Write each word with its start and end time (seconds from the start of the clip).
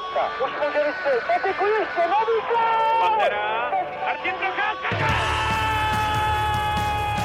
Procházka. 0.00 0.44
Už 0.44 0.50
může 0.66 0.80
vystřelit. 0.86 1.24
Patiku 1.26 1.64
ještě, 1.66 2.00
nový 2.00 2.36
Pantera. 3.00 3.70
Martin 4.04 4.34
Procházka. 4.34 4.88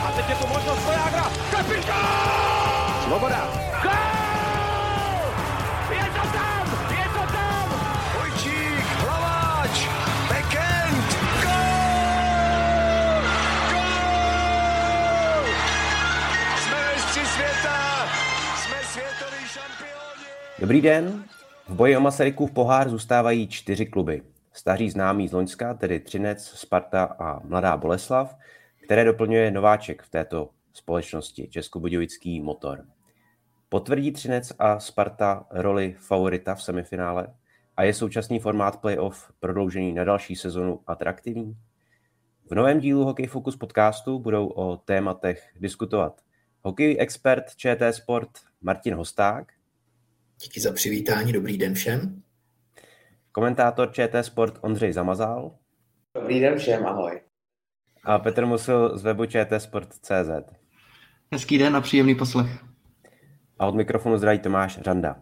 A 0.07 0.11
teď 0.15 0.29
je 0.29 0.35
tu 0.35 0.47
možnost 0.47 0.85
Vojágra. 0.85 1.23
Kapitán! 1.51 3.03
Svoboda. 3.03 3.47
Gol! 3.83 3.91
Je 5.89 6.05
to 6.05 6.27
tam! 6.37 6.65
Je 6.89 7.09
to 7.13 7.33
tam! 7.33 7.67
Vojčík, 8.17 8.85
Hlaváč, 8.85 9.87
Bekend, 10.29 11.07
gol! 11.43 13.21
Gol! 13.71 15.45
Jsme 16.57 16.93
mistři 16.93 17.25
světa, 17.25 18.07
jsme 18.55 18.77
světoví 18.83 19.47
šampioni. 19.47 20.25
Dobrý 20.59 20.81
den. 20.81 21.23
V 21.67 21.75
boji 21.75 21.97
o 21.97 21.99
Masarykův 21.99 22.51
pohár 22.51 22.89
zůstávají 22.89 23.47
čtyři 23.47 23.85
kluby. 23.85 24.21
Staří 24.53 24.89
známí 24.89 25.27
z 25.27 25.31
Loňska, 25.31 25.73
tedy 25.73 25.99
Třinec, 25.99 26.43
Sparta 26.43 27.03
a 27.03 27.39
Mladá 27.43 27.77
Boleslav, 27.77 28.35
které 28.83 29.03
doplňuje 29.03 29.51
nováček 29.51 30.01
v 30.01 30.09
této 30.09 30.49
společnosti, 30.73 31.47
Českobudějovický 31.47 32.41
motor. 32.41 32.85
Potvrdí 33.69 34.11
Třinec 34.11 34.53
a 34.59 34.79
Sparta 34.79 35.45
roli 35.51 35.95
favorita 35.99 36.55
v 36.55 36.63
semifinále 36.63 37.27
a 37.77 37.83
je 37.83 37.93
současný 37.93 38.39
formát 38.39 38.81
playoff 38.81 39.31
prodloužený 39.39 39.93
na 39.93 40.03
další 40.03 40.35
sezonu 40.35 40.79
atraktivní? 40.87 41.57
V 42.49 42.55
novém 42.55 42.79
dílu 42.79 43.05
Hokej 43.05 43.27
Focus 43.27 43.55
podcastu 43.55 44.19
budou 44.19 44.47
o 44.47 44.77
tématech 44.77 45.49
diskutovat 45.59 46.21
hokej 46.61 46.97
expert 46.99 47.55
ČT 47.55 47.95
Sport 47.95 48.29
Martin 48.61 48.95
Hosták, 48.95 49.54
Díky 50.43 50.59
za 50.61 50.71
přivítání, 50.73 51.33
dobrý 51.33 51.57
den 51.57 51.73
všem. 51.73 52.21
komentátor 53.31 53.91
ČT 53.91 54.25
Sport 54.25 54.57
Ondřej 54.61 54.93
Zamazal 54.93 55.55
Dobrý 56.15 56.39
den 56.39 56.57
všem, 56.57 56.85
ahoj. 56.85 57.21
a 58.03 58.19
Petr 58.19 58.45
Musil 58.45 58.97
z 58.97 59.03
webu 59.03 59.25
ČT 59.25 59.61
Sport.cz. 59.61 60.29
Hezký 61.31 61.57
den 61.57 61.75
a 61.75 61.81
příjemný 61.81 62.15
poslech. 62.15 62.63
A 63.59 63.67
od 63.67 63.75
mikrofonu 63.75 64.17
zdraví 64.17 64.39
Tomáš 64.39 64.79
Řanda. 64.81 65.21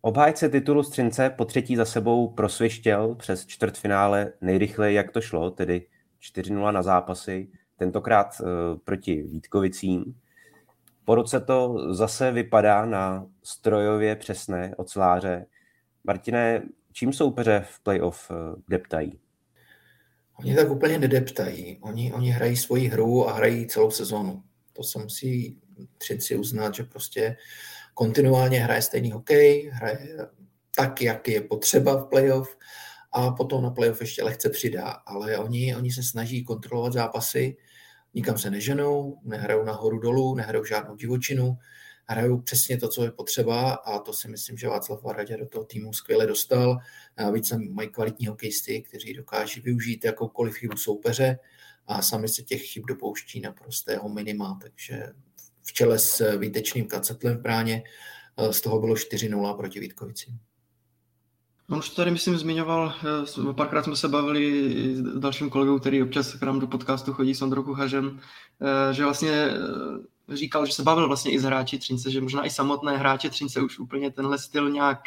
Obhájce 0.00 0.48
titulu 0.48 0.82
Střince 0.82 1.30
po 1.30 1.44
třetí 1.44 1.76
za 1.76 1.84
sebou 1.84 2.28
prosvištěl 2.28 3.14
přes 3.14 3.46
čtvrtfinále 3.46 4.32
nejrychleji, 4.40 4.96
jak 4.96 5.10
to 5.10 5.20
šlo, 5.20 5.50
tedy 5.50 5.86
4-0 6.34 6.72
na 6.72 6.82
zápasy, 6.82 7.48
tentokrát 7.76 8.40
uh, 8.40 8.46
proti 8.84 9.22
Vítkovicím. 9.22 10.20
Po 11.06 11.14
roce 11.14 11.40
to 11.40 11.76
zase 11.94 12.32
vypadá 12.32 12.86
na 12.86 13.26
strojově 13.42 14.16
přesné 14.16 14.74
oceláře. 14.76 15.46
Martine, 16.04 16.62
čím 16.92 17.12
soupeře 17.12 17.64
v 17.70 17.80
playoff 17.80 18.30
uh, 18.30 18.36
deptají? 18.68 19.18
Oni 20.38 20.56
tak 20.56 20.70
úplně 20.70 20.98
nedeptají. 20.98 21.78
Oni, 21.80 22.12
oni 22.12 22.30
hrají 22.30 22.56
svoji 22.56 22.88
hru 22.88 23.28
a 23.28 23.32
hrají 23.32 23.66
celou 23.66 23.90
sezonu. 23.90 24.42
To 24.72 24.82
se 24.82 24.98
musí 24.98 25.60
Třinci 25.98 26.36
uznat, 26.36 26.74
že 26.74 26.82
prostě 26.82 27.36
kontinuálně 27.94 28.60
hraje 28.60 28.82
stejný 28.82 29.12
hokej, 29.12 29.70
hraje 29.72 30.18
tak, 30.76 31.02
jak 31.02 31.28
je 31.28 31.40
potřeba 31.40 31.96
v 31.96 32.08
playoff 32.08 32.56
a 33.12 33.30
potom 33.30 33.62
na 33.62 33.70
playoff 33.70 34.00
ještě 34.00 34.22
lehce 34.22 34.50
přidá. 34.50 34.88
Ale 34.88 35.38
oni, 35.38 35.76
oni 35.76 35.90
se 35.90 36.02
snaží 36.02 36.44
kontrolovat 36.44 36.92
zápasy, 36.92 37.56
nikam 38.16 38.38
se 38.38 38.50
neženou, 38.50 39.18
nehrajou 39.24 39.64
nahoru 39.64 39.98
dolů, 39.98 40.34
nehrajou 40.34 40.64
žádnou 40.64 40.96
divočinu, 40.96 41.58
hrajou 42.04 42.40
přesně 42.40 42.76
to, 42.78 42.88
co 42.88 43.04
je 43.04 43.10
potřeba 43.10 43.72
a 43.72 43.98
to 43.98 44.12
si 44.12 44.28
myslím, 44.28 44.56
že 44.56 44.68
Václav 44.68 45.02
Varadě 45.02 45.36
do 45.36 45.46
toho 45.46 45.64
týmu 45.64 45.92
skvěle 45.92 46.26
dostal. 46.26 46.78
Navíc 47.18 47.52
mají 47.70 47.88
kvalitní 47.88 48.26
hokejisty, 48.26 48.82
kteří 48.82 49.14
dokáží 49.14 49.60
využít 49.60 50.04
jakoukoliv 50.04 50.54
chybu 50.54 50.76
soupeře 50.76 51.38
a 51.86 52.02
sami 52.02 52.28
se 52.28 52.42
těch 52.42 52.62
chyb 52.62 52.84
dopouští 52.88 53.40
naprostého 53.40 54.08
minima, 54.08 54.58
takže 54.62 55.12
v 55.62 55.72
čele 55.72 55.98
s 55.98 56.36
výtečným 56.38 56.86
kacetlem 56.86 57.36
v 57.36 57.40
bráně 57.40 57.82
z 58.50 58.60
toho 58.60 58.80
bylo 58.80 58.94
4-0 58.94 59.56
proti 59.56 59.80
Vítkovicím. 59.80 60.38
On 61.70 61.78
už 61.78 61.88
to 61.90 61.96
tady, 61.96 62.10
myslím, 62.10 62.38
zmiňoval, 62.38 62.94
eh, 63.50 63.52
párkrát 63.52 63.82
jsme 63.82 63.96
se 63.96 64.08
bavili 64.08 64.72
s 64.96 65.18
dalším 65.18 65.50
kolegou, 65.50 65.78
který 65.78 66.02
občas 66.02 66.34
k 66.34 66.42
nám 66.42 66.60
do 66.60 66.66
podcastu 66.66 67.12
chodí 67.12 67.34
s 67.34 67.42
Ondrou 67.42 67.62
Kuchařem, 67.62 68.20
eh, 68.60 68.94
že 68.94 69.04
vlastně 69.04 69.30
eh, 69.30 70.36
říkal, 70.36 70.66
že 70.66 70.72
se 70.72 70.82
bavil 70.82 71.06
vlastně 71.06 71.32
i 71.32 71.38
s 71.38 71.44
hráči 71.44 71.78
Třince, 71.78 72.10
že 72.10 72.20
možná 72.20 72.46
i 72.46 72.50
samotné 72.50 72.96
hráče 72.96 73.30
Třince 73.30 73.60
už 73.60 73.78
úplně 73.78 74.10
tenhle 74.10 74.38
styl 74.38 74.70
nějak 74.70 75.00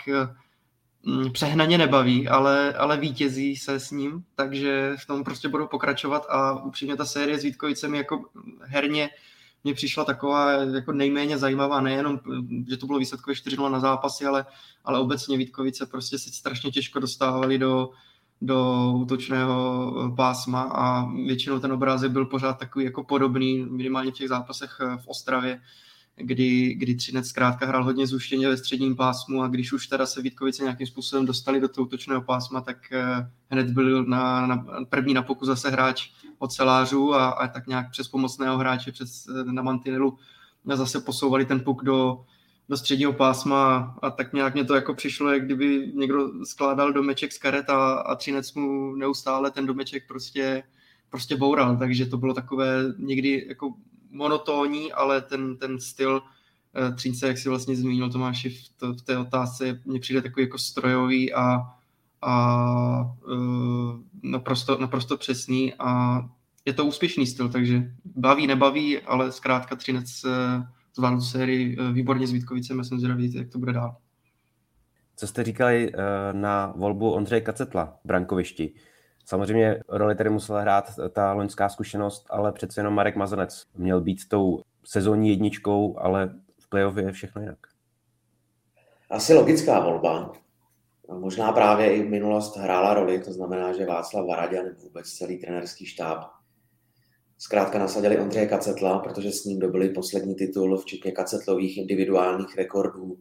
mm, 1.03 1.31
přehnaně 1.31 1.77
nebaví, 1.77 2.27
ale, 2.27 2.73
ale 2.73 2.97
vítězí 2.97 3.55
se 3.55 3.79
s 3.79 3.91
ním, 3.91 4.23
takže 4.35 4.95
v 4.99 5.05
tom 5.05 5.23
prostě 5.23 5.49
budou 5.49 5.67
pokračovat 5.67 6.25
a 6.29 6.63
upřímně 6.63 6.95
ta 6.95 7.05
série 7.05 7.39
s 7.39 7.43
Vítkovicemi 7.43 7.97
jako 7.97 8.25
herně 8.61 9.09
mně 9.63 9.73
přišla 9.73 10.05
taková 10.05 10.51
jako 10.51 10.91
nejméně 10.91 11.37
zajímavá, 11.37 11.81
nejenom, 11.81 12.19
že 12.69 12.77
to 12.77 12.85
bylo 12.85 12.99
výsledkové 12.99 13.35
4 13.35 13.57
na 13.57 13.79
zápasy, 13.79 14.25
ale, 14.25 14.45
ale 14.85 14.99
obecně 14.99 15.37
Vítkovice 15.37 15.85
prostě 15.85 16.19
se 16.19 16.29
strašně 16.29 16.71
těžko 16.71 16.99
dostávali 16.99 17.57
do, 17.57 17.89
do 18.41 18.91
útočného 18.95 19.93
pásma 20.15 20.61
a 20.61 21.05
většinou 21.05 21.59
ten 21.59 21.71
obrázek 21.71 22.11
byl 22.11 22.25
pořád 22.25 22.59
takový 22.59 22.85
jako 22.85 23.03
podobný, 23.03 23.65
minimálně 23.69 24.11
v 24.11 24.13
těch 24.13 24.29
zápasech 24.29 24.79
v 24.97 25.07
Ostravě, 25.07 25.61
kdy, 26.19 26.73
kdy 26.73 26.95
Třinec 26.95 27.27
zkrátka 27.27 27.65
hrál 27.65 27.83
hodně 27.83 28.07
zúštěně 28.07 28.47
ve 28.47 28.57
středním 28.57 28.95
pásmu 28.95 29.41
a 29.41 29.47
když 29.47 29.73
už 29.73 29.87
teda 29.87 30.05
se 30.05 30.21
Vítkovice 30.21 30.63
nějakým 30.63 30.87
způsobem 30.87 31.25
dostali 31.25 31.59
do 31.59 31.67
toho 31.67 31.85
útočného 31.87 32.21
pásma, 32.21 32.61
tak 32.61 32.77
hned 33.49 33.69
byl 33.69 34.05
na, 34.05 34.47
na 34.47 34.65
první 34.89 35.13
na 35.13 35.21
pokus 35.21 35.47
zase 35.47 35.69
hráč 35.69 36.09
ocelářů 36.37 37.13
a, 37.13 37.29
a 37.29 37.47
tak 37.47 37.67
nějak 37.67 37.91
přes 37.91 38.07
pomocného 38.07 38.57
hráče 38.57 38.91
přes, 38.91 39.27
na 39.43 39.61
mantinelu 39.61 40.17
zase 40.73 40.99
posouvali 40.99 41.45
ten 41.45 41.59
puk 41.59 41.83
do, 41.83 42.25
do 42.69 42.77
středního 42.77 43.13
pásma 43.13 43.95
a 44.01 44.09
tak 44.09 44.33
nějak 44.33 44.53
mě 44.53 44.65
to 44.65 44.75
jako 44.75 44.93
přišlo, 44.93 45.33
jak 45.33 45.45
kdyby 45.45 45.91
někdo 45.95 46.45
skládal 46.45 46.93
domeček 46.93 47.31
z 47.31 47.37
karet 47.37 47.69
a, 47.69 47.93
a 47.93 48.15
Třinec 48.15 48.53
mu 48.53 48.95
neustále 48.95 49.51
ten 49.51 49.65
domeček 49.65 50.07
prostě, 50.07 50.63
prostě 51.09 51.35
boural, 51.35 51.77
takže 51.77 52.05
to 52.05 52.17
bylo 52.17 52.33
takové 52.33 52.83
někdy 52.97 53.45
jako 53.47 53.73
monotónní, 54.09 54.91
ale 54.93 55.21
ten, 55.21 55.57
ten 55.57 55.79
styl 55.79 56.21
Třince, 56.95 57.27
jak 57.27 57.37
si 57.37 57.49
vlastně 57.49 57.75
zmínil 57.75 58.11
Tomáši 58.11 58.49
v, 58.49 58.69
to, 58.77 58.93
v 58.93 59.01
té 59.01 59.17
otázce, 59.17 59.81
mně 59.85 59.99
přijde 59.99 60.21
takový 60.21 60.45
jako 60.45 60.57
strojový 60.57 61.33
a, 61.33 61.61
a 62.21 63.15
uh, 63.27 63.99
naprosto, 64.23 64.77
naprosto 64.77 65.17
přesný 65.17 65.73
a 65.79 66.19
je 66.65 66.73
to 66.73 66.85
úspěšný 66.85 67.27
styl, 67.27 67.49
takže 67.49 67.91
baví, 68.05 68.47
nebaví, 68.47 68.99
ale 68.99 69.31
zkrátka 69.31 69.75
Třinec 69.75 70.25
zvládl 70.95 71.17
tu 71.17 71.23
sérii 71.23 71.77
výborně 71.93 72.27
s 72.27 72.31
Vítkovicem 72.31 72.79
a 72.79 72.83
jsem 72.83 72.99
zvědavý, 72.99 73.33
jak 73.33 73.49
to 73.49 73.59
bude 73.59 73.73
dál. 73.73 73.95
Co 75.15 75.27
jste 75.27 75.43
říkali 75.43 75.91
na 76.31 76.73
volbu 76.75 77.11
Ondřeje 77.11 77.41
Kacetla 77.41 77.85
v 77.85 78.07
brankovišti? 78.07 78.73
Samozřejmě 79.29 79.83
roli 79.87 80.15
tady 80.15 80.29
musela 80.29 80.61
hrát 80.61 80.85
ta 81.11 81.33
loňská 81.33 81.69
zkušenost, 81.69 82.25
ale 82.29 82.51
přece 82.51 82.79
jenom 82.79 82.93
Marek 82.93 83.15
Mazanec 83.15 83.63
měl 83.75 84.01
být 84.01 84.27
tou 84.27 84.61
sezónní 84.85 85.29
jedničkou, 85.29 85.99
ale 85.99 86.29
v 86.59 86.69
playoff 86.69 86.97
je 86.97 87.11
všechno 87.11 87.41
jinak. 87.41 87.57
Asi 89.09 89.33
logická 89.33 89.79
volba. 89.79 90.31
Možná 91.19 91.51
právě 91.51 91.95
i 91.95 92.09
minulost 92.09 92.57
hrála 92.57 92.93
roli, 92.93 93.19
to 93.19 93.33
znamená, 93.33 93.73
že 93.73 93.85
Václav 93.85 94.25
Varadě 94.27 94.63
nebo 94.63 94.81
vůbec 94.81 95.13
celý 95.13 95.37
trenerský 95.37 95.85
štáb 95.85 96.25
zkrátka 97.37 97.79
nasadili 97.79 98.19
Ondřeje 98.19 98.47
Kacetla, 98.47 98.99
protože 98.99 99.31
s 99.31 99.45
ním 99.45 99.59
dobili 99.59 99.89
poslední 99.89 100.35
titul, 100.35 100.77
včetně 100.77 101.11
Kacetlových 101.11 101.77
individuálních 101.77 102.57
rekordů, 102.57 103.19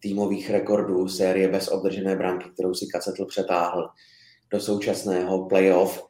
týmových 0.00 0.50
rekordů, 0.50 1.08
série 1.08 1.48
bez 1.48 1.68
obdržené 1.68 2.16
branky, 2.16 2.50
kterou 2.50 2.74
si 2.74 2.86
Kacetl 2.86 3.26
přetáhl 3.26 3.90
do 4.50 4.60
současného 4.60 5.46
playoff 5.46 6.06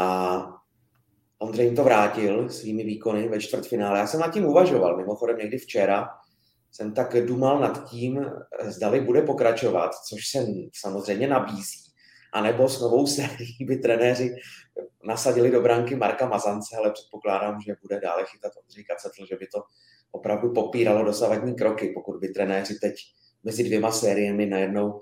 a 0.00 0.40
Ondřej 1.38 1.66
jim 1.66 1.76
to 1.76 1.84
vrátil 1.84 2.50
svými 2.50 2.84
výkony 2.84 3.28
ve 3.28 3.40
čtvrtfinále. 3.40 3.98
Já 3.98 4.06
jsem 4.06 4.20
nad 4.20 4.34
tím 4.34 4.44
uvažoval, 4.46 4.96
mimochodem 4.96 5.38
někdy 5.38 5.58
včera, 5.58 6.08
jsem 6.72 6.94
tak 6.94 7.26
dumal 7.26 7.60
nad 7.60 7.90
tím, 7.90 8.26
zdali 8.62 9.00
bude 9.00 9.22
pokračovat, 9.22 9.90
což 10.08 10.28
se 10.28 10.46
samozřejmě 10.74 11.28
nabízí. 11.28 11.84
A 12.32 12.40
nebo 12.40 12.68
s 12.68 12.80
novou 12.80 13.06
sérií 13.06 13.64
by 13.66 13.76
trenéři 13.76 14.34
nasadili 15.04 15.50
do 15.50 15.60
branky 15.60 15.96
Marka 15.96 16.28
Mazance, 16.28 16.76
ale 16.76 16.92
předpokládám, 16.92 17.60
že 17.60 17.76
bude 17.82 18.00
dále 18.00 18.24
chytat 18.26 18.52
Ondřej 18.62 18.84
Kacetl, 18.84 19.26
že 19.26 19.36
by 19.36 19.46
to 19.46 19.62
opravdu 20.12 20.52
popíralo 20.52 21.04
dosavadní 21.04 21.54
kroky, 21.54 21.92
pokud 21.94 22.20
by 22.20 22.28
trenéři 22.28 22.74
teď 22.80 22.94
mezi 23.44 23.64
dvěma 23.64 23.92
sériemi 23.92 24.46
najednou 24.46 25.00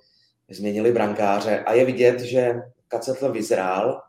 změnili 0.51 0.93
brankáře. 0.93 1.61
A 1.61 1.73
je 1.73 1.85
vidět, 1.85 2.21
že 2.21 2.55
Kacetl 2.89 3.33
vyzrál, 3.33 4.01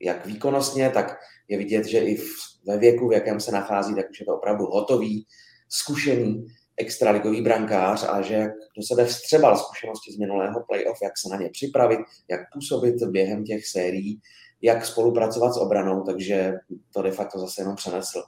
jak 0.00 0.26
výkonnostně, 0.26 0.90
tak 0.90 1.16
je 1.48 1.58
vidět, 1.58 1.86
že 1.86 1.98
i 1.98 2.22
ve 2.66 2.78
věku, 2.78 3.08
v 3.08 3.12
jakém 3.12 3.40
se 3.40 3.52
nachází, 3.52 3.94
tak 3.94 4.10
už 4.10 4.20
je 4.20 4.26
to 4.26 4.36
opravdu 4.36 4.66
hotový, 4.66 5.26
zkušený 5.68 6.46
extraligový 6.76 7.42
brankář 7.42 8.04
a 8.08 8.22
že 8.22 8.46
do 8.76 8.82
sebe 8.82 9.04
vstřebal 9.04 9.56
zkušenosti 9.56 10.12
z 10.12 10.18
minulého 10.18 10.64
playoff, 10.68 10.98
jak 11.02 11.12
se 11.18 11.28
na 11.28 11.36
ně 11.36 11.50
připravit, 11.50 12.00
jak 12.30 12.40
působit 12.52 12.94
během 13.02 13.44
těch 13.44 13.66
sérií, 13.66 14.20
jak 14.62 14.86
spolupracovat 14.86 15.52
s 15.52 15.56
obranou, 15.56 16.02
takže 16.02 16.52
to 16.94 17.02
de 17.02 17.10
facto 17.10 17.38
zase 17.38 17.62
jenom 17.62 17.76
přenesl 17.76 18.22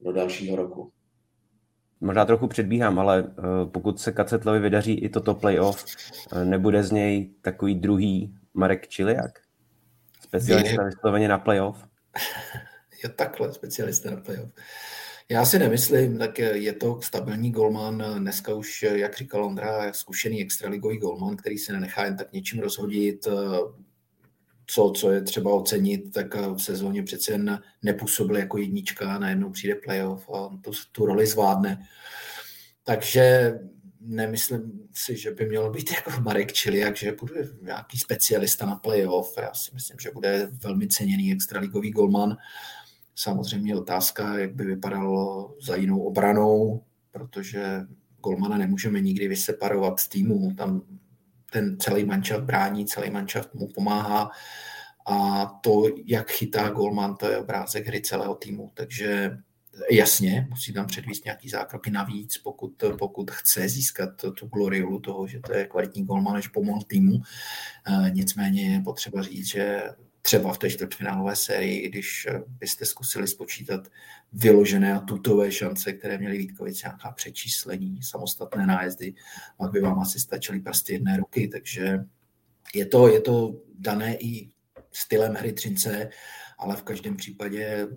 do 0.00 0.12
dalšího 0.12 0.56
roku. 0.56 0.92
Možná 2.04 2.24
trochu 2.24 2.46
předbíhám, 2.46 2.98
ale 2.98 3.24
eh, 3.28 3.42
pokud 3.66 4.00
se 4.00 4.12
Kacetlovi 4.12 4.58
vydaří 4.58 4.94
i 4.94 5.08
toto 5.08 5.34
playoff, 5.34 5.84
eh, 6.32 6.44
nebude 6.44 6.82
z 6.82 6.90
něj 6.90 7.30
takový 7.42 7.74
druhý 7.74 8.34
Marek 8.54 8.88
Čiliak? 8.88 9.40
Specialista 10.20 10.84
vysloveně 10.84 11.28
na 11.28 11.38
playoff? 11.38 11.84
Je 13.04 13.08
takhle, 13.08 13.52
specialista 13.52 14.10
na 14.10 14.16
playoff. 14.16 14.50
Já 15.28 15.44
si 15.44 15.58
nemyslím, 15.58 16.18
tak 16.18 16.38
je 16.38 16.72
to 16.72 17.02
stabilní 17.02 17.50
golman, 17.50 18.04
dneska 18.18 18.54
už, 18.54 18.82
jak 18.82 19.16
říkal 19.16 19.44
Ondra, 19.44 19.92
zkušený 19.92 20.42
extraligový 20.42 20.98
golman, 20.98 21.36
který 21.36 21.58
se 21.58 21.72
nenechá 21.72 22.04
jen 22.04 22.16
tak 22.16 22.32
něčím 22.32 22.60
rozhodit, 22.60 23.28
co, 24.66 24.92
co 24.96 25.10
je 25.10 25.22
třeba 25.22 25.54
ocenit, 25.54 26.12
tak 26.12 26.34
v 26.34 26.58
sezóně 26.58 27.02
přece 27.02 27.32
jen 27.32 27.62
nepůsobil 27.82 28.36
jako 28.36 28.58
jednička, 28.58 29.18
najednou 29.18 29.50
přijde 29.50 29.74
playoff 29.74 30.30
a 30.30 30.48
tu, 30.60 30.70
tu 30.92 31.06
roli 31.06 31.26
zvládne. 31.26 31.86
Takže 32.84 33.54
nemyslím 34.00 34.88
si, 34.92 35.16
že 35.16 35.30
by 35.30 35.46
měl 35.46 35.70
být 35.70 35.90
jako 35.94 36.20
Marek 36.20 36.52
Čiliak, 36.52 36.96
že 36.96 37.12
bude 37.12 37.48
nějaký 37.62 37.98
specialista 37.98 38.66
na 38.66 38.76
playoff. 38.76 39.34
Já 39.42 39.54
si 39.54 39.70
myslím, 39.74 39.96
že 40.00 40.10
bude 40.10 40.48
velmi 40.62 40.88
ceněný 40.88 41.32
extraligový 41.32 41.90
golman. 41.90 42.36
Samozřejmě 43.14 43.76
otázka, 43.76 44.38
jak 44.38 44.54
by 44.54 44.64
vypadalo 44.64 45.54
za 45.62 45.76
jinou 45.76 46.00
obranou, 46.00 46.82
protože 47.10 47.80
golmana 48.20 48.58
nemůžeme 48.58 49.00
nikdy 49.00 49.28
vyseparovat 49.28 50.00
z 50.00 50.08
týmu. 50.08 50.54
Tam 50.54 50.82
ten 51.54 51.76
celý 51.78 52.04
mančat 52.04 52.44
brání, 52.44 52.86
celý 52.86 53.10
mančat 53.10 53.54
mu 53.54 53.68
pomáhá 53.68 54.30
a 55.06 55.46
to, 55.46 55.84
jak 56.06 56.30
chytá 56.30 56.68
golman, 56.68 57.16
to 57.16 57.28
je 57.30 57.38
obrázek 57.38 57.86
hry 57.86 58.00
celého 58.00 58.34
týmu. 58.34 58.70
Takže 58.74 59.38
jasně, 59.90 60.46
musí 60.50 60.72
tam 60.72 60.86
předvíst 60.86 61.24
nějaký 61.24 61.48
zákroky 61.48 61.90
navíc, 61.90 62.38
pokud, 62.38 62.84
pokud 62.98 63.30
chce 63.30 63.68
získat 63.68 64.10
tu 64.38 64.46
gloriolu 64.46 65.00
toho, 65.00 65.26
že 65.26 65.40
to 65.40 65.52
je 65.54 65.66
kvalitní 65.66 66.04
golman, 66.04 66.34
než 66.34 66.48
pomohl 66.48 66.82
týmu. 66.86 67.14
E, 67.86 68.10
nicméně 68.10 68.72
je 68.72 68.80
potřeba 68.80 69.22
říct, 69.22 69.46
že 69.46 69.82
třeba 70.26 70.52
v 70.52 70.58
té 70.58 70.70
čtvrtfinálové 70.70 71.36
sérii, 71.36 71.88
když 71.88 72.26
eh, 72.26 72.42
byste 72.48 72.84
zkusili 72.84 73.28
spočítat 73.28 73.88
vyložené 74.32 74.94
a 74.94 75.00
tutové 75.00 75.52
šance, 75.52 75.92
které 75.92 76.18
měly 76.18 76.38
Vítkovice, 76.38 76.86
nějaká 76.86 77.10
přečíslení, 77.10 78.02
samostatné 78.02 78.66
nájezdy, 78.66 79.14
pak 79.56 79.72
by 79.72 79.80
vám 79.80 80.00
asi 80.00 80.20
stačily 80.20 80.60
prsty 80.60 80.92
jedné 80.92 81.16
ruky, 81.16 81.48
takže 81.48 82.04
je 82.74 82.86
to, 82.86 83.08
je 83.08 83.20
to 83.20 83.60
dané 83.78 84.16
i 84.16 84.50
stylem 84.92 85.34
hry 85.34 85.52
Třince, 85.52 86.10
ale 86.58 86.76
v 86.76 86.82
každém 86.82 87.16
případě 87.16 87.88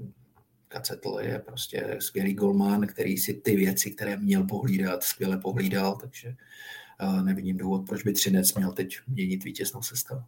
Kacetl 0.68 1.18
je 1.22 1.40
prostě 1.40 1.98
skvělý 2.00 2.34
golman, 2.34 2.88
který 2.88 3.18
si 3.18 3.34
ty 3.34 3.56
věci, 3.56 3.92
které 3.92 4.18
měl 4.18 4.44
pohlídat, 4.44 5.04
skvěle 5.04 5.38
pohlídal, 5.38 5.96
takže 5.96 6.36
eh, 7.00 7.24
nevidím 7.24 7.58
důvod, 7.58 7.86
proč 7.86 8.04
by 8.04 8.14
Třinec 8.14 8.54
měl 8.54 8.72
teď 8.72 8.98
měnit 9.08 9.44
vítěznou 9.44 9.82
sestavu. 9.82 10.24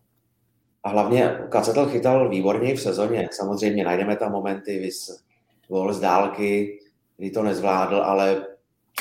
A 0.84 0.90
hlavně 0.90 1.40
Kacetl 1.50 1.86
chytal 1.86 2.30
výborně 2.30 2.76
v 2.76 2.82
sezóně. 2.82 3.30
Samozřejmě 3.32 3.84
najdeme 3.84 4.16
tam 4.16 4.32
momenty, 4.32 4.80
vys 4.80 5.24
gol 5.68 5.94
z 5.94 6.00
dálky, 6.00 6.80
kdy 7.18 7.32
to 7.32 7.44
nezvládl, 7.44 7.96
ale 7.96 8.46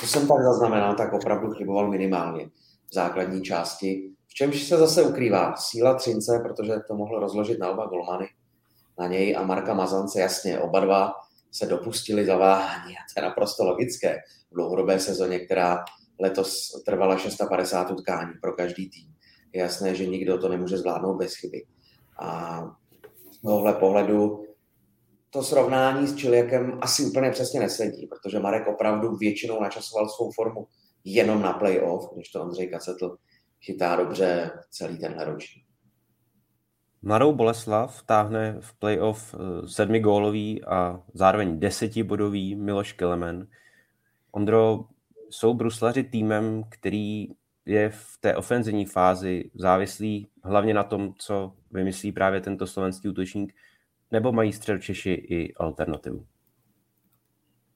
co 0.00 0.06
jsem 0.06 0.28
tak 0.28 0.42
zaznamenal, 0.42 0.94
tak 0.94 1.12
opravdu 1.12 1.50
chyboval 1.50 1.90
minimálně 1.90 2.46
v 2.90 2.94
základní 2.94 3.42
části. 3.42 4.10
V 4.26 4.34
čemž 4.34 4.62
se 4.62 4.76
zase 4.76 5.02
ukrývá 5.02 5.56
síla 5.56 5.94
Třince, 5.94 6.40
protože 6.42 6.72
to 6.88 6.94
mohl 6.94 7.20
rozložit 7.20 7.58
na 7.58 7.70
oba 7.70 7.86
golmany, 7.86 8.28
na 8.98 9.06
něj 9.06 9.36
a 9.36 9.42
Marka 9.42 9.74
Mazance, 9.74 10.20
jasně, 10.20 10.58
oba 10.58 10.80
dva 10.80 11.12
se 11.52 11.66
dopustili 11.66 12.26
zaváhání 12.26 12.94
a 12.94 13.00
to 13.14 13.20
je 13.20 13.28
naprosto 13.28 13.64
logické 13.64 14.18
v 14.50 14.54
dlouhodobé 14.54 15.00
sezóně, 15.00 15.38
která 15.38 15.84
letos 16.20 16.82
trvala 16.86 17.18
650 17.18 17.90
utkání 17.90 18.32
pro 18.40 18.52
každý 18.52 18.90
tým 18.90 19.17
je 19.52 19.60
jasné, 19.60 19.94
že 19.94 20.06
nikdo 20.06 20.38
to 20.38 20.48
nemůže 20.48 20.78
zvládnout 20.78 21.16
bez 21.16 21.34
chyby. 21.34 21.64
A 22.18 22.60
z 23.32 23.40
tohohle 23.40 23.74
pohledu 23.74 24.44
to 25.30 25.42
srovnání 25.42 26.06
s 26.06 26.16
Čiliakem 26.16 26.78
asi 26.80 27.04
úplně 27.04 27.30
přesně 27.30 27.60
nesedí, 27.60 28.06
protože 28.06 28.38
Marek 28.38 28.68
opravdu 28.68 29.16
většinou 29.16 29.60
načasoval 29.60 30.08
svou 30.08 30.32
formu 30.32 30.66
jenom 31.04 31.42
na 31.42 31.52
playoff, 31.52 32.14
když 32.14 32.28
to 32.28 32.42
Ondřej 32.42 32.68
Kacetl 32.68 33.16
chytá 33.60 33.96
dobře 33.96 34.50
celý 34.70 34.98
tenhle 34.98 35.24
ročník. 35.24 35.64
Mladou 37.02 37.32
Boleslav 37.32 38.02
táhne 38.02 38.56
v 38.60 38.74
playoff 38.78 39.34
eh, 39.34 39.68
sedmi 39.68 40.00
gólový 40.00 40.64
a 40.64 41.02
zároveň 41.14 41.60
desetibodový 41.60 42.54
Miloš 42.54 42.92
Kelemen. 42.92 43.46
Ondro, 44.32 44.84
jsou 45.30 45.54
bruslaři 45.54 46.04
týmem, 46.04 46.64
který 46.68 47.28
je 47.68 47.90
v 47.90 48.18
té 48.20 48.36
ofenzivní 48.36 48.86
fázi 48.86 49.50
závislý 49.54 50.28
hlavně 50.44 50.74
na 50.74 50.84
tom, 50.84 51.12
co 51.18 51.52
vymyslí 51.70 52.12
právě 52.12 52.40
tento 52.40 52.66
slovenský 52.66 53.08
útočník, 53.08 53.54
nebo 54.12 54.32
mají 54.32 54.52
střel 54.52 54.78
Češi 54.78 55.10
i 55.10 55.54
alternativu? 55.54 56.26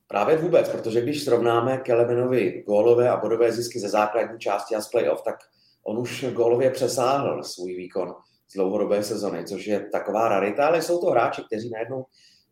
Právě 0.06 0.36
vůbec, 0.36 0.68
protože 0.68 1.00
když 1.00 1.24
srovnáme 1.24 1.78
Kelemenovi 1.78 2.62
gólové 2.66 3.10
a 3.10 3.16
bodové 3.16 3.52
zisky 3.52 3.80
ze 3.80 3.88
základní 3.88 4.38
části 4.38 4.74
a 4.74 4.80
z 4.80 4.88
playoff, 4.88 5.22
tak 5.22 5.36
on 5.84 5.98
už 5.98 6.24
gólově 6.32 6.70
přesáhl 6.70 7.42
svůj 7.42 7.76
výkon 7.76 8.14
z 8.48 8.54
dlouhodobé 8.54 9.02
sezony, 9.02 9.44
což 9.44 9.66
je 9.66 9.80
taková 9.80 10.28
rarita, 10.28 10.66
ale 10.66 10.82
jsou 10.82 11.00
to 11.00 11.06
hráči, 11.06 11.42
kteří 11.46 11.70
najednou 11.70 12.04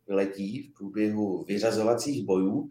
vyletí 0.09 0.63
v 0.63 0.79
průběhu 0.79 1.45
vyřazovacích 1.45 2.27
bojů 2.27 2.69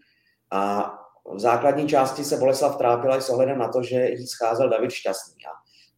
a 0.51 0.93
v 1.35 1.39
základní 1.39 1.87
části 1.87 2.23
se 2.23 2.37
Boleslav 2.37 2.77
trápila 2.77 3.17
i 3.17 3.21
s 3.21 3.29
ohledem 3.29 3.57
na 3.57 3.67
to, 3.67 3.83
že 3.83 4.09
jí 4.09 4.27
scházel 4.27 4.69
David 4.69 4.91
Šťastný. 4.91 5.45
A 5.45 5.49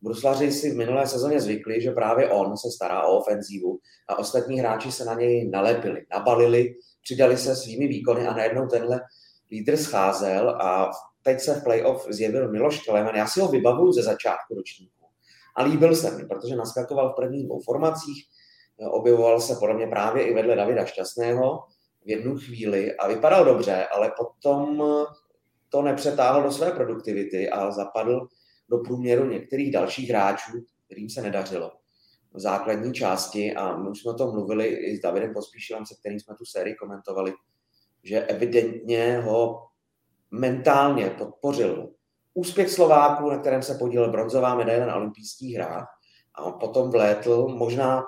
Bruslaři 0.01 0.51
si 0.51 0.71
v 0.71 0.77
minulé 0.77 1.07
sezóně 1.07 1.41
zvykli, 1.41 1.81
že 1.81 1.91
právě 1.91 2.29
on 2.29 2.57
se 2.57 2.71
stará 2.71 3.03
o 3.03 3.17
ofenzívu 3.17 3.79
a 4.07 4.19
ostatní 4.19 4.59
hráči 4.59 4.91
se 4.91 5.05
na 5.05 5.13
něj 5.13 5.49
nalepili, 5.49 6.05
nabalili, 6.11 6.75
přidali 7.03 7.37
se 7.37 7.55
svými 7.55 7.87
výkony 7.87 8.27
a 8.27 8.33
najednou 8.33 8.67
tenhle 8.67 9.01
lídr 9.51 9.77
scházel 9.77 10.49
a 10.49 10.91
teď 11.23 11.39
se 11.39 11.53
v 11.53 11.63
playoff 11.63 12.07
zjevil 12.09 12.51
Miloš 12.51 12.79
Kelemen. 12.79 13.15
Já 13.15 13.27
si 13.27 13.39
ho 13.39 13.47
vybavuju 13.47 13.91
ze 13.91 14.03
začátku 14.03 14.55
ročníku 14.55 15.05
a 15.55 15.63
líbil 15.63 15.95
se 15.95 16.11
mi, 16.11 16.25
protože 16.25 16.55
naskakoval 16.55 17.09
v 17.09 17.15
prvních 17.15 17.45
dvou 17.45 17.59
formacích, 17.59 18.25
objevoval 18.89 19.41
se 19.41 19.55
podle 19.55 19.75
mě 19.75 19.87
právě 19.87 20.23
i 20.23 20.33
vedle 20.33 20.55
Davida 20.55 20.85
Šťastného 20.85 21.63
v 22.05 22.09
jednu 22.09 22.37
chvíli 22.37 22.95
a 22.95 23.07
vypadal 23.07 23.45
dobře, 23.45 23.85
ale 23.85 24.11
potom 24.17 24.83
to 25.71 25.81
nepřetáhl 25.81 26.43
do 26.43 26.51
své 26.51 26.71
produktivity 26.71 27.49
a 27.49 27.71
zapadl 27.71 28.27
do 28.69 28.77
průměru 28.77 29.25
některých 29.25 29.71
dalších 29.71 30.09
hráčů, 30.09 30.51
kterým 30.85 31.09
se 31.09 31.21
nedařilo. 31.21 31.71
V 32.33 32.39
základní 32.39 32.93
části 32.93 33.55
a 33.55 33.77
my 33.77 33.89
už 33.89 34.01
jsme 34.01 34.11
o 34.11 34.17
tom 34.17 34.31
mluvili 34.31 34.65
i 34.67 34.97
s 34.97 35.01
Davidem 35.01 35.33
Pospíšilem, 35.33 35.85
se 35.85 35.95
kterým 35.99 36.19
jsme 36.19 36.35
tu 36.35 36.45
sérii 36.45 36.75
komentovali, 36.75 37.33
že 38.03 38.25
evidentně 38.25 39.21
ho 39.25 39.67
mentálně 40.31 41.09
podpořil 41.09 41.89
úspěch 42.33 42.69
Slováků, 42.69 43.29
na 43.29 43.39
kterém 43.39 43.63
se 43.63 43.75
podílel 43.75 44.11
bronzová 44.11 44.55
medaile 44.55 44.85
na 44.85 44.95
olympijských 44.95 45.55
hrách 45.55 45.87
a 46.35 46.43
on 46.43 46.53
potom 46.59 46.91
vlétl, 46.91 47.47
možná 47.47 48.03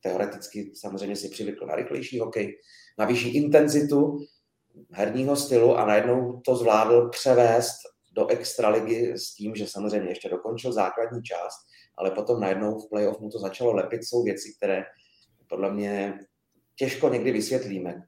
teoreticky 0.00 0.72
samozřejmě 0.74 1.16
si 1.16 1.28
přivykl 1.28 1.66
na 1.66 1.74
rychlejší 1.74 2.18
hokej, 2.18 2.58
na 2.98 3.04
vyšší 3.04 3.36
intenzitu 3.36 4.18
herního 4.90 5.36
stylu 5.36 5.76
a 5.76 5.86
najednou 5.86 6.40
to 6.44 6.56
zvládl 6.56 7.08
převést 7.08 7.76
do 8.12 8.26
extraligy 8.26 9.12
s 9.16 9.34
tím, 9.34 9.54
že 9.54 9.66
samozřejmě 9.66 10.08
ještě 10.08 10.28
dokončil 10.28 10.72
základní 10.72 11.22
část, 11.22 11.56
ale 11.96 12.10
potom 12.10 12.40
najednou 12.40 12.78
v 12.78 12.88
playoff 12.88 13.20
mu 13.20 13.30
to 13.30 13.38
začalo 13.38 13.72
lepit. 13.72 14.04
Jsou 14.04 14.22
věci, 14.22 14.54
které 14.56 14.84
podle 15.48 15.72
mě 15.72 16.18
těžko 16.76 17.08
někdy 17.08 17.32
vysvětlíme, 17.32 18.02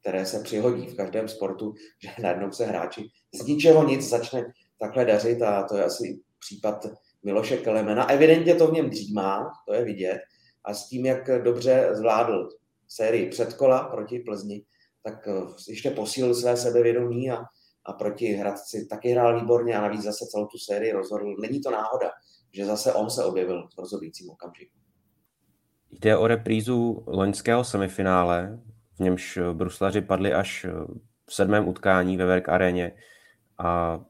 které 0.00 0.26
se 0.26 0.42
přihodí 0.42 0.86
v 0.86 0.96
každém 0.96 1.28
sportu, 1.28 1.74
že 2.02 2.10
najednou 2.22 2.52
se 2.52 2.66
hráči 2.66 3.08
z 3.34 3.46
ničeho 3.46 3.84
nic 3.88 4.08
začne 4.08 4.52
takhle 4.80 5.04
dařit 5.04 5.42
a 5.42 5.62
to 5.62 5.76
je 5.76 5.84
asi 5.84 6.20
případ 6.38 6.86
Miloše 7.22 7.56
Kelemena. 7.56 8.10
Evidentně 8.10 8.54
to 8.54 8.66
v 8.66 8.72
něm 8.72 8.90
dřímá, 8.90 9.50
to 9.66 9.74
je 9.74 9.84
vidět, 9.84 10.20
a 10.64 10.74
s 10.74 10.88
tím, 10.88 11.06
jak 11.06 11.42
dobře 11.42 11.88
zvládl 11.92 12.48
sérii 12.88 13.30
předkola 13.30 13.84
proti 13.84 14.18
Plzni, 14.18 14.62
tak 15.06 15.28
eh, 15.28 15.32
ještě 15.68 15.90
posílil 15.90 16.34
své 16.34 16.56
sebevědomí 16.56 17.30
a, 17.30 17.36
a 17.84 17.92
proti 17.92 18.26
Hradci 18.26 18.86
taky 18.86 19.08
hrál 19.08 19.40
výborně 19.40 19.76
a 19.76 19.80
navíc 19.80 20.02
zase 20.02 20.24
celou 20.26 20.46
tu 20.46 20.58
sérii 20.58 20.92
rozhodl. 20.92 21.36
Není 21.40 21.60
to 21.60 21.70
náhoda, 21.70 22.10
že 22.52 22.64
zase 22.64 22.92
on 22.92 23.10
se 23.10 23.24
objevil 23.24 23.68
v 23.74 23.78
rozhodujícím 23.78 24.30
okamžiku. 24.30 24.78
Jde 25.90 26.16
o 26.16 26.26
reprízu 26.26 27.04
loňského 27.06 27.64
semifinále, 27.64 28.58
v 28.96 29.00
němž 29.00 29.38
bruslaři 29.52 30.00
padli 30.00 30.34
až 30.34 30.66
v 31.26 31.34
sedmém 31.34 31.68
utkání 31.68 32.16
ve 32.16 32.26
Verk 32.26 32.48
aréně 32.48 32.92
a 33.58 34.00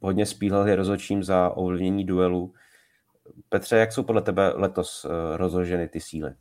hodně 0.00 0.26
spíleli 0.26 0.74
rozhodčím 0.74 1.24
za 1.24 1.50
ovlivnění 1.50 2.04
duelu. 2.04 2.54
Petře, 3.48 3.76
jak 3.76 3.92
jsou 3.92 4.02
podle 4.02 4.22
tebe 4.22 4.52
letos 4.54 5.04
eh, 5.04 5.36
rozloženy 5.36 5.88
ty 5.88 6.00
síly? 6.00 6.34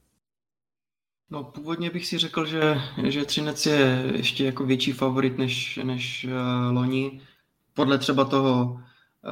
No, 1.31 1.43
původně 1.43 1.89
bych 1.89 2.05
si 2.05 2.17
řekl, 2.17 2.45
že, 2.45 2.81
že 3.07 3.25
Třinec 3.25 3.65
je 3.65 4.11
ještě 4.15 4.45
jako 4.45 4.65
větší 4.65 4.91
favorit 4.91 5.37
než, 5.37 5.79
než 5.83 6.25
uh, 6.25 6.75
loni. 6.75 7.21
Podle 7.73 7.97
třeba 7.97 8.25
toho 8.25 8.81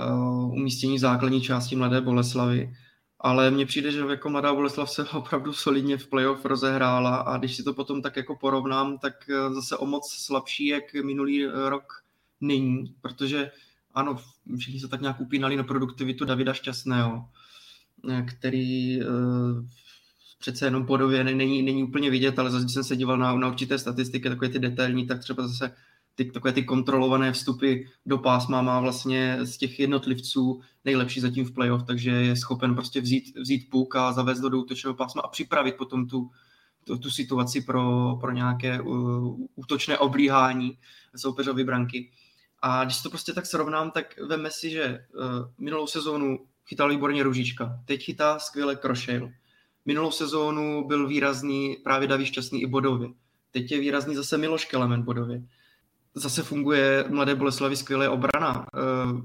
uh, 0.10 0.54
umístění 0.54 1.00
základní 1.00 1.42
části 1.42 1.76
Mladé 1.76 2.02
Boleslavy. 2.02 2.76
Ale 3.20 3.52
mně 3.52 3.66
přijde, 3.66 3.92
že 3.92 4.00
jako 4.00 4.30
Mladá 4.30 4.54
Boleslav 4.54 4.90
se 4.92 5.04
opravdu 5.14 5.54
solidně 5.54 5.98
v 5.98 6.08
playoff 6.08 6.46
rozehrála 6.46 7.16
a 7.16 7.38
když 7.38 7.56
si 7.56 7.64
to 7.64 7.74
potom 7.74 8.02
tak 8.02 8.18
jako 8.18 8.36
porovnám, 8.36 8.98
tak 8.98 9.14
zase 9.52 9.78
o 9.78 9.86
moc 9.86 10.12
slabší, 10.12 10.68
jak 10.68 10.94
minulý 10.94 11.46
rok 11.46 12.04
není, 12.42 12.96
protože 13.02 13.52
ano, 13.94 14.18
všichni 14.58 14.80
se 14.80 14.88
tak 14.88 15.02
nějak 15.02 15.22
upínali 15.22 15.56
na 15.56 15.64
produktivitu 15.64 16.26
Davida 16.26 16.54
Šťastného, 16.54 17.30
který 18.28 19.00
přece 20.40 20.66
jenom 20.66 20.86
podově 20.86 21.24
není, 21.24 21.62
není 21.62 21.84
úplně 21.84 22.10
vidět, 22.10 22.40
ale 22.40 22.52
zase, 22.52 22.64
když 22.64 22.74
jsem 22.74 22.84
se 22.84 22.96
díval 22.96 23.18
na, 23.18 23.36
na 23.36 23.48
určité 23.48 23.80
statistiky, 23.80 24.30
takové 24.30 24.50
ty 24.50 24.60
detailní, 24.60 25.08
tak 25.08 25.20
třeba 25.20 25.48
zase 25.48 25.76
ty, 26.16 26.26
takové 26.26 26.54
ty 26.54 26.64
kontrolované 26.64 27.32
vstupy 27.32 27.76
do 28.06 28.18
pásma 28.18 28.62
má 28.62 28.80
vlastně 28.80 29.38
z 29.42 29.58
těch 29.58 29.80
jednotlivců 29.80 30.62
nejlepší 30.86 31.20
zatím 31.20 31.46
v 31.46 31.52
playoff, 31.52 31.84
takže 31.84 32.12
je 32.12 32.36
schopen 32.36 32.76
prostě 32.76 33.02
vzít, 33.02 33.38
vzít 33.38 33.70
puk 33.70 33.96
a 33.96 34.12
zavést 34.12 34.40
do 34.40 34.60
útočného 34.60 34.94
pásma 34.94 35.22
a 35.22 35.28
připravit 35.28 35.76
potom 35.76 36.08
tu, 36.08 36.32
tu, 36.84 36.98
tu 36.98 37.12
situaci 37.12 37.62
pro, 37.62 38.18
pro 38.22 38.32
nějaké 38.32 38.82
uh, 38.82 39.38
útočné 39.56 39.98
oblíhání 39.98 40.78
soupeřovy 41.16 41.64
branky. 41.64 42.12
A 42.62 42.84
když 42.84 43.02
to 43.02 43.10
prostě 43.10 43.34
tak 43.34 43.46
srovnám, 43.46 43.92
tak 43.92 44.20
veme 44.28 44.52
si, 44.52 44.70
že 44.70 45.06
uh, 45.14 45.26
minulou 45.58 45.88
sezónu 45.88 46.40
chytal 46.66 46.90
výborně 46.90 47.24
Ružička, 47.24 47.80
teď 47.86 48.04
chytá 48.04 48.40
skvěle 48.40 48.76
Krošejl. 48.76 49.32
Minulou 49.90 50.12
sezónu 50.12 50.88
byl 50.88 51.08
výrazný 51.08 51.78
právě 51.84 52.08
Daví 52.08 52.26
Šťastný 52.26 52.62
i 52.62 52.68
bodově. 52.68 53.10
Teď 53.52 53.72
je 53.72 53.80
výrazný 53.80 54.16
zase 54.16 54.38
Miloš 54.38 54.66
Kelemen 54.66 55.02
bodově. 55.02 55.42
Zase 56.14 56.44
funguje 56.44 57.06
Mladé 57.10 57.36
Boleslavy 57.36 57.76
skvělé 57.76 58.10
obrana. 58.10 58.66
Uh, 58.74 59.22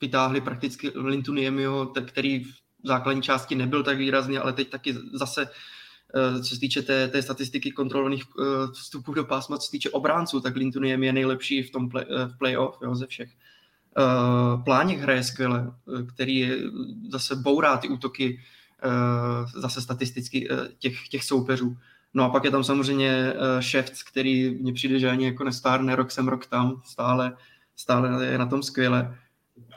vytáhli 0.00 0.40
prakticky 0.40 0.90
Lintuniemiho, 0.94 1.86
který 2.06 2.44
v 2.44 2.48
základní 2.84 3.22
části 3.22 3.54
nebyl 3.54 3.82
tak 3.82 3.98
výrazný, 3.98 4.38
ale 4.38 4.52
teď 4.52 4.70
taky 4.70 4.94
zase 5.12 5.48
Eh, 6.14 6.42
co 6.42 6.54
se 6.54 6.60
týče 6.60 6.82
té, 6.82 7.08
té 7.08 7.22
statistiky 7.22 7.72
kontrolovaných 7.72 8.24
eh, 8.24 8.72
vstupů 8.72 9.14
do 9.14 9.24
pásma, 9.24 9.58
co 9.58 9.66
se 9.66 9.70
týče 9.70 9.90
obránců, 9.90 10.40
tak 10.40 10.56
Lintoniem 10.56 11.04
je 11.04 11.12
nejlepší 11.12 11.62
v 11.62 11.70
tom 11.70 11.88
play, 11.88 12.04
eh, 12.10 12.26
v 12.26 12.38
playoff 12.38 12.78
jo, 12.82 12.94
ze 12.94 13.06
všech. 13.06 13.30
Pláněk 14.64 14.98
hraje 14.98 15.22
skvěle, 15.22 15.72
který 16.14 16.36
je, 16.36 16.58
zase 17.10 17.36
bourá 17.36 17.76
ty 17.76 17.88
útoky 17.88 18.40
zase 19.54 19.82
statisticky 19.82 20.48
těch, 20.78 21.08
těch 21.08 21.24
soupeřů. 21.24 21.76
No 22.14 22.24
a 22.24 22.28
pak 22.28 22.44
je 22.44 22.50
tam 22.50 22.64
samozřejmě 22.64 23.32
Ševc, 23.60 24.02
který 24.02 24.50
mně 24.50 24.72
přijde, 24.72 24.98
že 24.98 25.10
ani 25.10 25.24
jako 25.24 25.44
nestárne 25.44 25.96
rok 25.96 26.10
sem, 26.10 26.28
rok 26.28 26.46
tam, 26.46 26.82
stále, 26.84 27.36
stále 27.76 28.26
je 28.26 28.38
na 28.38 28.46
tom 28.46 28.62
skvěle. 28.62 29.18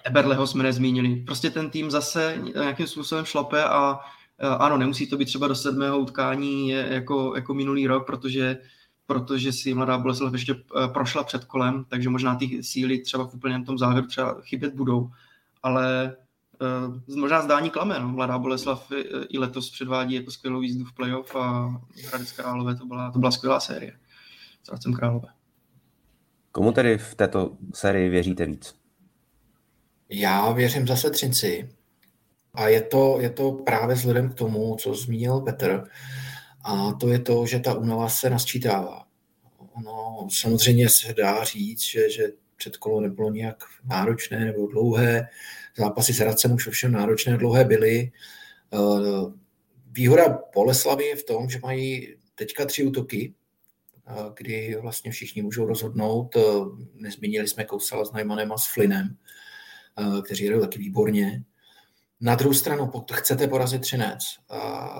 Eberleho 0.03 0.48
jsme 0.48 0.63
nezmínili. 0.63 1.15
Prostě 1.15 1.50
ten 1.50 1.70
tým 1.70 1.91
zase 1.91 2.38
nějakým 2.53 2.88
způsobem 2.88 3.25
šlape 3.25 3.63
a 3.63 4.00
Eh, 4.43 4.48
ano, 4.48 4.77
nemusí 4.77 5.08
to 5.08 5.17
být 5.17 5.25
třeba 5.25 5.48
do 5.48 5.55
sedmého 5.55 6.00
utkání 6.00 6.70
jako, 6.70 7.36
jako 7.36 7.53
minulý 7.53 7.88
rok, 7.88 8.05
protože 8.05 8.58
protože 9.05 9.51
si 9.51 9.74
Mladá 9.74 9.98
Boleslav 9.98 10.34
ještě 10.34 10.53
eh, 10.53 10.88
prošla 10.88 11.24
před 11.24 11.46
kolem, 11.46 11.86
takže 11.89 12.10
možná 12.10 12.36
ty 12.36 12.63
síly 12.63 13.00
třeba 13.00 13.27
v 13.27 13.34
úplném 13.34 13.65
tom 13.65 13.77
závěru 13.77 14.08
třeba 14.08 14.41
chybět 14.41 14.74
budou, 14.74 15.10
ale 15.63 16.15
možná 17.15 17.41
zdání 17.41 17.70
klame. 17.70 18.00
No. 18.00 18.08
Mladá 18.08 18.39
Boleslav 18.39 18.91
i 19.30 19.38
letos 19.38 19.72
předvádí 19.72 20.15
jako 20.15 20.32
skvělou 20.32 20.62
jízdu 20.62 20.86
v 20.86 20.94
playoff 20.94 21.36
a 21.36 21.75
Hradec 22.08 22.32
Králové 22.32 22.75
to 22.75 22.86
byla, 22.86 23.12
to 23.12 23.20
byla 23.20 23.32
skvělá 23.32 23.60
série 23.60 23.98
s 24.63 24.68
Hradcem 24.70 24.94
Králové. 24.94 25.27
Komu 26.51 26.72
tedy 26.72 26.98
v 26.98 27.15
této 27.15 27.58
sérii 27.74 28.10
věříte 28.10 28.46
víc? 28.46 28.75
Já 30.10 30.51
věřím 30.51 30.88
zase 30.88 31.10
Třinci, 31.10 31.70
a 32.53 32.68
je 32.68 32.82
to, 32.82 33.18
je 33.20 33.30
to 33.30 33.51
právě 33.51 33.96
vzhledem 33.96 34.30
k 34.30 34.34
tomu, 34.34 34.75
co 34.75 34.96
zmínil 34.96 35.39
Petr, 35.39 35.84
a 36.63 36.94
to 36.94 37.08
je 37.08 37.20
to, 37.20 37.46
že 37.46 37.60
ta 37.60 37.74
únava 37.74 38.10
se 38.10 38.30
nasčítává. 38.30 39.06
Ono 39.74 40.27
samozřejmě 40.32 40.89
se 40.89 41.13
dá 41.13 41.44
říct, 41.44 41.82
že, 41.82 42.10
že 42.10 42.24
předkolo 42.58 43.01
nebylo 43.01 43.32
nějak 43.32 43.63
náročné 43.84 44.46
nebo 44.46 44.68
dlouhé. 44.68 45.27
Zápasy 45.78 46.13
s 46.13 46.20
Radcem 46.20 46.51
už 46.51 46.68
ovšem 46.68 46.92
náročné 46.92 47.38
dlouhé 47.38 47.66
byly. 47.66 48.12
Eh, 48.74 48.78
výhoda 49.92 50.40
Boleslavy 50.56 51.06
je 51.06 51.16
v 51.16 51.24
tom, 51.24 51.50
že 51.50 51.60
mají 51.63 52.16
teďka 52.36 52.66
tři 52.66 52.84
útoky, 52.84 53.34
eh, 54.08 54.13
kdy 54.38 54.78
vlastně 54.82 55.12
všichni 55.12 55.42
můžou 55.42 55.66
rozhodnout. 55.66 56.36
Eh, 56.36 56.42
nezmínili 56.94 57.48
jsme 57.48 57.66
Kousala 57.66 58.06
s 58.06 58.12
Najmanem 58.12 58.51
a 58.51 58.58
s 58.58 58.68
Flinem, 58.74 59.18
kteří 60.25 60.46
jdou 60.46 60.60
taky 60.60 60.80
výborně. 60.80 61.44
Na 62.22 62.36
druhou 62.36 62.54
stranu, 62.54 62.88
pokud 62.88 63.12
chcete 63.12 63.48
porazit 63.48 63.82
Třinec, 63.82 64.20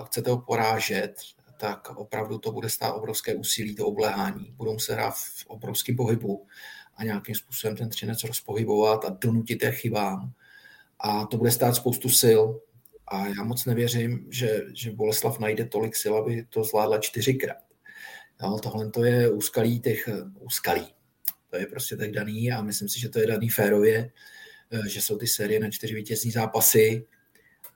chcete 0.06 0.30
ho 0.30 0.38
porážet, 0.38 1.14
tak 1.56 1.90
opravdu 1.90 2.38
to 2.38 2.52
bude 2.52 2.68
stát 2.68 2.92
obrovské 2.92 3.34
úsilí, 3.34 3.74
to 3.74 3.86
obléhání. 3.86 4.54
Budou 4.56 4.78
se 4.78 4.92
hrát 4.92 5.14
v 5.14 5.46
obrovském 5.46 5.96
pohybu 5.96 6.46
a 6.96 7.04
nějakým 7.04 7.34
způsobem 7.34 7.76
ten 7.76 7.88
Třinec 7.88 8.24
rozpohybovat 8.24 9.04
a 9.04 9.16
donutit 9.20 9.62
je 9.62 9.72
chybám. 9.72 10.32
A 11.02 11.26
to 11.26 11.36
bude 11.36 11.50
stát 11.50 11.76
spoustu 11.76 12.08
sil. 12.22 12.40
A 13.06 13.26
já 13.26 13.44
moc 13.44 13.64
nevěřím, 13.64 14.26
že, 14.30 14.60
že 14.74 14.90
Boleslav 14.92 15.38
najde 15.38 15.64
tolik 15.64 15.96
sil, 16.02 16.14
aby 16.16 16.44
to 16.48 16.64
zvládla 16.64 16.98
čtyřikrát. 16.98 17.58
Jo, 18.42 18.58
tohle 18.62 18.90
to 18.90 19.04
je 19.04 19.30
úskalí 19.30 19.80
těch 19.80 20.08
úskalí. 20.40 20.86
To 21.50 21.56
je 21.56 21.66
prostě 21.66 21.96
tak 21.96 22.10
daný 22.10 22.52
a 22.52 22.62
myslím 22.62 22.88
si, 22.88 23.00
že 23.00 23.08
to 23.08 23.18
je 23.18 23.26
daný 23.26 23.48
férově 23.48 24.10
že 24.88 25.02
jsou 25.02 25.18
ty 25.18 25.26
série 25.26 25.60
na 25.60 25.70
čtyři 25.70 25.94
vítězní 25.94 26.30
zápasy 26.30 27.06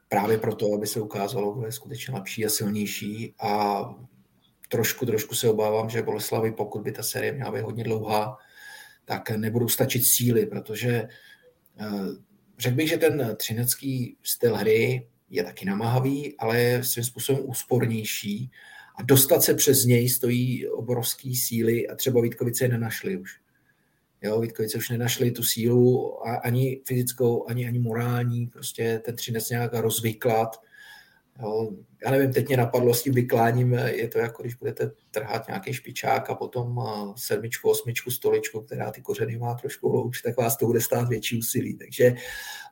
právě 0.08 0.38
proto, 0.38 0.74
aby 0.74 0.86
se 0.86 1.00
ukázalo, 1.00 1.52
kdo 1.52 1.66
je 1.66 1.72
skutečně 1.72 2.14
lepší 2.14 2.46
a 2.46 2.48
silnější 2.48 3.34
a 3.38 3.80
trošku, 4.68 5.06
trošku 5.06 5.34
se 5.34 5.50
obávám, 5.50 5.90
že 5.90 6.02
Boleslavy, 6.02 6.52
pokud 6.52 6.82
by 6.82 6.92
ta 6.92 7.02
série 7.02 7.32
měla 7.32 7.52
být 7.52 7.60
hodně 7.60 7.84
dlouhá, 7.84 8.36
tak 9.04 9.30
nebudou 9.30 9.68
stačit 9.68 10.04
síly, 10.04 10.46
protože 10.46 10.90
eh, 10.90 11.88
řekl 12.58 12.76
bych, 12.76 12.88
že 12.88 12.96
ten 12.96 13.34
třinecký 13.36 14.16
styl 14.22 14.56
hry 14.56 15.06
je 15.30 15.44
taky 15.44 15.64
namáhavý, 15.64 16.34
ale 16.38 16.60
je 16.60 16.84
svým 16.84 17.04
způsobem 17.04 17.42
úspornější 17.44 18.50
a 18.96 19.02
dostat 19.02 19.42
se 19.42 19.54
přes 19.54 19.84
něj 19.84 20.08
stojí 20.08 20.68
obrovský 20.68 21.36
síly 21.36 21.88
a 21.88 21.94
třeba 21.94 22.20
Vítkovice 22.20 22.64
je 22.64 22.68
nenašli 22.68 23.16
už. 23.16 23.40
Jo, 24.22 24.40
Vítkovice 24.40 24.78
už 24.78 24.90
nenašli 24.90 25.30
tu 25.30 25.42
sílu 25.42 26.14
ani 26.42 26.80
fyzickou, 26.86 27.48
ani, 27.48 27.66
ani 27.66 27.78
morální, 27.78 28.46
prostě 28.46 29.02
ten 29.04 29.16
třinec 29.16 29.50
nějak 29.50 29.74
rozvyklat. 29.74 30.56
Jo, 31.42 31.70
já 32.04 32.10
nevím, 32.10 32.32
teď 32.32 32.48
mě 32.48 32.56
napadlo 32.56 32.94
s 32.94 33.02
tím 33.02 33.14
vykláním, 33.14 33.72
je 33.72 34.08
to 34.08 34.18
jako 34.18 34.42
když 34.42 34.54
budete 34.54 34.90
trhat 35.10 35.46
nějaký 35.46 35.72
špičák 35.72 36.30
a 36.30 36.34
potom 36.34 36.80
sedmičku, 37.16 37.70
osmičku, 37.70 38.10
stoličku, 38.10 38.60
která 38.60 38.90
ty 38.90 39.02
kořeny 39.02 39.38
má 39.38 39.54
trošku 39.54 39.88
hlouč, 39.88 40.22
tak 40.22 40.36
vás 40.36 40.56
to 40.56 40.66
bude 40.66 40.80
stát 40.80 41.08
větší 41.08 41.38
úsilí. 41.38 41.74
Takže 41.74 42.14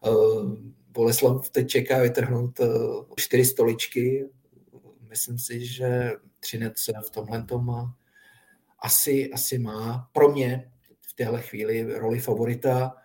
uh, 0.06 0.56
Boleslav 0.88 1.50
teď 1.50 1.68
čeká 1.68 1.98
vytrhnout 2.02 2.60
uh, 2.60 3.04
čtyři 3.16 3.44
stoličky. 3.44 4.28
Myslím 5.08 5.38
si, 5.38 5.66
že 5.66 6.12
Třinec 6.40 6.90
v 7.06 7.10
tomhle 7.10 7.42
tom 7.42 7.92
asi, 8.84 9.30
asi 9.32 9.58
má 9.58 10.10
pro 10.12 10.32
mě 10.32 10.70
v 11.00 11.12
téhle 11.14 11.42
chvíli 11.42 11.98
roli 11.98 12.20
favorita, 12.20 12.96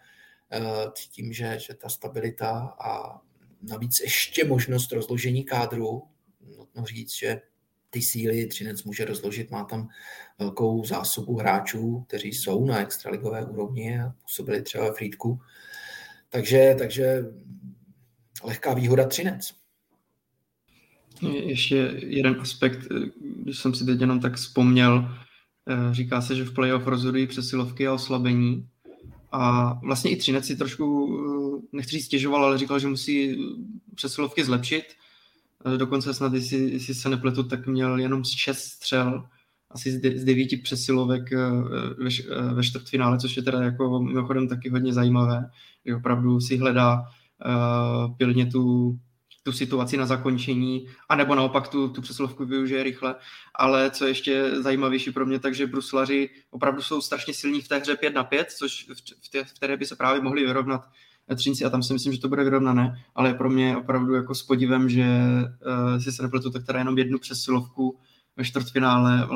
eh, 0.51 0.61
tím, 1.11 1.33
že, 1.33 1.59
že 1.59 1.73
ta 1.73 1.89
stabilita 1.89 2.75
a 2.79 3.21
navíc 3.61 3.99
ještě 3.99 4.45
možnost 4.45 4.91
rozložení 4.91 5.43
kádru, 5.43 6.03
nutno 6.57 6.85
říct, 6.85 7.13
že 7.13 7.41
ty 7.89 8.01
síly 8.01 8.45
Třinec 8.45 8.83
může 8.83 9.05
rozložit, 9.05 9.51
má 9.51 9.63
tam 9.63 9.89
velkou 10.39 10.85
zásobu 10.85 11.37
hráčů, 11.37 12.05
kteří 12.07 12.33
jsou 12.33 12.65
na 12.65 12.81
extraligové 12.81 13.45
úrovni 13.45 14.01
a 14.01 14.13
působili 14.21 14.61
třeba 14.61 14.91
v 14.91 14.95
Frýdku. 14.95 15.39
Takže, 16.29 16.75
takže 16.77 17.25
lehká 18.43 18.73
výhoda 18.73 19.07
Třinec. 19.07 19.53
Ještě 21.21 21.75
jeden 21.95 22.37
aspekt, 22.39 22.79
když 23.43 23.59
jsem 23.59 23.75
si 23.75 23.85
teď 23.85 24.01
jenom 24.01 24.19
tak 24.19 24.35
vzpomněl, 24.35 25.19
Eh, 25.69 25.93
říká 25.93 26.21
se, 26.21 26.35
že 26.35 26.45
v 26.45 26.53
playoff 26.53 26.87
rozhodují 26.87 27.27
přesilovky 27.27 27.87
a 27.87 27.93
oslabení. 27.93 28.67
A 29.31 29.73
vlastně 29.83 30.11
i 30.11 30.15
Třinec 30.15 30.45
si 30.45 30.55
trošku, 30.55 31.09
eh, 31.13 31.48
nechci 31.71 31.91
říct 31.91 32.05
stěžoval, 32.05 32.45
ale 32.45 32.57
říkal, 32.57 32.79
že 32.79 32.87
musí 32.87 33.37
přesilovky 33.95 34.43
zlepšit. 34.43 34.83
Eh, 35.65 35.77
dokonce 35.77 36.13
snad, 36.13 36.33
jestli, 36.33 36.57
jestli 36.57 36.93
se 36.93 37.09
nepletu, 37.09 37.43
tak 37.43 37.67
měl 37.67 37.99
jenom 37.99 38.25
z 38.25 38.31
šest 38.31 38.63
střel 38.63 39.27
asi 39.71 39.91
z 39.91 40.23
devíti 40.23 40.57
přesilovek 40.57 41.31
ve, 41.97 42.09
ve 42.53 42.63
čtvrtfinále, 42.63 43.19
což 43.19 43.37
je 43.37 43.43
teda 43.43 43.61
jako 43.61 43.99
mimochodem 43.99 44.47
taky 44.47 44.69
hodně 44.69 44.93
zajímavé, 44.93 45.49
že 45.85 45.95
opravdu 45.95 46.41
si 46.41 46.57
hledá 46.57 47.01
uh, 47.01 48.17
pilně 48.17 48.45
tu, 48.45 48.97
tu 49.43 49.51
situaci 49.51 49.97
na 49.97 50.05
zakončení, 50.05 50.87
anebo 51.09 51.35
naopak 51.35 51.67
tu, 51.67 51.89
tu 51.89 52.01
přesilovku 52.01 52.45
využije 52.45 52.83
rychle. 52.83 53.15
Ale 53.55 53.91
co 53.91 54.07
ještě 54.07 54.51
zajímavější 54.61 55.11
pro 55.11 55.25
mě, 55.25 55.39
takže 55.39 55.67
bruslaři 55.67 56.29
opravdu 56.51 56.81
jsou 56.81 57.01
strašně 57.01 57.33
silní 57.33 57.61
v 57.61 57.67
té 57.67 57.77
hře 57.77 57.95
5 57.95 58.13
na 58.13 58.23
5, 58.23 58.51
což 58.51 58.87
v, 59.21 59.29
té, 59.29 59.43
v 59.43 59.53
které 59.53 59.77
by 59.77 59.85
se 59.85 59.95
právě 59.95 60.21
mohli 60.21 60.45
vyrovnat 60.45 60.81
Třinci 61.35 61.65
a 61.65 61.69
tam 61.69 61.83
si 61.83 61.93
myslím, 61.93 62.13
že 62.13 62.19
to 62.19 62.29
bude 62.29 62.43
vyrovnané, 62.43 63.03
ale 63.15 63.33
pro 63.33 63.49
mě 63.49 63.77
opravdu 63.77 64.13
jako 64.13 64.35
s 64.35 64.43
podivem, 64.43 64.89
že 64.89 65.05
uh, 65.05 65.99
si 65.99 66.11
se 66.11 66.23
nepletu, 66.23 66.49
tak 66.49 66.65
teda 66.65 66.79
jenom 66.79 66.97
jednu 66.97 67.19
přesilovku 67.19 67.99
ve 68.37 68.45
čtvrtfinále 68.45 69.27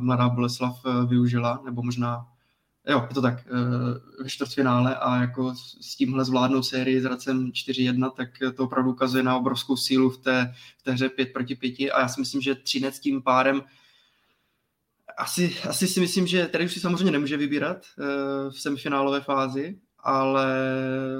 Mladá 0.00 0.28
Boleslav 0.28 0.84
uh, 0.84 1.08
využila, 1.10 1.62
nebo 1.64 1.82
možná 1.82 2.26
jo, 2.88 3.06
je 3.08 3.14
to 3.14 3.22
tak, 3.22 3.34
ve 4.22 4.28
čtvrtfinále 4.28 4.96
a 4.96 5.16
jako 5.16 5.54
s 5.80 5.96
tímhle 5.96 6.24
zvládnou 6.24 6.62
sérii 6.62 7.00
s 7.00 7.04
Racem 7.04 7.50
4-1, 7.50 8.10
tak 8.10 8.28
to 8.54 8.64
opravdu 8.64 8.90
ukazuje 8.90 9.22
na 9.22 9.36
obrovskou 9.36 9.76
sílu 9.76 10.10
v 10.10 10.18
té, 10.18 10.54
v 10.78 10.82
té 10.82 10.92
hře 10.92 11.08
5 11.08 11.32
proti 11.32 11.54
5 11.54 11.80
a 11.80 12.00
já 12.00 12.08
si 12.08 12.20
myslím, 12.20 12.40
že 12.40 12.54
Třinec 12.54 13.00
tím 13.00 13.22
pádem 13.22 13.62
asi, 15.18 15.56
asi 15.68 15.88
si 15.88 16.00
myslím, 16.00 16.26
že 16.26 16.46
tady 16.46 16.64
už 16.64 16.72
si 16.72 16.80
samozřejmě 16.80 17.10
nemůže 17.10 17.36
vybírat 17.36 17.86
v 18.50 18.60
semifinálové 18.60 19.20
fázi, 19.20 19.78
ale 20.02 20.46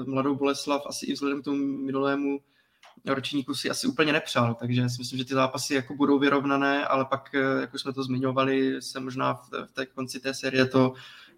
Mladou 0.05 0.35
Boleslav 0.35 0.81
asi 0.85 1.05
i 1.05 1.13
vzhledem 1.13 1.41
k 1.41 1.45
tomu 1.45 1.57
minulému 1.65 2.39
ročníku 3.05 3.53
si 3.53 3.69
asi 3.69 3.87
úplně 3.87 4.13
nepřál, 4.13 4.55
takže 4.55 4.89
si 4.89 4.95
myslím, 4.99 5.19
že 5.19 5.25
ty 5.25 5.33
zápasy 5.33 5.75
jako 5.75 5.95
budou 5.95 6.19
vyrovnané, 6.19 6.85
ale 6.85 7.05
pak, 7.05 7.33
jak 7.61 7.73
už 7.73 7.81
jsme 7.81 7.93
to 7.93 8.03
zmiňovali, 8.03 8.81
se 8.81 8.99
možná 8.99 9.33
v, 9.33 9.49
v 9.65 9.71
té 9.73 9.85
konci 9.85 10.19
té 10.19 10.33
série 10.33 10.65
to, 10.65 10.93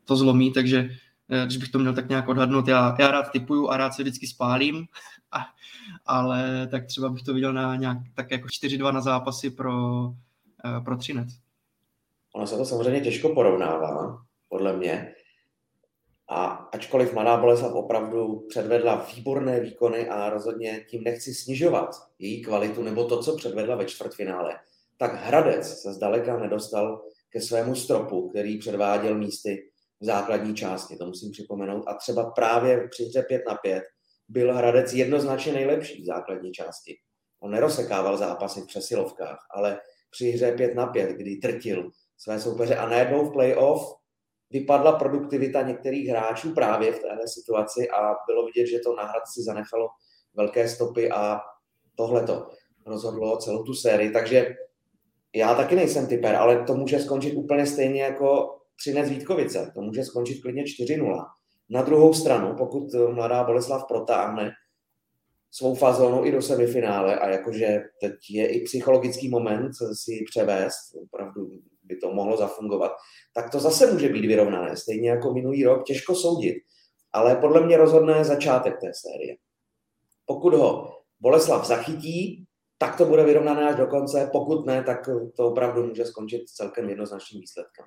to 0.06 0.16
zlomí, 0.16 0.54
takže 0.54 0.90
eh, 1.30 1.46
když 1.46 1.58
bych 1.58 1.70
to 1.70 1.80
měl 1.80 1.94
tak 1.94 2.10
nějak 2.10 2.28
odhadnout, 2.28 2.68
já, 2.68 2.96
já 3.00 3.12
rád 3.12 3.32
typuju 3.32 3.70
a 3.70 3.78
rád 3.78 3.94
se 3.94 4.04
vždycky 4.04 4.28
spálím, 4.28 4.86
a, 5.32 5.40
ale 6.06 6.68
tak 6.72 6.86
třeba 6.86 7.10
bych 7.10 7.24
to 7.24 7.34
viděl 7.34 7.54
na 7.54 7.76
nějak 7.76 7.98
tak 8.14 8.32
jako 8.32 8.48
4-2 8.48 8.94
na 8.94 9.02
zápasy 9.02 9.50
pro, 9.50 10.10
eh, 10.66 10.82
pro 10.82 10.98
Třinec. 10.98 11.30
Ono 12.36 12.48
se 12.48 12.58
to 12.58 12.66
samozřejmě 12.66 13.02
těžko 13.02 13.30
porovnává, 13.30 14.22
podle 14.50 14.78
mě. 14.78 15.14
A 16.36 16.46
ačkoliv 16.46 17.14
Mladá 17.14 17.38
Boleslav 17.38 17.74
opravdu 17.74 18.46
předvedla 18.50 19.08
výborné 19.16 19.60
výkony 19.60 20.10
a 20.10 20.30
rozhodně 20.30 20.86
tím 20.90 21.04
nechci 21.04 21.34
snižovat 21.34 21.90
její 22.20 22.42
kvalitu 22.42 22.84
nebo 22.84 23.06
to, 23.06 23.24
co 23.24 23.36
předvedla 23.36 23.76
ve 23.76 23.86
čtvrtfinále, 23.86 24.60
tak 24.98 25.14
Hradec 25.14 25.82
se 25.82 25.94
zdaleka 25.94 26.38
nedostal 26.38 27.06
ke 27.30 27.42
svému 27.42 27.76
stropu, 27.76 28.30
který 28.30 28.58
předváděl 28.58 29.18
místy 29.18 29.70
v 30.02 30.06
základní 30.06 30.56
části, 30.56 30.96
to 30.96 31.06
musím 31.06 31.32
připomenout. 31.32 31.84
A 31.88 31.94
třeba 31.94 32.32
právě 32.32 32.88
při 32.88 33.04
hře 33.04 33.24
5 33.24 33.44
na 33.48 33.56
5 33.56 33.84
byl 34.28 34.54
Hradec 34.54 34.94
jednoznačně 34.94 35.54
nejlepší 35.54 36.02
v 36.02 36.06
základní 36.06 36.52
části. 36.52 36.96
On 37.40 37.52
nerozsekával 37.52 38.18
zápasy 38.18 38.62
v 38.62 38.68
přesilovkách, 38.68 39.40
ale 39.56 39.80
při 40.12 40.32
hře 40.32 40.52
5 40.52 40.76
na 40.76 40.88
5, 40.88 41.10
kdy 41.10 41.36
trtil 41.36 41.90
své 42.18 42.40
soupeře 42.40 42.76
a 42.76 42.90
najednou 42.90 43.26
v 43.26 43.34
playoff 43.34 44.03
vypadla 44.54 44.92
produktivita 44.92 45.62
některých 45.62 46.08
hráčů 46.08 46.54
právě 46.54 46.92
v 46.92 47.00
téhle 47.00 47.28
situaci 47.28 47.90
a 47.90 48.16
bylo 48.28 48.46
vidět, 48.46 48.68
že 48.68 48.80
to 48.80 48.96
na 48.96 49.04
Hradci 49.04 49.42
zanechalo 49.42 49.88
velké 50.34 50.68
stopy 50.68 51.12
a 51.12 51.40
tohle 51.96 52.24
to 52.24 52.50
rozhodlo 52.86 53.38
celou 53.38 53.64
tu 53.64 53.74
sérii. 53.74 54.12
Takže 54.12 54.56
já 55.36 55.56
taky 55.56 55.76
nejsem 55.76 56.08
typer, 56.08 56.36
ale 56.36 56.64
to 56.64 56.76
může 56.76 57.00
skončit 57.00 57.34
úplně 57.34 57.66
stejně 57.66 58.04
jako 58.04 58.58
Třinec 58.76 59.10
Vítkovice. 59.10 59.72
To 59.76 59.82
může 59.82 60.04
skončit 60.04 60.42
klidně 60.42 60.64
4-0. 60.64 61.26
Na 61.70 61.82
druhou 61.82 62.14
stranu, 62.14 62.56
pokud 62.58 62.94
mladá 63.14 63.44
Boleslav 63.44 63.88
protáhne 63.88 64.52
svou 65.52 65.76
fazonu 65.76 66.26
i 66.26 66.32
do 66.32 66.42
semifinále 66.42 67.20
a 67.20 67.30
jakože 67.30 67.82
teď 68.02 68.14
je 68.30 68.48
i 68.48 68.64
psychologický 68.64 69.30
moment 69.30 69.72
si 69.94 70.24
převést, 70.30 70.96
opravdu 71.04 71.50
by 71.84 71.96
to 71.96 72.14
mohlo 72.14 72.38
zafungovat, 72.38 72.92
tak 73.34 73.52
to 73.52 73.60
zase 73.60 73.94
může 73.94 74.10
být 74.10 74.26
vyrovnané. 74.26 74.78
Stejně 74.78 75.10
jako 75.10 75.34
minulý 75.34 75.64
rok, 75.64 75.84
těžko 75.86 76.16
soudit. 76.16 76.58
Ale 77.14 77.36
podle 77.36 77.66
mě 77.66 77.78
rozhodne 77.78 78.26
začátek 78.26 78.74
té 78.82 78.92
série. 78.94 79.36
Pokud 80.26 80.54
ho 80.54 80.90
Boleslav 81.20 81.68
zachytí, 81.68 82.46
tak 82.78 82.98
to 82.98 83.06
bude 83.06 83.24
vyrovnané 83.24 83.70
až 83.70 83.76
do 83.76 83.88
konce. 83.88 84.30
Pokud 84.32 84.66
ne, 84.66 84.84
tak 84.84 85.10
to 85.38 85.48
opravdu 85.48 85.88
může 85.88 86.06
skončit 86.06 86.50
celkem 86.50 86.90
jednoznačným 86.90 87.42
výsledkem. 87.42 87.86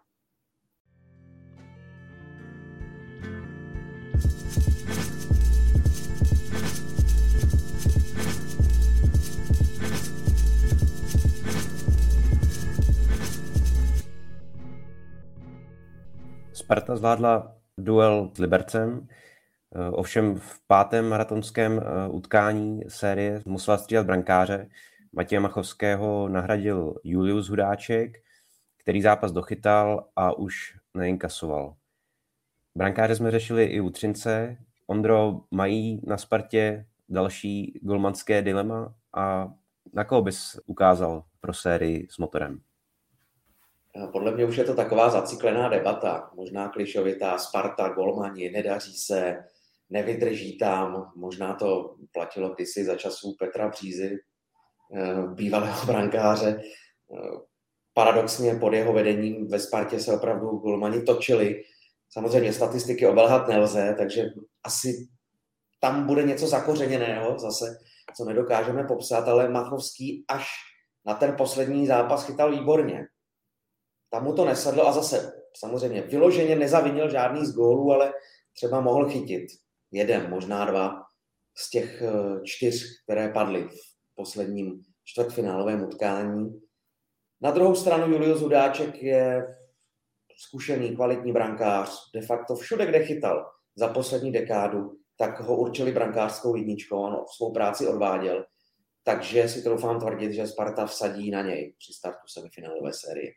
Sparta 16.66 16.96
zvládla 16.96 17.56
duel 17.78 18.30
s 18.34 18.38
Libercem, 18.38 19.08
eh, 19.74 19.90
ovšem 19.90 20.36
v 20.36 20.60
pátém 20.66 21.08
maratonském 21.08 21.78
eh, 21.78 22.08
utkání 22.08 22.80
série 22.88 23.42
musela 23.44 23.78
střídat 23.78 24.06
brankáře. 24.06 24.68
Matěje 25.12 25.40
Machovského 25.40 26.28
nahradil 26.28 26.94
Julius 27.04 27.48
Hudáček, 27.48 28.18
který 28.76 29.02
zápas 29.02 29.32
dochytal 29.32 30.08
a 30.16 30.38
už 30.38 30.76
neinkasoval. 30.94 31.76
Brankáře 32.74 33.16
jsme 33.16 33.30
řešili 33.30 33.64
i 33.64 33.80
u 33.80 33.90
Třince. 33.90 34.56
Ondro, 34.86 35.40
mají 35.50 36.00
na 36.06 36.16
Spartě 36.16 36.86
další 37.08 37.80
golmanské 37.82 38.42
dilema 38.42 38.94
a 39.16 39.52
na 39.94 40.04
koho 40.04 40.22
bys 40.22 40.60
ukázal 40.66 41.24
pro 41.40 41.54
sérii 41.54 42.06
s 42.10 42.18
motorem? 42.18 42.60
Podle 44.12 44.34
mě 44.34 44.44
už 44.44 44.56
je 44.56 44.64
to 44.64 44.74
taková 44.74 45.10
zaciklená 45.10 45.68
debata, 45.68 46.30
možná 46.34 46.68
klišovitá, 46.68 47.38
Sparta, 47.38 47.88
Golmani, 47.88 48.50
nedaří 48.50 48.94
se, 48.94 49.36
nevydrží 49.90 50.58
tam, 50.58 51.12
možná 51.16 51.54
to 51.54 51.96
platilo 52.12 52.48
kdysi 52.48 52.84
za 52.84 52.96
časů 52.96 53.36
Petra 53.38 53.68
Přízy, 53.68 54.18
eh, 54.94 55.22
bývalého 55.34 55.86
brankáře. 55.86 56.60
Eh, 56.60 57.38
paradoxně 57.94 58.54
pod 58.54 58.72
jeho 58.72 58.92
vedením 58.92 59.48
ve 59.48 59.58
Spartě 59.58 60.00
se 60.00 60.12
opravdu 60.12 60.48
Golmani 60.48 61.02
točili. 61.02 61.62
Samozřejmě 62.10 62.52
statistiky 62.52 63.06
obelhat 63.06 63.48
nelze, 63.48 63.94
takže 63.98 64.24
asi 64.64 65.08
tam 65.80 66.06
bude 66.06 66.22
něco 66.22 66.46
zakořeněného 66.46 67.38
zase, 67.38 67.78
co 68.16 68.24
nedokážeme 68.24 68.84
popsat, 68.84 69.28
ale 69.28 69.48
Machovský 69.48 70.24
až 70.28 70.46
na 71.06 71.14
ten 71.14 71.34
poslední 71.36 71.86
zápas 71.86 72.26
chytal 72.26 72.50
výborně 72.50 73.06
tam 74.16 74.24
mu 74.24 74.32
to 74.32 74.44
nesedlo 74.44 74.88
a 74.88 74.92
zase 74.92 75.42
samozřejmě 75.56 76.02
vyloženě 76.02 76.56
nezavinil 76.56 77.10
žádný 77.10 77.46
z 77.46 77.54
gólů, 77.54 77.92
ale 77.92 78.12
třeba 78.52 78.80
mohl 78.80 79.08
chytit 79.08 79.46
jeden, 79.90 80.30
možná 80.30 80.64
dva 80.64 81.02
z 81.56 81.70
těch 81.70 82.02
eh, 82.02 82.40
čtyř, 82.44 83.02
které 83.04 83.28
padly 83.28 83.68
v 83.68 84.14
posledním 84.14 84.82
čtvrtfinálovém 85.04 85.84
utkání. 85.84 86.60
Na 87.40 87.50
druhou 87.50 87.74
stranu 87.74 88.12
Julius 88.12 88.40
Hudáček 88.40 89.02
je 89.02 89.46
zkušený, 90.36 90.96
kvalitní 90.96 91.32
brankář, 91.32 92.10
de 92.14 92.20
facto 92.20 92.56
všude, 92.56 92.86
kde 92.86 93.04
chytal 93.04 93.46
za 93.74 93.88
poslední 93.88 94.32
dekádu, 94.32 94.92
tak 95.18 95.40
ho 95.40 95.56
určili 95.56 95.92
brankářskou 95.92 96.56
jedničkou, 96.56 96.96
on 96.96 97.24
svou 97.36 97.52
práci 97.52 97.86
odváděl, 97.86 98.44
takže 99.04 99.48
si 99.48 99.62
troufám 99.62 100.00
tvrdit, 100.00 100.32
že 100.32 100.46
Sparta 100.46 100.86
vsadí 100.86 101.30
na 101.30 101.42
něj 101.42 101.74
při 101.78 101.92
startu 101.92 102.26
semifinálové 102.28 102.92
série. 102.92 103.32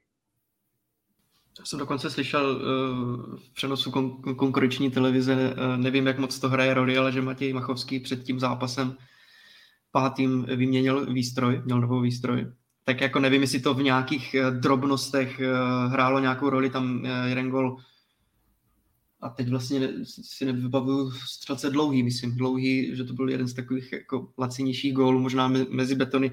Já 1.60 1.66
jsem 1.66 1.80
dokonce 1.80 2.10
slyšel 2.10 2.52
uh, 2.52 3.36
v 3.36 3.54
přenosu 3.54 3.92
kon- 3.92 4.36
konkurenční 4.36 4.92
televize, 4.92 5.36
uh, 5.36 5.78
nevím, 5.78 6.08
jak 6.08 6.20
moc 6.20 6.40
to 6.40 6.50
hraje 6.50 6.74
roli, 6.74 6.98
ale 6.98 7.12
že 7.12 7.22
Matěj 7.22 7.54
Machovský 7.54 8.00
před 8.00 8.24
tím 8.24 8.40
zápasem 8.40 8.98
pátým 9.92 10.46
vyměnil 10.56 11.14
výstroj, 11.14 11.62
měl 11.66 11.82
novou 11.82 12.02
výstroj. 12.02 12.48
Tak 12.84 13.02
jako 13.02 13.20
nevím, 13.20 13.42
jestli 13.42 13.60
to 13.60 13.74
v 13.74 13.84
nějakých 13.84 14.36
uh, 14.40 14.60
drobnostech 14.60 15.40
uh, 15.40 15.92
hrálo 15.92 16.20
nějakou 16.20 16.50
roli, 16.50 16.70
tam 16.70 17.06
jeden 17.26 17.50
gol 17.50 17.78
a 19.22 19.30
teď 19.30 19.50
vlastně 19.50 19.90
si 20.06 20.46
nevybavuju 20.46 21.12
střelce 21.12 21.70
dlouhý, 21.70 22.04
myslím, 22.04 22.38
dlouhý, 22.38 22.96
že 22.96 23.04
to 23.04 23.14
byl 23.14 23.30
jeden 23.30 23.48
z 23.48 23.54
takových 23.54 23.92
jako 23.92 24.32
lacinějších 24.38 24.94
gólů, 24.94 25.20
možná 25.20 25.48
mezi 25.70 25.96
betony. 25.96 26.32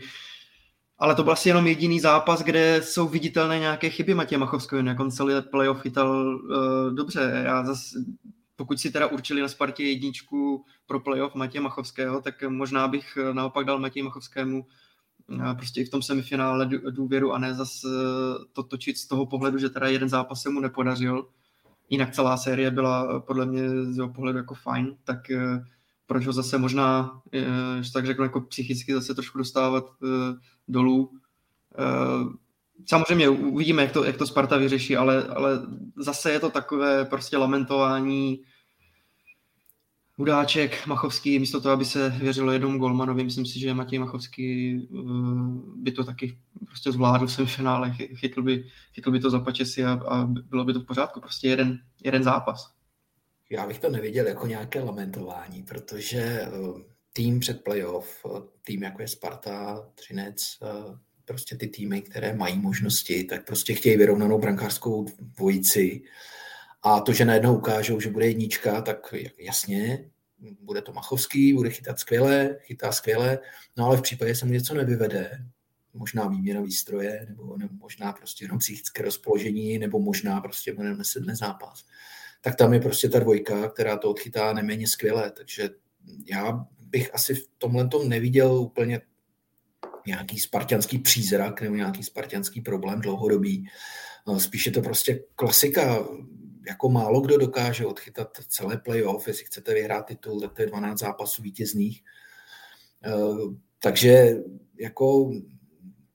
Ale 0.99 1.15
to 1.15 1.23
byl 1.23 1.33
asi 1.33 1.49
jenom 1.49 1.67
jediný 1.67 2.01
zápas, 2.01 2.43
kde 2.43 2.83
jsou 2.83 3.09
viditelné 3.09 3.59
nějaké 3.59 3.91
chyby 3.91 4.15
Matěje 4.15 4.39
Machovského, 4.39 4.89
jak 4.89 5.01
on 5.01 5.11
celý 5.11 5.35
playoff 5.51 5.81
chytal 5.81 6.37
uh, 6.37 6.95
dobře. 6.95 7.43
Já 7.45 7.65
zase, 7.65 7.99
pokud 8.57 8.81
si 8.81 8.91
teda 8.91 9.07
určili 9.07 9.43
na 9.43 9.49
Spartě 9.49 9.85
jedničku 9.85 10.65
pro 10.87 11.01
playoff 11.01 11.35
Matěje 11.35 11.63
Machovského, 11.63 12.21
tak 12.21 12.43
možná 12.43 12.89
bych 12.89 13.19
naopak 13.33 13.67
dal 13.67 13.79
Matěji 13.79 14.03
Machovskému 14.03 14.67
prostě 15.57 15.81
i 15.81 15.85
v 15.85 15.91
tom 15.91 16.03
semifinále 16.03 16.69
důvěru 16.91 17.33
a 17.33 17.39
ne 17.39 17.55
zase 17.55 17.89
to 18.53 18.63
točit 18.63 18.99
z 18.99 19.07
toho 19.07 19.27
pohledu, 19.27 19.59
že 19.59 19.69
teda 19.69 19.89
jeden 19.89 20.09
zápas 20.09 20.43
se 20.43 20.51
mu 20.51 20.61
nepodařil. 20.61 21.29
Jinak 21.91 22.15
celá 22.15 22.37
série 22.37 22.71
byla 22.71 23.21
podle 23.21 23.47
mě 23.47 23.85
z 23.85 23.97
jeho 23.97 24.09
pohledu 24.13 24.39
jako 24.39 24.55
fajn, 24.55 24.97
tak 25.05 25.19
proč 26.07 26.27
ho 26.27 26.33
zase 26.33 26.59
možná, 26.59 27.21
že 27.81 27.93
tak 27.93 28.07
řeknu, 28.07 28.25
jako 28.25 28.41
psychicky 28.41 28.95
zase 28.95 29.15
trošku 29.15 29.39
dostávat 29.39 29.85
dolů. 30.69 31.11
Samozřejmě 32.87 33.29
uvidíme, 33.29 33.83
jak 33.83 33.93
to, 33.93 34.05
jak 34.05 34.17
to 34.17 34.27
Sparta 34.27 34.57
vyřeší, 34.57 34.97
ale, 34.97 35.25
ale 35.25 35.61
zase 35.97 36.33
je 36.33 36.41
to 36.41 36.51
takové 36.51 37.05
prostě 37.05 37.37
lamentování 37.37 38.41
Hudáček, 40.19 40.87
Machovský, 40.87 41.39
místo 41.39 41.61
toho, 41.61 41.73
aby 41.73 41.85
se 41.85 42.09
věřilo 42.09 42.53
jednomu 42.53 42.79
golmanovi, 42.79 43.25
myslím 43.25 43.47
si, 43.47 43.61
že 43.61 43.75
Matěj 43.75 43.99
Machovský 43.99 44.77
eh, 44.77 45.03
by 45.77 45.93
to 45.93 46.05
taky 46.05 46.39
prostě 46.67 46.93
zvládl 46.93 47.27
v 47.27 47.33
semifinále, 47.33 47.93
chytl 47.93 48.43
by, 48.43 48.65
chytl 48.93 49.11
by 49.11 49.21
to 49.21 49.31
za 49.31 49.41
pačesy 49.41 49.85
a, 49.85 49.93
a 49.93 50.25
bylo 50.25 50.65
by 50.65 50.73
to 50.73 50.81
v 50.81 50.87
pořádku, 50.87 51.21
prostě 51.21 51.49
jeden, 51.49 51.79
jeden 52.05 52.23
zápas. 52.23 52.76
Já 53.51 53.67
bych 53.67 53.79
to 53.79 53.91
neviděl 53.91 54.27
jako 54.27 54.47
nějaké 54.47 54.81
lamentování, 54.81 55.63
protože 55.63 56.21
eh, 56.23 56.49
tým 57.13 57.41
před 57.41 57.65
playoff, 57.65 58.27
eh, 58.27 58.41
tým 58.65 58.83
jako 58.83 59.03
je 59.03 59.09
Sparta, 59.09 59.91
Třinec, 59.95 60.59
prostě 61.25 61.57
ty 61.57 61.69
týmy, 61.69 62.03
které 62.03 62.37
mají 62.37 62.59
možnosti, 62.59 63.25
tak 63.25 63.47
prostě 63.47 63.75
chtějí 63.75 63.97
vyrovnanou 63.97 64.39
brankářskou 64.39 65.07
dvojici. 65.19 66.03
A 66.83 67.01
to, 67.01 67.13
že 67.13 67.25
najednou 67.25 67.57
ukážou, 67.57 68.01
že 68.01 68.11
bude 68.11 68.27
jednička, 68.27 68.83
tak 68.83 69.15
jasně, 69.39 70.11
bude 70.61 70.83
to 70.83 70.93
Machovský, 70.93 71.53
bude 71.53 71.71
chytat 71.71 71.99
skvěle, 71.99 72.57
chytá 72.61 72.93
skvěle, 72.93 73.39
no 73.77 73.87
ale 73.87 73.97
v 73.97 74.03
případě 74.03 74.35
se 74.35 74.47
mu 74.47 74.53
něco 74.53 74.75
nevyvede, 74.75 75.47
možná 75.95 76.29
výměna 76.29 76.61
výstroje, 76.61 77.27
nebo, 77.29 77.57
nebo 77.57 77.75
možná 77.75 78.13
prostě 78.13 78.45
jenom 78.45 78.59
psychické 78.59 79.03
rozpoložení, 79.03 79.79
nebo 79.79 79.99
možná 79.99 80.41
prostě 80.41 80.75
bude 80.75 80.95
nesedne 80.95 81.37
zápas. 81.37 81.85
Tak 82.47 82.57
tam 82.57 82.75
je 82.75 82.81
prostě 82.81 83.09
ta 83.09 83.19
dvojka, 83.19 83.69
která 83.69 83.97
to 83.97 84.11
odchytá 84.11 84.53
neméně 84.53 84.89
skvěle, 84.89 85.31
takže 85.31 85.71
já 86.31 86.67
bych 86.81 87.15
asi 87.15 87.35
v 87.35 87.49
tomhle 87.59 87.89
tom 87.89 88.09
neviděl 88.09 88.53
úplně 88.53 89.01
nějaký 90.07 90.39
spartianský 90.39 90.99
přízrak 90.99 91.61
nebo 91.61 91.77
nějaký 91.77 92.03
spartianský 92.03 92.61
problém 92.61 93.01
dlouhodobý. 93.01 93.67
No, 94.27 94.41
spíše 94.41 94.71
to 94.71 94.81
prostě 94.83 95.25
klasika, 95.35 96.09
jako 96.69 96.89
málo 96.89 97.21
kdo 97.21 97.39
dokáže 97.39 97.87
odchytat 97.87 98.39
celé 98.49 98.79
playoff, 98.79 99.29
jestli 99.29 99.45
chcete 99.45 99.75
vyhrát 99.75 100.07
titul, 100.07 100.41
tak 100.41 100.55
to 100.55 100.63
je 100.63 100.69
12 100.69 100.99
zápasů 100.99 101.43
vítězných. 101.43 102.03
Eh, 103.05 103.11
takže 103.79 104.35
jako 104.81 105.31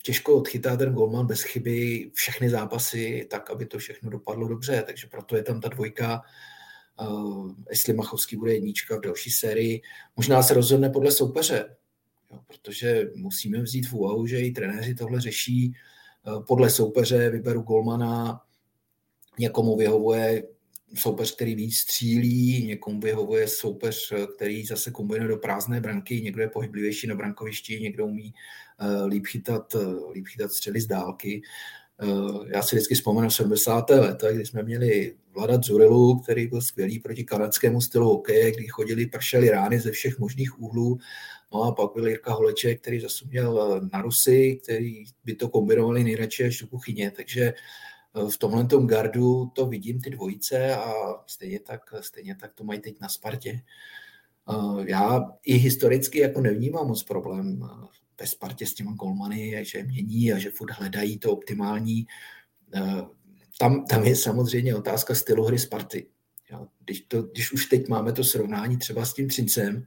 těžko 0.02 0.36
odchytá 0.36 0.78
ten 0.78 0.94
golman 0.94 1.28
bez 1.28 1.42
chyby 1.42 2.12
všechny 2.14 2.50
zápasy 2.50 3.28
tak, 3.30 3.50
aby 3.50 3.66
to 3.66 3.78
všechno 3.78 4.10
dopadlo 4.10 4.48
dobře, 4.48 4.84
takže 4.86 5.08
proto 5.08 5.36
je 5.36 5.44
tam 5.44 5.62
ta 5.62 5.68
dvojka, 5.70 6.22
uh, 7.02 7.52
jestli 7.70 7.94
Machovský 7.94 8.36
bude 8.36 8.54
jednička 8.54 8.98
v 8.98 9.02
další 9.02 9.30
sérii. 9.30 9.82
Možná 10.16 10.44
se 10.44 10.54
rozhodne 10.54 10.90
podle 10.90 11.12
soupeře, 11.12 11.76
protože 12.48 13.10
musíme 13.16 13.62
vzít 13.62 13.88
v 13.88 13.94
úvahu, 13.94 14.28
že 14.28 14.40
i 14.40 14.52
trenéři 14.52 14.96
tohle 14.96 15.22
řeší 15.22 15.74
eh, 15.74 16.44
podle 16.48 16.70
soupeře, 16.70 17.30
vyberu 17.30 17.62
golmana, 17.62 18.42
někomu 19.40 19.78
vyhovuje 19.78 20.44
soupeř, 20.96 21.36
který 21.36 21.56
víc 21.56 21.78
střílí, 21.78 22.64
někomu 22.68 23.00
vyhovuje 23.00 23.48
soupeř, 23.48 24.14
který 24.36 24.66
zase 24.66 24.92
kombinuje 24.92 25.28
do 25.28 25.38
prázdné 25.38 25.82
branky, 25.82 26.22
někdo 26.22 26.42
je 26.42 26.48
pohyblivější 26.48 27.08
na 27.08 27.16
brankovišti, 27.16 27.80
někdo 27.82 28.06
umí 28.06 28.34
uh, 28.82 29.08
líp 29.08 29.26
chytat, 29.28 29.76
uh, 29.76 30.12
líp 30.12 30.28
chytat 30.28 30.52
střely 30.52 30.82
z 30.82 30.88
dálky. 30.88 31.42
Uh, 32.04 32.46
já 32.48 32.62
si 32.62 32.76
vždycky 32.76 32.96
vzpomenu 32.96 33.30
70. 33.30 33.90
leta, 33.90 34.32
kdy 34.32 34.46
jsme 34.46 34.64
měli 34.64 35.16
Vlada 35.34 35.58
Zurilu, 35.64 36.20
který 36.20 36.48
byl 36.48 36.62
skvělý 36.62 37.00
proti 37.00 37.24
kanadskému 37.24 37.82
stylu 37.82 38.10
hokeje, 38.10 38.52
kdy 38.52 38.68
chodili, 38.68 39.06
pršely 39.06 39.50
rány 39.50 39.80
ze 39.80 39.92
všech 39.92 40.20
možných 40.20 40.60
úhlů 40.60 41.00
No 41.54 41.64
a 41.64 41.72
pak 41.72 41.94
byl 41.94 42.08
Jirka 42.08 42.34
Holeček, 42.34 42.82
který 42.82 43.00
zase 43.00 43.26
měl 43.26 43.82
eh, 43.84 43.90
na 43.94 44.02
Rusy, 44.02 44.60
který 44.64 45.04
by 45.26 45.36
to 45.36 45.50
kombinovali 45.50 46.04
nejradši 46.04 46.46
až 46.46 46.62
do 46.62 46.68
kuchyně, 46.68 47.12
takže 47.12 47.42
eh, 47.42 47.54
v 48.30 48.38
tomhle 48.38 48.66
tom 48.66 48.88
gardu 48.88 49.46
to 49.46 49.66
vidím 49.66 50.02
ty 50.02 50.10
dvojice 50.10 50.76
a 50.76 50.94
stejně 51.28 51.60
tak, 51.60 51.82
stejně 52.02 52.36
tak 52.36 52.54
to 52.54 52.64
mají 52.64 52.80
teď 52.80 53.00
na 53.00 53.10
Spartě. 53.10 53.62
Eh, 54.50 54.84
já 54.86 55.32
i 55.44 55.54
historicky 55.54 56.20
jako 56.20 56.42
nevnímám 56.42 56.88
moc 56.88 57.04
problém 57.04 57.70
ve 58.22 58.28
Spartě 58.28 58.66
s 58.66 58.74
těma 58.74 58.92
golmany, 58.92 59.66
že 59.66 59.84
mění 59.84 60.34
a 60.34 60.38
že 60.38 60.52
furt 60.52 60.72
hledají 60.72 61.20
to 61.20 61.32
optimální. 61.32 62.08
Tam, 63.60 63.86
tam 63.86 64.04
je 64.04 64.16
samozřejmě 64.16 64.76
otázka 64.76 65.16
stylu 65.16 65.44
hry 65.44 65.60
Sparty. 65.60 66.08
Když, 66.86 67.02
to, 67.02 67.22
když 67.22 67.52
už 67.52 67.66
teď 67.66 67.88
máme 67.88 68.12
to 68.14 68.24
srovnání 68.24 68.78
třeba 68.78 69.06
s 69.06 69.14
tím 69.14 69.28
Třincem, 69.28 69.86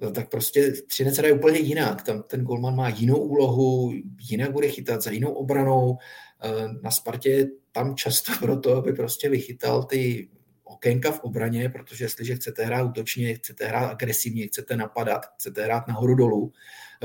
no, 0.00 0.10
tak 0.10 0.30
prostě 0.30 0.72
Třinec 0.72 1.16
hraje 1.16 1.34
úplně 1.34 1.58
jinak. 1.58 2.02
Tam 2.02 2.22
ten 2.22 2.44
golman 2.44 2.76
má 2.76 2.88
jinou 2.88 3.16
úlohu, 3.16 3.92
jinak 4.30 4.52
bude 4.52 4.68
chytat 4.68 5.02
za 5.02 5.10
jinou 5.10 5.32
obranou. 5.32 5.98
Eh, 6.42 6.68
na 6.82 6.90
Spartě 6.90 7.48
tam 7.72 7.96
často 7.96 8.32
proto, 8.40 8.76
aby 8.76 8.92
prostě 8.92 9.28
vychytal 9.28 9.84
ty 9.84 10.28
okénka 10.64 11.12
v 11.12 11.20
obraně, 11.20 11.68
protože 11.68 12.04
jestliže 12.04 12.34
chcete 12.34 12.64
hrát 12.64 12.82
útočně, 12.82 13.34
chcete 13.34 13.66
hrát 13.66 13.88
agresivně, 13.88 14.46
chcete 14.46 14.76
napadat, 14.76 15.26
chcete 15.34 15.64
hrát 15.64 15.88
nahoru 15.88 16.14
dolů, 16.14 16.52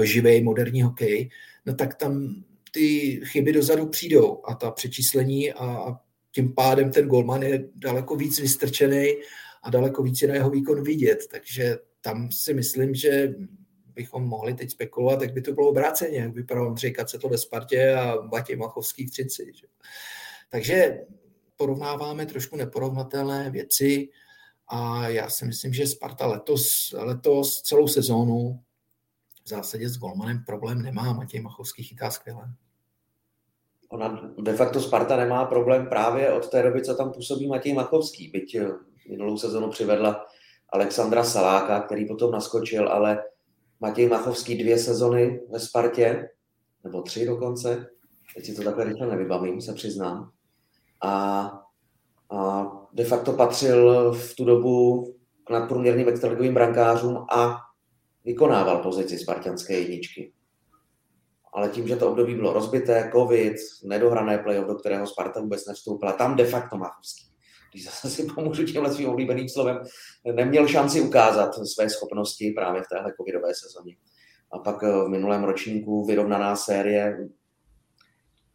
živej 0.03 0.43
moderní 0.43 0.81
hokej, 0.81 1.29
no 1.65 1.75
tak 1.75 1.95
tam 1.95 2.43
ty 2.71 3.19
chyby 3.25 3.53
dozadu 3.53 3.87
přijdou 3.87 4.41
a 4.45 4.55
ta 4.55 4.71
přečíslení 4.71 5.53
a 5.53 5.95
tím 6.31 6.53
pádem 6.53 6.91
ten 6.91 7.07
golman 7.07 7.43
je 7.43 7.69
daleko 7.75 8.15
víc 8.15 8.39
vystrčený 8.39 9.07
a 9.63 9.69
daleko 9.69 10.03
víc 10.03 10.21
je 10.21 10.27
na 10.27 10.33
jeho 10.33 10.49
výkon 10.49 10.83
vidět. 10.83 11.27
Takže 11.31 11.77
tam 12.01 12.31
si 12.31 12.53
myslím, 12.53 12.95
že 12.95 13.35
bychom 14.01 14.23
mohli 14.23 14.53
teď 14.53 14.71
spekulovat, 14.71 15.21
jak 15.21 15.33
by 15.33 15.41
to 15.41 15.51
bylo 15.51 15.69
obráceně, 15.69 16.17
jak 16.17 16.33
vypadal 16.33 16.67
Ondřej 16.67 16.95
to 17.21 17.29
ve 17.29 17.37
Spartě 17.37 17.93
a 17.95 18.21
Matěj 18.21 18.55
Machovský 18.55 19.05
v 19.05 19.11
Třinci. 19.11 19.51
Že? 19.55 19.67
Takže 20.49 20.99
porovnáváme 21.55 22.25
trošku 22.25 22.55
neporovnatelné 22.55 23.49
věci 23.49 24.09
a 24.67 25.07
já 25.07 25.29
si 25.29 25.45
myslím, 25.45 25.73
že 25.73 25.87
Sparta 25.87 26.27
letos, 26.27 26.95
letos 26.97 27.61
celou 27.61 27.87
sezónu 27.87 28.59
v 29.43 29.49
zásadě 29.49 29.89
s 29.89 29.97
Golmanem 29.97 30.43
problém 30.45 30.81
nemá. 30.81 31.13
Matěj 31.13 31.41
Machovský 31.41 31.83
chytá 31.83 32.11
skvěle. 32.11 32.53
Ona 33.89 34.33
de 34.41 34.53
facto 34.53 34.81
Sparta 34.81 35.15
nemá 35.15 35.45
problém 35.45 35.87
právě 35.87 36.33
od 36.33 36.49
té 36.49 36.63
doby, 36.63 36.81
co 36.81 36.95
tam 36.95 37.11
působí 37.11 37.47
Matěj 37.47 37.73
Machovský. 37.73 38.27
Byť 38.27 38.57
minulou 39.09 39.37
sezonu 39.37 39.69
přivedla 39.69 40.25
Alexandra 40.69 41.23
Saláka, 41.23 41.81
který 41.81 42.07
potom 42.07 42.31
naskočil, 42.31 42.89
ale 42.89 43.23
Matěj 43.81 44.07
Machovský 44.07 44.57
dvě 44.57 44.79
sezony 44.79 45.41
ve 45.49 45.59
Spartě, 45.59 46.29
nebo 46.83 47.01
tři 47.01 47.25
dokonce, 47.25 47.87
teď 48.35 48.45
si 48.45 48.55
to 48.55 48.63
takhle 48.63 48.83
rychle 48.83 49.07
nevybavím, 49.07 49.61
se 49.61 49.73
přiznám. 49.73 50.31
A, 51.03 51.43
a 52.31 52.71
de 52.93 53.05
facto 53.05 53.33
patřil 53.33 54.13
v 54.13 54.35
tu 54.35 54.45
dobu 54.45 55.05
k 55.47 55.49
nadprůměrným 55.49 56.07
extraligovým 56.07 56.53
brankářům 56.53 57.25
a 57.31 57.57
vykonával 58.25 58.83
pozici 58.83 59.19
spartianské 59.19 59.79
jedničky. 59.79 60.33
Ale 61.53 61.69
tím, 61.69 61.87
že 61.87 61.95
to 61.95 62.11
období 62.11 62.35
bylo 62.35 62.53
rozbité, 62.53 63.09
covid, 63.13 63.55
nedohrané 63.83 64.37
playoff, 64.37 64.67
do 64.67 64.75
kterého 64.75 65.07
Sparta 65.07 65.41
vůbec 65.41 65.65
nevstoupila, 65.65 66.11
tam 66.11 66.35
de 66.35 66.45
facto 66.45 66.77
Machovský 66.77 67.30
když 67.71 67.85
zase 67.85 68.09
si 68.09 68.23
pomůžu 68.23 68.65
tímhle 68.65 68.93
svým 68.93 69.09
oblíbeným 69.09 69.49
slovem, 69.49 69.79
neměl 70.35 70.67
šanci 70.67 71.01
ukázat 71.01 71.51
své 71.75 71.89
schopnosti 71.89 72.53
právě 72.55 72.81
v 72.81 72.87
téhle 72.87 73.13
covidové 73.19 73.53
sezóně. 73.55 73.95
A 74.51 74.59
pak 74.59 74.83
eh, 74.83 74.91
v 74.91 75.07
minulém 75.07 75.43
ročníku 75.43 76.05
vyrovnaná 76.05 76.55
série 76.55 77.17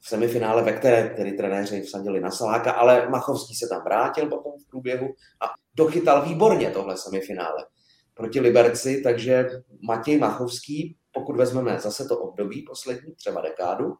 v 0.00 0.08
semifinále, 0.08 0.62
ve 0.62 0.72
které 0.72 1.08
který 1.08 1.36
trenéři 1.36 1.82
vsadili 1.82 2.20
na 2.20 2.30
Saláka, 2.30 2.72
ale 2.72 3.08
Machovský 3.08 3.54
se 3.54 3.68
tam 3.68 3.84
vrátil 3.84 4.28
potom 4.28 4.52
v 4.52 4.70
průběhu 4.70 5.06
a 5.40 5.46
dochytal 5.74 6.28
výborně 6.28 6.70
tohle 6.70 6.96
semifinále 6.96 7.66
proti 8.14 8.40
Liberci, 8.40 9.02
takže 9.02 9.48
Matěj 9.86 10.18
Machovský, 10.18 10.96
pokud 11.12 11.36
vezmeme 11.36 11.78
zase 11.80 12.04
to 12.04 12.18
období 12.18 12.62
poslední, 12.62 13.14
třeba 13.14 13.40
dekádu, 13.40 13.94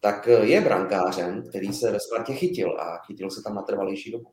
tak 0.00 0.28
eh, 0.28 0.46
je 0.46 0.60
brankářem, 0.60 1.42
který 1.48 1.72
se 1.72 1.92
ve 1.92 2.00
Spartě 2.00 2.32
chytil 2.32 2.80
a 2.80 2.98
chytil 3.06 3.30
se 3.30 3.42
tam 3.42 3.54
na 3.54 3.62
trvalější 3.62 4.12
dobu. 4.12 4.30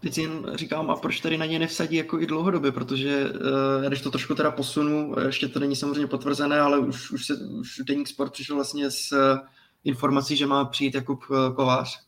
Teď 0.00 0.18
jen 0.18 0.52
říkám, 0.54 0.90
a 0.90 0.96
proč 0.96 1.20
tady 1.20 1.38
na 1.38 1.46
ně 1.46 1.58
nevsadí 1.58 1.96
jako 1.96 2.20
i 2.20 2.26
dlouhodobě, 2.26 2.72
protože 2.72 3.30
uh, 3.30 3.88
když 3.88 4.00
to 4.00 4.10
trošku 4.10 4.34
teda 4.34 4.50
posunu, 4.50 5.14
ještě 5.26 5.48
to 5.48 5.60
není 5.60 5.76
samozřejmě 5.76 6.06
potvrzené, 6.06 6.60
ale 6.60 6.78
už, 6.78 7.10
už, 7.10 7.26
se, 7.26 7.34
už 7.60 7.80
Deník 7.86 8.08
Sport 8.08 8.32
přišel 8.32 8.56
vlastně 8.56 8.90
s 8.90 9.12
uh, 9.12 9.38
informací, 9.84 10.36
že 10.36 10.46
má 10.46 10.64
přijít 10.64 10.94
Jakub 10.94 11.24
Kovář 11.56 12.00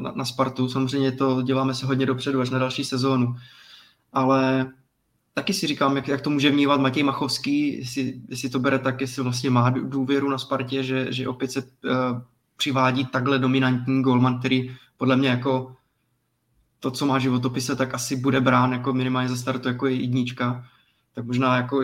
na, 0.00 0.12
na 0.12 0.24
Spartu. 0.24 0.68
Samozřejmě 0.68 1.12
to 1.12 1.42
děláme 1.42 1.74
se 1.74 1.86
hodně 1.86 2.06
dopředu, 2.06 2.40
až 2.40 2.50
na 2.50 2.58
další 2.58 2.84
sezónu. 2.84 3.34
Ale 4.12 4.72
taky 5.34 5.54
si 5.54 5.66
říkám, 5.66 5.96
jak, 5.96 6.08
jak 6.08 6.20
to 6.20 6.30
může 6.30 6.50
vnímat 6.50 6.80
Matěj 6.80 7.02
Machovský, 7.02 7.78
jestli, 7.78 8.14
jestli 8.28 8.50
to 8.50 8.58
bere 8.58 8.78
tak, 8.78 9.00
jestli 9.00 9.22
vlastně 9.22 9.50
má 9.50 9.70
důvěru 9.70 10.30
na 10.30 10.38
Spartě, 10.38 10.82
že, 10.82 11.12
že 11.12 11.28
opět 11.28 11.52
se 11.52 11.62
uh, 11.62 12.20
přivádí 12.56 13.06
takhle 13.06 13.38
dominantní 13.38 14.02
golman, 14.02 14.38
který 14.38 14.76
podle 14.96 15.16
mě 15.16 15.28
jako 15.28 15.76
to, 16.80 16.90
co 16.90 17.06
má 17.06 17.18
životopise, 17.18 17.76
tak 17.76 17.94
asi 17.94 18.16
bude 18.16 18.40
brán 18.40 18.72
jako 18.72 18.92
minimálně 18.92 19.28
ze 19.28 19.36
startu 19.36 19.68
jako 19.68 19.86
jednička. 19.86 20.66
Tak 21.14 21.24
možná 21.24 21.56
jako 21.56 21.82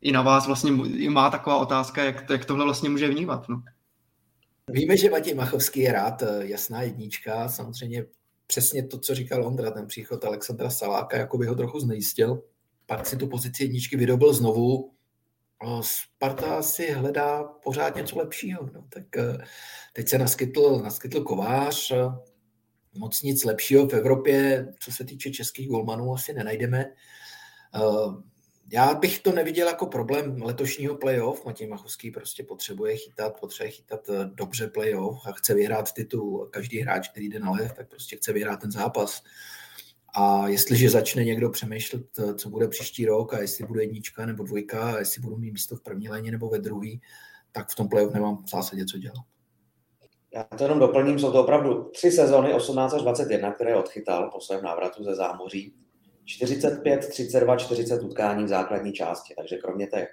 i 0.00 0.12
na 0.12 0.22
vás 0.22 0.46
vlastně 0.46 0.72
má 1.10 1.30
taková 1.30 1.56
otázka, 1.56 2.04
jak, 2.04 2.30
jak 2.30 2.44
tohle 2.44 2.64
vlastně 2.64 2.88
může 2.88 3.08
vnímat. 3.08 3.48
No. 3.48 3.62
Víme, 4.70 4.96
že 4.96 5.10
Matěj 5.10 5.34
Machovský 5.34 5.80
je 5.80 5.92
rád, 5.92 6.22
eh, 6.22 6.46
jasná 6.46 6.82
jednička, 6.82 7.48
samozřejmě 7.48 8.04
přesně 8.46 8.86
to, 8.86 8.98
co 8.98 9.14
říkal 9.14 9.46
Ondra, 9.46 9.70
ten 9.70 9.86
příchod 9.86 10.24
Alexandra 10.24 10.70
Saláka, 10.70 11.16
jako 11.16 11.38
by 11.38 11.46
ho 11.46 11.54
trochu 11.54 11.80
znejistil. 11.80 12.42
Pak 12.88 13.06
si 13.06 13.16
tu 13.16 13.26
pozici 13.26 13.62
jedničky 13.62 13.96
vydobil 13.96 14.34
znovu. 14.34 14.92
Sparta 15.80 16.62
si 16.62 16.90
hledá 16.92 17.44
pořád 17.44 17.96
něco 17.96 18.18
lepšího. 18.18 18.70
No, 18.74 18.84
tak 18.88 19.16
eh, 19.16 19.38
teď 19.92 20.08
se 20.08 20.18
naskytl, 20.18 20.80
naskytl 20.84 21.20
kovář, 21.20 21.92
moc 22.94 23.22
nic 23.22 23.44
lepšího 23.44 23.86
v 23.86 23.92
Evropě, 23.92 24.66
co 24.80 24.92
se 24.92 25.04
týče 25.04 25.30
českých 25.30 25.68
golmanů, 25.68 26.14
asi 26.14 26.32
nenajdeme. 26.32 26.84
Eh, 27.74 27.80
já 28.72 28.94
bych 28.94 29.18
to 29.18 29.32
neviděl 29.32 29.68
jako 29.68 29.86
problém 29.86 30.42
letošního 30.42 30.96
playoff. 30.96 31.44
Matěj 31.44 31.66
Machovský 31.68 32.10
prostě 32.10 32.42
potřebuje 32.42 32.96
chytat, 32.96 33.40
potřebuje 33.40 33.70
chytat 33.70 34.08
eh, 34.08 34.30
dobře 34.34 34.68
playoff 34.68 35.26
a 35.26 35.32
chce 35.32 35.54
vyhrát 35.54 35.92
titul. 35.92 36.48
Každý 36.52 36.80
hráč, 36.80 37.08
který 37.08 37.28
jde 37.28 37.38
na 37.38 37.50
lev, 37.50 37.72
tak 37.72 37.88
prostě 37.88 38.16
chce 38.16 38.32
vyhrát 38.32 38.60
ten 38.60 38.70
zápas. 38.70 39.22
A 40.20 40.48
jestliže 40.48 40.90
začne 40.90 41.24
někdo 41.24 41.50
přemýšlet, 41.50 42.02
eh, 42.18 42.34
co 42.34 42.48
bude 42.48 42.68
příští 42.68 43.06
rok 43.06 43.34
a 43.34 43.40
jestli 43.40 43.66
bude 43.66 43.82
jednička 43.82 44.26
nebo 44.26 44.44
dvojka, 44.44 44.92
a 44.94 44.98
jestli 44.98 45.22
budu 45.22 45.36
mít 45.36 45.52
místo 45.52 45.76
v 45.76 45.82
první 45.82 46.08
léně 46.08 46.30
nebo 46.30 46.48
ve 46.48 46.58
druhý, 46.58 47.00
tak 47.52 47.68
v 47.68 47.74
tom 47.74 47.88
playoff 47.88 48.14
nemám 48.14 48.36
v 48.36 48.50
zásadě 48.50 48.84
co 48.84 48.98
dělat. 48.98 49.24
Já 50.34 50.44
to 50.44 50.64
jenom 50.64 50.78
doplním, 50.78 51.18
jsou 51.18 51.32
to 51.32 51.42
opravdu 51.42 51.90
tři 51.94 52.10
sezony 52.10 52.54
18 52.54 52.94
až 52.94 53.02
21, 53.02 53.52
které 53.52 53.76
odchytal 53.76 54.30
po 54.30 54.40
svém 54.40 54.62
návratu 54.62 55.04
ze 55.04 55.14
zámoří 55.14 55.74
45, 56.24 57.08
32, 57.08 57.56
40 57.56 58.02
utkání 58.02 58.44
v 58.44 58.48
základní 58.48 58.92
části. 58.92 59.34
Takže 59.38 59.56
kromě 59.56 59.86
té 59.86 60.06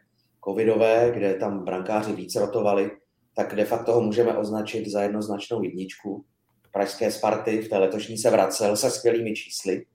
covidové, 0.46 1.12
kde 1.14 1.34
tam 1.34 1.66
brankáři 1.66 2.14
víc 2.14 2.36
rotovali, 2.36 2.92
tak 3.36 3.56
de 3.56 3.66
facto 3.66 3.94
ho 3.94 4.02
můžeme 4.02 4.38
označit 4.38 4.88
za 4.88 5.02
jednoznačnou 5.02 5.64
jedničku. 5.64 6.26
Pražské 6.74 7.12
Sparty 7.12 7.62
v 7.62 7.70
té 7.70 7.78
letošní 7.78 8.18
se 8.18 8.30
vracel 8.30 8.78
se 8.78 8.92
skvělými 8.92 9.34
čísly. 9.36 9.86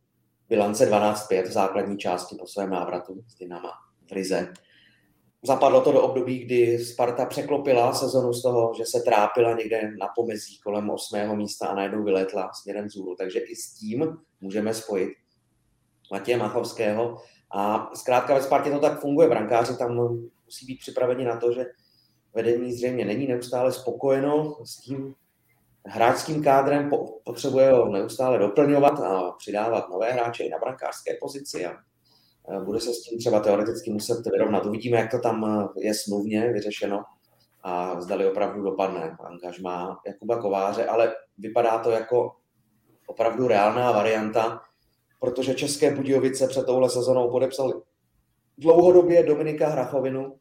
Bilance 0.51 0.91
12-5 0.91 1.43
v 1.43 1.53
základní 1.53 1.99
části 1.99 2.37
po 2.37 2.47
svém 2.47 2.71
návratu 2.71 3.25
s 3.29 3.35
Dynama 3.35 3.71
v 4.09 4.13
Rize. 4.13 4.53
Zapadlo 5.43 5.81
to 5.81 5.93
do 5.93 6.03
období, 6.03 6.39
kdy 6.39 6.79
Sparta 6.79 7.27
překlopila 7.27 7.93
sezonu 7.93 8.33
z 8.33 8.43
toho, 8.43 8.73
že 8.77 8.85
se 8.87 9.01
trápila 9.01 9.57
někde 9.57 9.91
na 10.01 10.07
pomezí 10.17 10.59
kolem 10.59 10.91
8. 10.91 11.37
místa 11.37 11.67
a 11.67 11.75
najednou 11.75 12.05
vyletla 12.05 12.51
směrem 12.53 12.87
vzhůru. 12.87 13.15
Takže 13.19 13.39
i 13.39 13.57
s 13.57 13.75
tím 13.75 14.17
můžeme 14.41 14.75
spojit 14.75 15.11
Matěje 16.13 16.37
Machovského. 16.37 17.17
A 17.55 17.91
zkrátka 17.95 18.35
ve 18.35 18.43
Spartě 18.43 18.71
to 18.71 18.79
tak 18.79 19.01
funguje. 19.01 19.29
Brankáři 19.29 19.77
tam 19.77 20.19
musí 20.45 20.67
být 20.67 20.79
připraveni 20.79 21.25
na 21.25 21.37
to, 21.37 21.53
že 21.53 21.67
vedení 22.35 22.73
zřejmě 22.73 23.05
není 23.05 23.27
neustále 23.27 23.73
spokojeno 23.73 24.57
s 24.65 24.77
tím 24.77 25.15
hráčským 25.87 26.43
kádrem, 26.43 26.91
potřebuje 27.25 27.73
ho 27.73 27.89
neustále 27.89 28.39
doplňovat 28.39 29.01
a 29.01 29.33
přidávat 29.33 29.89
nové 29.91 30.13
hráče 30.13 30.45
i 30.45 30.49
na 30.49 30.59
brankářské 30.59 31.17
pozici 31.21 31.67
a 31.67 31.77
bude 32.65 32.81
se 32.81 32.95
s 32.95 33.03
tím 33.03 33.19
třeba 33.19 33.41
teoreticky 33.41 33.91
muset 33.91 34.27
vyrovnat. 34.33 34.67
Uvidíme, 34.67 34.99
jak 34.99 35.11
to 35.11 35.19
tam 35.19 35.69
je 35.77 35.95
smluvně 35.95 36.53
vyřešeno 36.53 37.05
a 37.63 38.01
zdali 38.01 38.31
opravdu 38.31 38.63
dopadne 38.63 39.17
angažmá 39.21 40.01
Jakuba 40.07 40.41
Kováře, 40.41 40.87
ale 40.87 41.15
vypadá 41.39 41.79
to 41.79 41.91
jako 41.91 42.33
opravdu 43.07 43.49
reálná 43.49 43.93
varianta, 43.93 44.61
protože 45.21 45.55
České 45.55 45.95
Budějovice 45.95 46.49
před 46.49 46.67
touhle 46.67 46.91
sezonou 46.91 47.31
podepsali 47.31 47.73
dlouhodobě 48.59 49.23
Dominika 49.23 49.69
Hrachovinu 49.69 50.37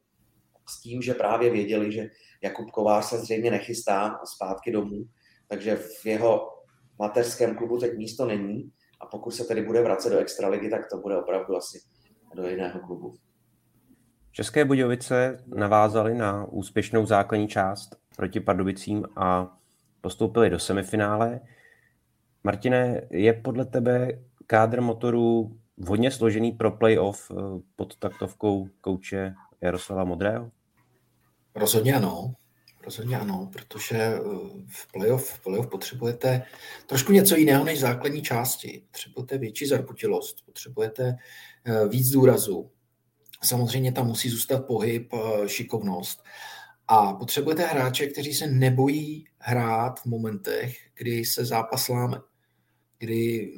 s 0.69 0.81
tím, 0.81 1.01
že 1.01 1.13
právě 1.13 1.49
věděli, 1.49 1.91
že 1.91 2.09
Jakub 2.41 2.71
Kovář 2.71 3.05
se 3.05 3.17
zřejmě 3.17 3.51
nechystá 3.51 4.19
zpátky 4.35 4.71
domů, 4.71 5.05
takže 5.49 5.75
v 5.75 6.05
jeho 6.05 6.47
mateřském 6.99 7.55
klubu 7.55 7.77
teď 7.77 7.97
místo 7.97 8.25
není 8.25 8.71
a 9.01 9.05
pokud 9.05 9.31
se 9.31 9.43
tedy 9.43 9.61
bude 9.61 9.81
vracet 9.81 10.09
do 10.09 10.17
extraligy, 10.17 10.69
tak 10.69 10.81
to 10.91 10.97
bude 10.97 11.17
opravdu 11.17 11.55
asi 11.55 11.79
do 12.35 12.47
jiného 12.47 12.79
klubu. 12.79 13.13
České 14.31 14.65
Budějovice 14.65 15.43
navázaly 15.55 16.15
na 16.15 16.45
úspěšnou 16.45 17.05
základní 17.05 17.47
část 17.47 17.95
proti 18.15 18.39
Pardubicím 18.39 19.05
a 19.15 19.57
postoupili 20.01 20.49
do 20.49 20.59
semifinále. 20.59 21.39
Martine, 22.43 23.01
je 23.11 23.33
podle 23.33 23.65
tebe 23.65 24.07
kádr 24.47 24.81
motorů 24.81 25.57
vhodně 25.77 26.11
složený 26.11 26.51
pro 26.51 26.71
playoff 26.71 27.31
eh, 27.31 27.35
pod 27.75 27.97
taktovkou 27.97 28.67
kouče 28.81 29.33
Jaroslava 29.61 30.03
Modrého? 30.03 30.51
Rozhodně 31.55 31.95
ano. 31.95 32.33
Rozhodně 32.85 33.19
ano, 33.19 33.49
protože 33.53 33.97
eh, 33.97 34.19
v 34.67 34.91
playoff, 34.91 35.29
v 35.29 35.43
playoff 35.43 35.69
potřebujete 35.69 36.43
trošku 36.85 37.11
něco 37.11 37.35
jiného 37.35 37.63
než 37.63 37.79
základní 37.79 38.21
části. 38.21 38.83
Potřebujete 38.91 39.37
větší 39.37 39.65
zarputilost, 39.67 40.45
potřebujete 40.45 41.15
eh, 41.65 41.87
víc 41.87 42.09
důrazu. 42.09 42.71
Samozřejmě 43.43 43.91
tam 43.91 44.07
musí 44.07 44.29
zůstat 44.29 44.65
pohyb, 44.65 45.13
šikovnost. 45.47 46.23
A 46.87 47.13
potřebujete 47.13 47.65
hráče, 47.65 48.07
kteří 48.07 48.33
se 48.33 48.47
nebojí 48.47 49.25
hrát 49.37 49.99
v 49.99 50.05
momentech, 50.05 50.77
kdy 50.95 51.25
se 51.25 51.45
zápas 51.45 51.89
láme, 51.89 52.17
kdy 52.99 53.53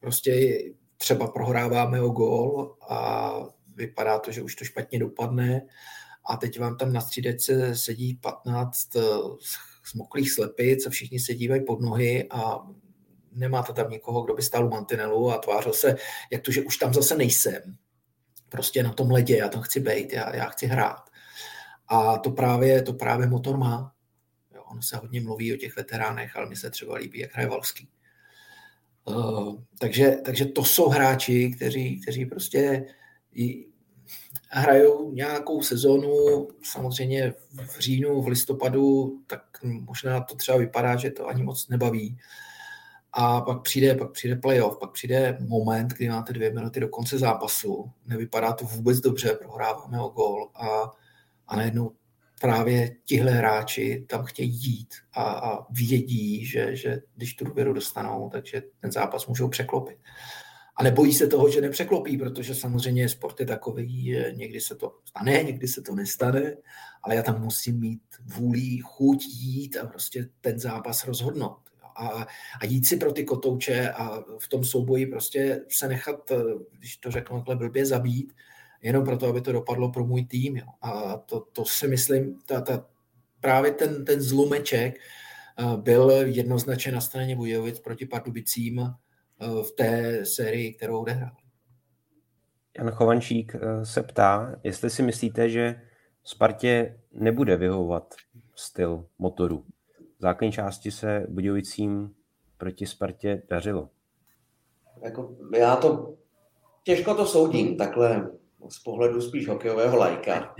prostě 0.00 0.58
třeba 0.96 1.26
prohráváme 1.26 2.02
o 2.02 2.08
gól 2.08 2.76
a 2.88 3.32
vypadá 3.74 4.18
to, 4.18 4.32
že 4.32 4.42
už 4.42 4.54
to 4.54 4.64
špatně 4.64 4.98
dopadne 4.98 5.66
a 6.28 6.36
teď 6.36 6.60
vám 6.60 6.76
tam 6.76 6.92
na 6.92 7.00
střídečce 7.00 7.76
sedí 7.76 8.14
15 8.14 8.88
smoklých 9.84 10.32
slepic 10.32 10.86
a 10.86 10.90
všichni 10.90 11.20
se 11.20 11.34
dívají 11.34 11.64
pod 11.64 11.80
nohy 11.80 12.28
a 12.30 12.58
nemáte 13.32 13.72
tam 13.72 13.90
někoho, 13.90 14.22
kdo 14.22 14.34
by 14.34 14.42
stál 14.42 14.66
u 14.66 14.70
mantinelu 14.70 15.30
a 15.30 15.38
tvářil 15.38 15.72
se, 15.72 15.96
jak 16.32 16.42
to, 16.42 16.52
že 16.52 16.62
už 16.62 16.76
tam 16.76 16.94
zase 16.94 17.16
nejsem. 17.16 17.76
Prostě 18.48 18.82
na 18.82 18.92
tom 18.92 19.10
ledě, 19.10 19.36
já 19.36 19.48
tam 19.48 19.62
chci 19.62 19.80
být, 19.80 20.12
já, 20.12 20.36
já 20.36 20.44
chci 20.44 20.66
hrát. 20.66 21.10
A 21.88 22.18
to 22.18 22.30
právě, 22.30 22.82
to 22.82 22.92
právě 22.92 23.26
motor 23.26 23.56
má. 23.56 23.92
Jo, 24.54 24.62
ono 24.62 24.82
se 24.82 24.96
hodně 24.96 25.20
mluví 25.20 25.54
o 25.54 25.56
těch 25.56 25.76
veteránech, 25.76 26.36
ale 26.36 26.48
mi 26.48 26.56
se 26.56 26.70
třeba 26.70 26.96
líbí, 26.96 27.18
jak 27.18 27.34
hraje 27.34 27.48
Valský. 27.48 27.88
Uh, 29.04 29.62
takže, 29.80 30.16
takže 30.24 30.44
to 30.44 30.64
jsou 30.64 30.88
hráči, 30.88 31.50
kteří, 31.56 32.00
kteří 32.00 32.26
prostě 32.26 32.86
hrajou 34.48 35.12
nějakou 35.12 35.62
sezonu, 35.62 36.48
samozřejmě 36.62 37.34
v 37.54 37.78
říjnu, 37.78 38.22
v 38.22 38.28
listopadu, 38.28 39.18
tak 39.26 39.40
možná 39.62 40.20
to 40.20 40.34
třeba 40.34 40.58
vypadá, 40.58 40.96
že 40.96 41.10
to 41.10 41.26
ani 41.26 41.42
moc 41.42 41.68
nebaví. 41.68 42.18
A 43.12 43.40
pak 43.40 43.62
přijde, 43.62 43.94
pak 43.94 44.12
přijde 44.12 44.36
playoff, 44.36 44.78
pak 44.78 44.92
přijde 44.92 45.38
moment, 45.40 45.88
kdy 45.88 46.08
máte 46.08 46.32
dvě 46.32 46.52
minuty 46.52 46.80
do 46.80 46.88
konce 46.88 47.18
zápasu, 47.18 47.90
nevypadá 48.06 48.52
to 48.52 48.64
vůbec 48.64 49.00
dobře, 49.00 49.38
prohráváme 49.42 50.00
o 50.00 50.08
gol 50.08 50.50
a, 50.54 50.92
a 51.46 51.56
najednou 51.56 51.92
právě 52.40 52.96
tihle 53.04 53.32
hráči 53.32 54.06
tam 54.08 54.24
chtějí 54.24 54.50
jít 54.50 54.94
a, 55.12 55.22
a 55.22 55.66
vědí, 55.70 56.46
že, 56.46 56.76
že 56.76 57.00
když 57.16 57.34
tu 57.34 57.44
důvěru 57.44 57.72
dostanou, 57.72 58.30
takže 58.32 58.62
ten 58.80 58.92
zápas 58.92 59.26
můžou 59.26 59.48
překlopit. 59.48 59.98
A 60.78 60.82
nebojí 60.82 61.14
se 61.14 61.26
toho, 61.26 61.50
že 61.50 61.60
nepřeklopí, 61.60 62.16
protože 62.16 62.54
samozřejmě 62.54 63.08
sport 63.08 63.40
je 63.40 63.46
takový, 63.46 64.16
někdy 64.32 64.60
se 64.60 64.74
to 64.74 64.98
stane, 65.04 65.42
někdy 65.42 65.68
se 65.68 65.82
to 65.82 65.94
nestane, 65.94 66.56
ale 67.02 67.16
já 67.16 67.22
tam 67.22 67.40
musím 67.40 67.80
mít 67.80 68.02
vůli, 68.24 68.78
chuť 68.82 69.24
jít 69.24 69.76
a 69.76 69.86
prostě 69.86 70.28
ten 70.40 70.58
zápas 70.58 71.04
rozhodnout. 71.04 71.58
A, 71.96 72.26
a 72.60 72.64
jít 72.64 72.86
si 72.86 72.96
pro 72.96 73.12
ty 73.12 73.24
kotouče 73.24 73.90
a 73.90 74.24
v 74.38 74.48
tom 74.48 74.64
souboji 74.64 75.06
prostě 75.06 75.64
se 75.68 75.88
nechat, 75.88 76.32
když 76.78 76.96
to 76.96 77.10
řeknu 77.10 77.36
takhle 77.36 77.56
blbě, 77.56 77.86
zabít, 77.86 78.32
jenom 78.82 79.04
proto, 79.04 79.26
aby 79.26 79.40
to 79.40 79.52
dopadlo 79.52 79.92
pro 79.92 80.04
můj 80.04 80.24
tým. 80.24 80.56
Jo. 80.56 80.66
A 80.82 81.16
to, 81.16 81.40
to 81.40 81.64
si 81.64 81.88
myslím, 81.88 82.38
ta, 82.46 82.60
ta, 82.60 82.86
právě 83.40 83.70
ten, 83.70 84.04
ten 84.04 84.20
zlomeček 84.20 84.94
eh, 84.98 85.76
byl 85.76 86.10
jednoznačně 86.10 86.92
na 86.92 87.00
straně 87.00 87.36
Bujovic 87.36 87.80
proti 87.80 88.06
Pardubicím 88.06 88.94
v 89.40 89.70
té 89.76 90.20
sérii, 90.26 90.74
kterou 90.74 91.00
odehrál. 91.00 91.36
Jan 92.78 92.90
Chovančík 92.90 93.54
eh, 93.54 93.86
se 93.86 94.02
ptá, 94.02 94.56
jestli 94.64 94.90
si 94.90 95.02
myslíte, 95.02 95.48
že 95.50 95.80
Spartě 96.24 97.00
nebude 97.12 97.56
vyhovovat 97.56 98.14
styl 98.54 99.06
motoru. 99.18 99.64
V 100.18 100.22
základní 100.22 100.52
části 100.52 100.90
se 100.90 101.26
Budějovicím 101.28 102.14
proti 102.58 102.86
Spartě 102.86 103.42
dařilo. 103.48 103.90
Jako, 105.02 105.36
já 105.56 105.76
to 105.76 106.14
těžko 106.82 107.14
to 107.14 107.26
soudím, 107.26 107.76
takhle 107.76 108.30
z 108.68 108.78
pohledu 108.78 109.20
spíš 109.20 109.48
hokejového 109.48 109.96
lajka 109.96 110.54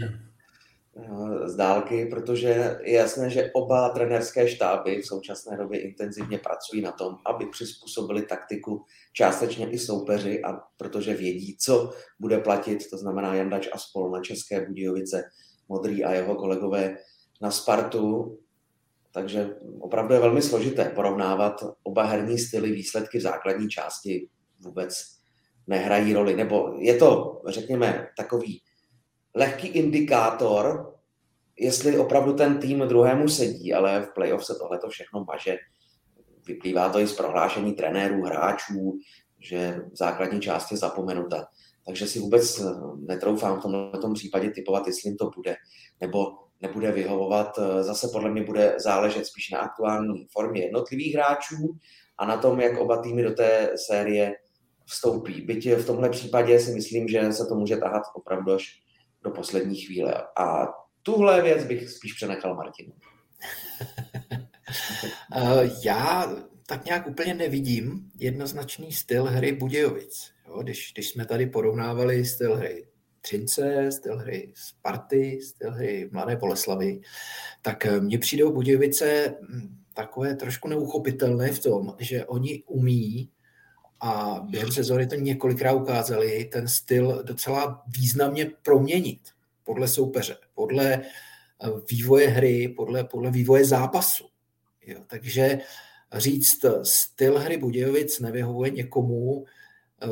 z 1.45 1.57
dálky, 1.57 2.07
protože 2.07 2.79
je 2.83 2.95
jasné, 2.95 3.31
že 3.31 3.51
oba 3.55 3.89
trenerské 3.89 4.49
štáby 4.49 5.03
v 5.03 5.07
současné 5.07 5.57
době 5.57 5.81
intenzivně 5.81 6.39
pracují 6.39 6.83
na 6.83 6.93
tom, 6.93 7.17
aby 7.27 7.47
přizpůsobili 7.47 8.23
taktiku 8.23 8.85
částečně 9.13 9.71
i 9.71 9.79
soupeři, 9.79 10.43
a 10.43 10.53
protože 10.77 11.15
vědí, 11.15 11.57
co 11.61 11.91
bude 12.21 12.39
platit, 12.39 12.91
to 12.91 12.99
znamená 12.99 13.35
Jandač 13.35 13.69
a 13.73 13.79
spol 13.79 14.11
na 14.11 14.21
České 14.21 14.67
Budějovice, 14.67 15.25
Modrý 15.69 16.05
a 16.05 16.13
jeho 16.13 16.35
kolegové 16.35 16.97
na 17.41 17.51
Spartu. 17.51 18.39
Takže 19.13 19.57
opravdu 19.81 20.15
je 20.15 20.21
velmi 20.21 20.43
složité 20.43 20.85
porovnávat 20.85 21.65
oba 21.83 22.03
herní 22.03 22.39
styly, 22.39 22.73
výsledky 22.73 23.19
v 23.19 23.23
základní 23.23 23.69
části 23.69 24.29
vůbec 24.61 25.19
nehrají 25.67 26.13
roli. 26.13 26.37
Nebo 26.37 26.75
je 26.79 26.95
to, 26.95 27.43
řekněme, 27.47 28.09
takový 28.17 28.63
lehký 29.38 29.68
indikátor, 29.68 30.94
jestli 31.59 31.98
opravdu 31.98 32.33
ten 32.33 32.59
tým 32.59 32.81
druhému 32.81 33.29
sedí, 33.29 33.74
ale 33.74 34.03
v 34.03 34.14
playoff 34.14 34.46
se 34.46 34.55
tohle 34.55 34.79
to 34.79 34.88
všechno 34.88 35.24
maže. 35.24 35.57
Vyplývá 36.46 36.88
to 36.88 36.98
i 36.98 37.07
z 37.07 37.12
prohlášení 37.12 37.72
trenérů, 37.72 38.22
hráčů, 38.22 38.98
že 39.40 39.81
v 39.92 39.96
základní 39.96 40.40
části 40.40 40.74
je 40.74 40.79
zapomenuta. 40.79 41.46
Takže 41.87 42.07
si 42.07 42.18
vůbec 42.18 42.62
netroufám 42.96 43.59
v 43.59 43.62
tomto 43.62 44.12
případě 44.14 44.51
typovat, 44.51 44.87
jestli 44.87 45.09
jim 45.11 45.16
to 45.16 45.31
bude, 45.37 45.57
nebo 46.01 46.27
nebude 46.61 46.92
vyhovovat. 46.92 47.59
Zase 47.81 48.09
podle 48.12 48.31
mě 48.31 48.42
bude 48.42 48.77
záležet 48.79 49.27
spíš 49.27 49.51
na 49.51 49.59
aktuální 49.59 50.27
formě 50.33 50.62
jednotlivých 50.62 51.14
hráčů 51.14 51.79
a 52.18 52.27
na 52.27 52.37
tom, 52.37 52.61
jak 52.61 52.79
oba 52.79 53.03
týmy 53.03 53.22
do 53.22 53.35
té 53.35 53.70
série 53.87 54.35
vstoupí. 54.87 55.40
Byť 55.40 55.72
v 55.72 55.87
tomhle 55.87 56.11
případě 56.11 56.61
si 56.61 56.74
myslím, 56.74 57.09
že 57.09 57.33
se 57.33 57.46
to 57.46 57.55
může 57.55 57.77
tahat 57.77 58.03
opravdu 58.14 58.53
až 58.53 58.81
do 59.22 59.31
poslední 59.31 59.76
chvíle. 59.76 60.14
A 60.38 60.66
tuhle 61.02 61.42
věc 61.42 61.64
bych 61.64 61.90
spíš 61.90 62.12
přenechal 62.12 62.54
Martinu. 62.54 62.92
Eh, 65.37 65.70
já 65.85 66.33
tak 66.66 66.85
nějak 66.85 67.07
úplně 67.07 67.35
nevidím 67.35 68.11
jednoznačný 68.18 68.92
styl 68.92 69.24
hry 69.24 69.52
Budějovic. 69.52 70.31
Jo, 70.48 70.62
když, 70.62 70.92
když 70.92 71.09
jsme 71.09 71.26
tady 71.26 71.46
porovnávali 71.46 72.24
styl 72.24 72.57
hry 72.57 72.88
Třince, 73.20 73.92
styl 73.92 74.18
hry 74.18 74.52
Sparty, 74.57 75.40
styl 75.42 75.70
hry 75.70 76.09
Mladé 76.12 76.37
Boleslavy, 76.37 77.00
tak 77.62 77.87
eh, 77.87 78.00
mně 78.00 78.18
přijdou 78.18 78.52
Budějovice 78.52 79.35
hm, 79.42 79.78
takové 79.94 80.35
trošku 80.35 80.68
neuchopitelné 80.68 81.52
v 81.52 81.62
tom, 81.62 81.94
že 81.98 82.26
oni 82.26 82.62
umí 82.66 83.31
a 84.01 84.41
během 84.51 84.73
sezóny 84.73 85.07
to 85.07 85.15
několikrát 85.15 85.75
ukázali, 85.75 86.45
ten 86.45 86.69
styl 86.69 87.23
docela 87.23 87.83
významně 87.99 88.51
proměnit 88.63 89.21
podle 89.65 89.89
soupeře, 89.89 90.37
podle 90.55 90.95
eh, 90.95 91.69
vývoje 91.91 92.29
hry, 92.29 92.69
podle, 92.69 93.05
podle 93.05 93.31
vývoje 93.31 93.65
zápasu. 93.65 94.25
Jo, 94.87 95.01
takže 95.07 95.59
říct, 96.13 96.65
styl 96.83 97.39
hry 97.39 97.57
Budějovic 97.57 98.21
nevyhovuje 98.21 98.71
někomu, 98.71 99.45
eh, 100.03 100.07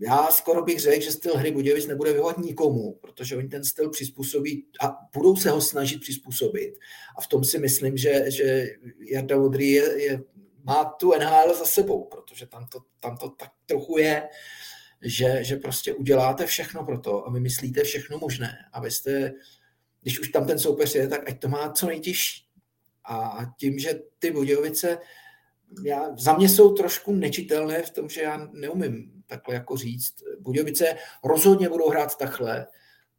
já 0.00 0.26
skoro 0.26 0.62
bych 0.62 0.80
řekl, 0.80 1.04
že 1.04 1.12
styl 1.12 1.36
hry 1.36 1.50
Budějovic 1.50 1.86
nebude 1.86 2.12
vyhovovat 2.12 2.38
nikomu, 2.38 2.98
protože 3.00 3.36
oni 3.36 3.48
ten 3.48 3.64
styl 3.64 3.90
přizpůsobí 3.90 4.66
a 4.80 4.96
budou 5.16 5.36
se 5.36 5.50
ho 5.50 5.60
snažit 5.60 6.00
přizpůsobit. 6.00 6.78
A 7.16 7.20
v 7.20 7.26
tom 7.26 7.44
si 7.44 7.58
myslím, 7.58 7.96
že, 7.96 8.30
že 8.30 8.66
Jarda 9.10 9.38
Modrý 9.38 9.70
je, 9.70 10.02
je 10.02 10.22
má 10.64 10.84
tu 10.84 11.12
NHL 11.18 11.54
za 11.54 11.64
sebou, 11.64 12.04
protože 12.04 12.46
tam 12.46 12.66
to, 12.66 12.78
tam 13.00 13.16
to 13.16 13.30
tak 13.30 13.50
trochu 13.66 13.98
je, 13.98 14.28
že, 15.02 15.44
že 15.44 15.56
prostě 15.56 15.94
uděláte 15.94 16.46
všechno 16.46 16.84
pro 16.84 17.00
to 17.00 17.26
a 17.26 17.30
vymyslíte 17.30 17.82
všechno 17.82 18.18
možné, 18.18 18.58
abyste, 18.72 19.32
když 20.02 20.20
už 20.20 20.28
tam 20.28 20.46
ten 20.46 20.58
soupeř 20.58 20.94
je, 20.94 21.08
tak 21.08 21.28
ať 21.28 21.40
to 21.40 21.48
má 21.48 21.72
co 21.72 21.86
nejtěžší. 21.86 22.46
A 23.04 23.40
tím, 23.58 23.78
že 23.78 24.00
ty 24.18 24.30
Budějovice 24.30 24.98
já, 25.84 26.16
za 26.16 26.32
mě 26.32 26.48
jsou 26.48 26.74
trošku 26.74 27.12
nečitelné 27.12 27.82
v 27.82 27.90
tom, 27.90 28.08
že 28.08 28.22
já 28.22 28.48
neumím 28.52 29.22
takhle 29.26 29.54
jako 29.54 29.76
říct. 29.76 30.14
Budějovice 30.40 30.96
rozhodně 31.24 31.68
budou 31.68 31.88
hrát 31.88 32.18
takhle. 32.18 32.66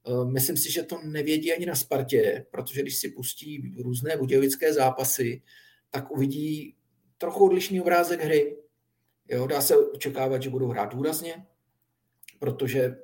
Eh, 0.07 0.25
myslím 0.25 0.57
si, 0.57 0.71
že 0.71 0.83
to 0.83 1.01
nevědí 1.03 1.53
ani 1.53 1.65
na 1.65 1.75
Spartě, 1.75 2.45
protože 2.51 2.81
když 2.81 2.97
si 2.97 3.09
pustí 3.09 3.73
různé 3.83 4.17
budějovické 4.17 4.73
zápasy, 4.73 5.41
tak 5.89 6.11
uvidí 6.11 6.75
trochu 7.21 7.45
odlišný 7.45 7.81
obrázek 7.81 8.23
hry. 8.23 8.57
Jo, 9.29 9.47
dá 9.47 9.61
se 9.61 9.77
očekávat, 9.77 10.41
že 10.41 10.49
budou 10.49 10.67
hrát 10.67 10.93
důrazně, 10.93 11.45
protože 12.39 12.97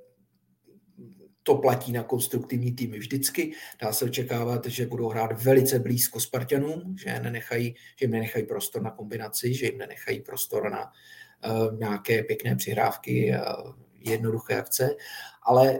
to 1.43 1.55
platí 1.55 1.91
na 1.91 2.03
konstruktivní 2.03 2.71
týmy 2.71 2.99
vždycky. 2.99 3.53
Dá 3.81 3.93
se 3.93 4.05
očekávat, 4.05 4.65
že 4.65 4.85
budou 4.85 5.09
hrát 5.09 5.43
velice 5.43 5.79
blízko 5.79 6.19
Spartanům, 6.19 6.95
že, 6.97 7.19
nenechají, 7.19 7.75
že 7.95 8.03
jim 8.03 8.11
nenechají 8.11 8.45
prostor 8.45 8.81
na 8.81 8.91
kombinaci, 8.91 9.53
že 9.53 9.65
jim 9.65 9.77
nenechají 9.77 10.19
prostor 10.21 10.71
na 10.71 10.91
uh, 10.91 11.79
nějaké 11.79 12.23
pěkné 12.23 12.55
přihrávky, 12.55 13.31
uh, 13.31 13.73
jednoduché 13.99 14.55
akce, 14.59 14.95
ale 15.43 15.79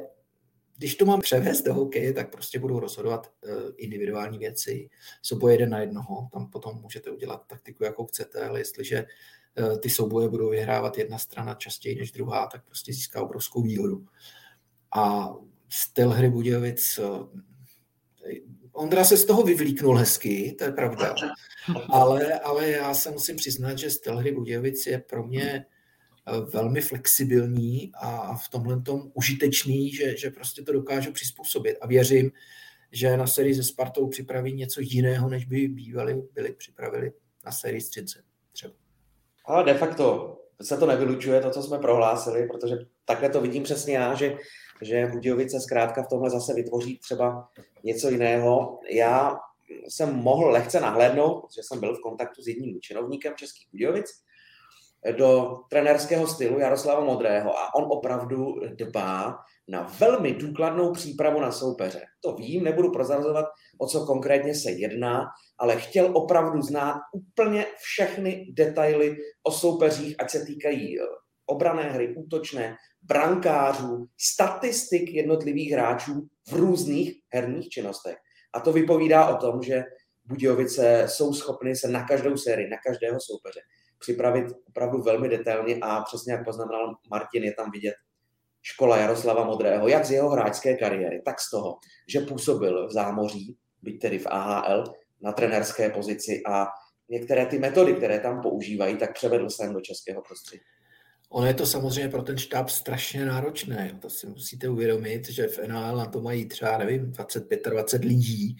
když 0.78 0.96
to 0.96 1.06
mám 1.06 1.22
převést 1.22 1.62
do 1.62 1.74
hokeje, 1.74 2.14
tak 2.14 2.32
prostě 2.32 2.60
budou 2.60 2.80
rozhodovat 2.80 3.32
uh, 3.42 3.52
individuální 3.78 4.38
věci. 4.38 4.90
Souboje 5.22 5.54
jeden 5.54 5.70
na 5.70 5.80
jednoho, 5.80 6.30
tam 6.34 6.50
potom 6.50 6.82
můžete 6.82 7.12
udělat 7.12 7.44
taktiku, 7.48 7.84
jakou 7.84 8.06
chcete, 8.06 8.44
ale 8.44 8.60
jestliže 8.60 9.06
uh, 9.60 9.78
ty 9.80 9.90
souboje 9.90 10.30
budou 10.30 10.50
vyhrávat 10.50 10.98
jedna 10.98 11.18
strana 11.18 11.54
častěji 11.54 11.96
než 11.96 12.12
druhá, 12.12 12.48
tak 12.48 12.66
prostě 12.66 12.94
získá 12.94 13.22
obrovskou 13.22 13.62
výhodu. 13.62 14.06
A 14.96 15.34
styl 15.70 16.10
hry 16.10 16.30
Budějovic, 16.30 17.00
uh, 17.00 17.28
Ondra 18.72 19.04
se 19.04 19.18
z 19.18 19.26
toho 19.26 19.44
vyvlíknul 19.44 19.98
hezky, 19.98 20.56
to 20.58 20.64
je 20.64 20.72
pravda, 20.72 21.16
ale, 21.90 22.40
ale 22.40 22.70
já 22.70 22.94
se 22.94 23.12
musím 23.12 23.36
přiznat, 23.36 23.78
že 23.78 23.90
styl 23.90 24.18
hry 24.18 24.32
Budějovic 24.32 24.86
je 24.86 25.00
pro 25.00 25.24
mě 25.24 25.66
velmi 26.54 26.82
flexibilní 26.82 27.92
a 28.02 28.36
v 28.36 28.50
tomhle 28.50 28.82
tom 28.82 29.12
užitečný, 29.14 29.92
že, 29.92 30.18
že 30.18 30.30
prostě 30.30 30.62
to 30.62 30.74
dokážu 30.74 31.12
přizpůsobit. 31.12 31.78
A 31.82 31.88
věřím, 31.88 32.32
že 32.92 33.18
na 33.18 33.28
sérii 33.28 33.56
se 33.56 33.64
Spartou 33.64 34.08
připraví 34.08 34.54
něco 34.54 34.82
jiného, 34.82 35.30
než 35.30 35.46
by 35.46 35.68
bývali, 35.68 36.22
byli 36.34 36.54
připravili 36.54 37.12
na 37.46 37.52
sérii 37.52 37.82
s 37.82 37.90
Třince 37.90 38.24
třeba. 38.52 38.74
Ale 39.46 39.64
de 39.64 39.74
facto 39.74 40.34
se 40.62 40.78
to 40.78 40.86
nevylučuje, 40.86 41.42
to, 41.42 41.52
co 41.52 41.64
jsme 41.64 41.80
prohlásili, 41.80 42.48
protože 42.48 42.76
takhle 43.06 43.30
to 43.30 43.42
vidím 43.42 43.64
přesně 43.64 43.96
já, 43.96 44.16
že, 44.16 44.38
že 44.82 45.08
Budějovice 45.12 45.60
zkrátka 45.60 46.04
v 46.04 46.08
tomhle 46.08 46.30
zase 46.30 46.54
vytvoří 46.54 47.00
třeba 47.00 47.50
něco 47.84 48.10
jiného. 48.10 48.80
Já 48.92 49.38
jsem 49.90 50.16
mohl 50.16 50.50
lehce 50.50 50.80
nahlédnout, 50.80 51.42
protože 51.42 51.62
jsem 51.64 51.80
byl 51.80 51.96
v 51.96 52.02
kontaktu 52.02 52.42
s 52.42 52.48
jedním 52.48 52.82
činovníkem 52.82 53.34
Českých 53.36 53.68
Budějovic, 53.72 54.06
do 55.18 55.60
trenerského 55.70 56.28
stylu 56.28 56.60
Jaroslava 56.60 57.04
Modrého 57.06 57.58
a 57.60 57.76
on 57.76 57.86
opravdu 57.90 58.56
dbá 58.76 59.38
na 59.68 59.94
velmi 60.00 60.34
důkladnou 60.34 60.94
přípravu 60.94 61.40
na 61.40 61.52
soupeře. 61.52 62.02
To 62.22 62.36
vím, 62.36 62.64
nebudu 62.64 62.92
prozrazovat, 62.92 63.46
o 63.78 63.88
co 63.88 64.06
konkrétně 64.06 64.56
se 64.56 64.72
jedná, 64.72 65.26
ale 65.58 65.80
chtěl 65.80 66.18
opravdu 66.18 66.62
znát 66.62 67.00
úplně 67.12 67.66
všechny 67.78 68.46
detaily 68.54 69.18
o 69.44 69.52
soupeřích, 69.52 70.16
ať 70.20 70.30
se 70.30 70.46
týkají 70.46 71.00
eh, 71.00 71.04
obrané 71.46 71.84
hry, 71.84 72.16
útočné, 72.18 72.76
brankářů, 73.02 74.08
statistik 74.18 75.10
jednotlivých 75.10 75.72
hráčů 75.72 76.28
v 76.50 76.54
různých 76.54 77.14
herních 77.34 77.70
činnostech. 77.70 78.18
A 78.54 78.60
to 78.60 78.74
vypovídá 78.74 79.28
o 79.28 79.38
tom, 79.38 79.64
že 79.64 79.84
Budějovice 80.26 81.04
jsou 81.08 81.34
schopny 81.34 81.76
se 81.76 81.88
na 81.88 82.04
každou 82.08 82.38
sérii, 82.38 82.70
na 82.70 82.78
každého 82.86 83.18
soupeře 83.20 83.60
připravit 84.00 84.46
opravdu 84.68 85.02
velmi 85.02 85.30
detailně 85.30 85.78
a 85.82 86.02
přesně 86.02 86.34
jak 86.34 86.46
poznamenal 86.46 86.96
Martin, 87.10 87.44
je 87.44 87.54
tam 87.54 87.72
vidět 87.72 87.96
škola 88.62 88.98
Jaroslava 88.98 89.46
Modrého, 89.46 89.88
jak 89.88 90.06
z 90.06 90.12
jeho 90.12 90.30
hráčské 90.30 90.78
kariéry, 90.78 91.22
tak 91.26 91.40
z 91.40 91.50
toho, 91.50 91.78
že 92.10 92.20
působil 92.20 92.88
v 92.88 92.92
zámoří, 92.92 93.58
byť 93.82 94.02
tedy 94.02 94.20
v 94.20 94.28
AHL, 94.30 94.84
na 95.22 95.32
trenerské 95.32 95.90
pozici 95.90 96.42
a 96.50 96.68
některé 97.10 97.46
ty 97.46 97.60
metody, 97.60 97.94
které 97.94 98.20
tam 98.20 98.42
používají, 98.42 98.98
tak 98.98 99.14
převedl 99.14 99.50
jsem 99.50 99.74
do 99.74 99.82
českého 99.82 100.22
prostředí. 100.22 100.64
Ono 101.30 101.48
je 101.48 101.54
to 101.54 101.66
samozřejmě 101.66 102.10
pro 102.10 102.22
ten 102.22 102.38
štáb 102.38 102.70
strašně 102.70 103.26
náročné. 103.26 104.00
To 104.02 104.10
si 104.10 104.28
musíte 104.28 104.70
uvědomit, 104.70 105.30
že 105.30 105.48
v 105.48 105.68
NHL 105.68 105.98
na 105.98 106.06
to 106.06 106.22
mají 106.22 106.46
třeba, 106.46 106.78
nevím, 106.78 107.12
25-20 107.12 108.00
lidí, 108.00 108.58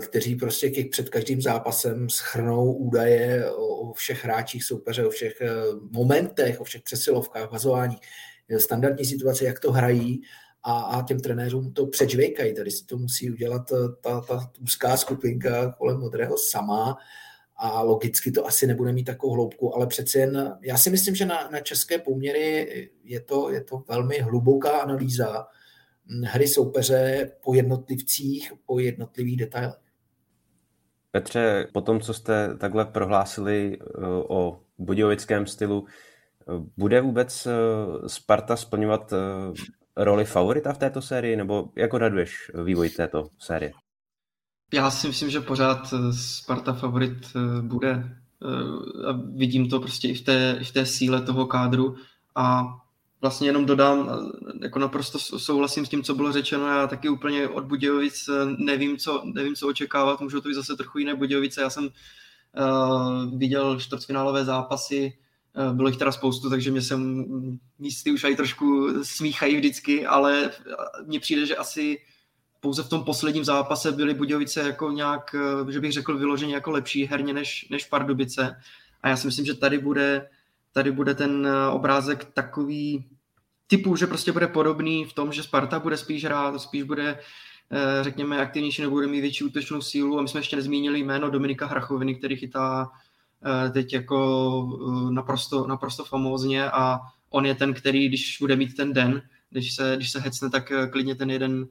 kteří 0.00 0.34
prostě 0.34 0.70
před 0.90 1.08
každým 1.08 1.42
zápasem 1.42 2.08
schrnou 2.08 2.72
údaje 2.72 3.50
o 3.50 3.92
všech 3.92 4.24
hráčích 4.24 4.64
soupeře, 4.64 5.06
o 5.06 5.10
všech 5.10 5.40
eh, 5.40 5.50
momentech, 5.90 6.60
o 6.60 6.64
všech 6.64 6.82
přesilovkách, 6.82 7.50
vazování, 7.52 7.96
eh, 8.48 8.60
standardní 8.60 9.04
situace, 9.04 9.44
jak 9.44 9.60
to 9.60 9.72
hrají 9.72 10.20
a, 10.62 10.72
a 10.72 11.02
těm 11.02 11.20
trenérům 11.20 11.72
to 11.72 11.86
přečvejkají. 11.86 12.54
Tady 12.54 12.70
si 12.70 12.84
to 12.84 12.96
musí 12.96 13.30
udělat 13.30 13.62
ta, 14.00 14.20
ta 14.20 14.50
úzká 14.60 14.96
skupinka 14.96 15.72
kolem 15.72 16.00
modrého 16.00 16.38
sama 16.38 16.96
a 17.56 17.82
logicky 17.82 18.30
to 18.30 18.46
asi 18.46 18.66
nebude 18.66 18.92
mít 18.92 19.04
takovou 19.04 19.32
hloubku, 19.32 19.76
ale 19.76 19.86
přece 19.86 20.18
jen, 20.18 20.58
já 20.62 20.78
si 20.78 20.90
myslím, 20.90 21.14
že 21.14 21.26
na, 21.26 21.48
na 21.52 21.60
české 21.60 21.98
poměry 21.98 22.90
je 23.04 23.20
to, 23.20 23.50
je 23.50 23.64
to 23.64 23.82
velmi 23.88 24.18
hluboká 24.18 24.70
analýza 24.70 25.46
hry 26.24 26.48
soupeře 26.48 27.30
po 27.44 27.54
jednotlivcích, 27.54 28.52
po 28.66 28.78
jednotlivých 28.78 29.36
detailech. 29.36 29.88
Petře, 31.10 31.68
po 31.72 31.80
tom, 31.80 32.00
co 32.00 32.14
jste 32.14 32.56
takhle 32.56 32.84
prohlásili 32.84 33.78
eh, 33.80 34.06
o 34.28 34.60
budějovickém 34.78 35.46
stylu, 35.46 35.86
eh, 35.86 36.44
bude 36.76 37.00
vůbec 37.00 37.46
eh, 37.46 37.52
Sparta 38.08 38.56
splňovat 38.56 39.12
roli 39.96 40.24
favorita 40.24 40.72
v 40.72 40.78
této 40.78 41.02
sérii, 41.02 41.36
nebo 41.36 41.68
jak 41.76 41.94
odhaduješ 41.94 42.50
vývoj 42.64 42.88
této 42.88 43.28
série? 43.38 43.72
Já 44.74 44.90
si 44.90 45.06
myslím, 45.06 45.30
že 45.30 45.40
pořád 45.40 45.94
Sparta 46.10 46.72
favorit 46.72 47.36
bude. 47.60 48.16
A 49.08 49.12
vidím 49.34 49.68
to 49.68 49.80
prostě 49.80 50.08
i 50.08 50.14
v 50.14 50.24
té, 50.24 50.64
v 50.64 50.72
té 50.72 50.86
síle 50.86 51.22
toho 51.22 51.46
kádru 51.46 51.96
a 52.34 52.64
vlastně 53.20 53.48
jenom 53.48 53.66
dodám, 53.66 54.30
jako 54.62 54.78
naprosto 54.78 55.18
souhlasím 55.18 55.86
s 55.86 55.88
tím, 55.88 56.02
co 56.02 56.14
bylo 56.14 56.32
řečeno, 56.32 56.66
já 56.66 56.86
taky 56.86 57.08
úplně 57.08 57.48
od 57.48 57.64
Budějovic 57.64 58.30
nevím, 58.58 58.96
co, 58.96 59.22
nevím, 59.24 59.54
co 59.54 59.68
očekávat, 59.68 60.20
můžou 60.20 60.40
to 60.40 60.48
být 60.48 60.54
zase 60.54 60.76
trochu 60.76 60.98
jiné 60.98 61.14
Budějovice, 61.14 61.60
já 61.60 61.70
jsem 61.70 61.84
uh, 61.84 63.38
viděl 63.38 63.80
čtvrtfinálové 63.80 64.44
zápasy, 64.44 65.18
uh, 65.68 65.76
bylo 65.76 65.88
jich 65.88 65.96
teda 65.96 66.12
spoustu, 66.12 66.50
takže 66.50 66.70
mě 66.70 66.82
se 66.82 66.96
místy 67.78 68.12
už 68.12 68.24
aj 68.24 68.36
trošku 68.36 68.88
smíchají 69.02 69.56
vždycky, 69.56 70.06
ale 70.06 70.50
mně 71.06 71.20
přijde, 71.20 71.46
že 71.46 71.56
asi 71.56 71.98
pouze 72.60 72.82
v 72.82 72.88
tom 72.88 73.04
posledním 73.04 73.44
zápase 73.44 73.92
byly 73.92 74.14
Budějovice 74.14 74.60
jako 74.60 74.90
nějak, 74.90 75.34
že 75.68 75.80
bych 75.80 75.92
řekl 75.92 76.18
vyloženě 76.18 76.54
jako 76.54 76.70
lepší 76.70 77.04
herně 77.04 77.32
než, 77.32 77.68
než 77.70 77.84
Pardubice. 77.84 78.56
A 79.02 79.08
já 79.08 79.16
si 79.16 79.26
myslím, 79.26 79.46
že 79.46 79.54
tady 79.54 79.78
bude 79.78 80.28
tady 80.78 80.92
bude 80.92 81.14
ten 81.14 81.46
eh, 81.46 81.68
obrázek 81.68 82.24
takový 82.24 83.04
typu, 83.66 83.96
že 83.96 84.06
prostě 84.06 84.32
bude 84.32 84.46
podobný 84.46 85.04
v 85.04 85.12
tom, 85.12 85.32
že 85.32 85.42
Sparta 85.42 85.78
bude 85.78 85.96
spíš 85.96 86.24
hrát, 86.24 86.60
spíš 86.60 86.82
bude 86.82 87.18
eh, 87.70 88.04
řekněme 88.04 88.40
aktivnější 88.40 88.82
nebo 88.82 88.94
bude 88.94 89.06
mít 89.06 89.20
větší 89.20 89.44
útočnou 89.44 89.80
sílu 89.80 90.18
a 90.18 90.22
my 90.22 90.28
jsme 90.28 90.40
ještě 90.40 90.56
nezmínili 90.56 90.98
jméno 90.98 91.30
Dominika 91.30 91.66
Hrachoviny, 91.66 92.14
který 92.14 92.36
chytá 92.36 92.90
eh, 93.66 93.70
teď 93.70 93.92
jako 93.92 94.18
naprosto, 95.10 95.66
naprosto 95.66 96.04
famózně 96.04 96.70
a 96.70 96.98
on 97.30 97.46
je 97.46 97.54
ten, 97.54 97.74
který, 97.74 98.08
když 98.08 98.36
bude 98.40 98.56
mít 98.56 98.76
ten 98.76 98.92
den, 98.92 99.22
když 99.50 99.74
se, 99.74 99.92
když 99.96 100.10
se 100.10 100.20
hecne, 100.20 100.50
tak 100.50 100.72
klidně 100.90 101.14
ten 101.14 101.30
jeden, 101.30 101.66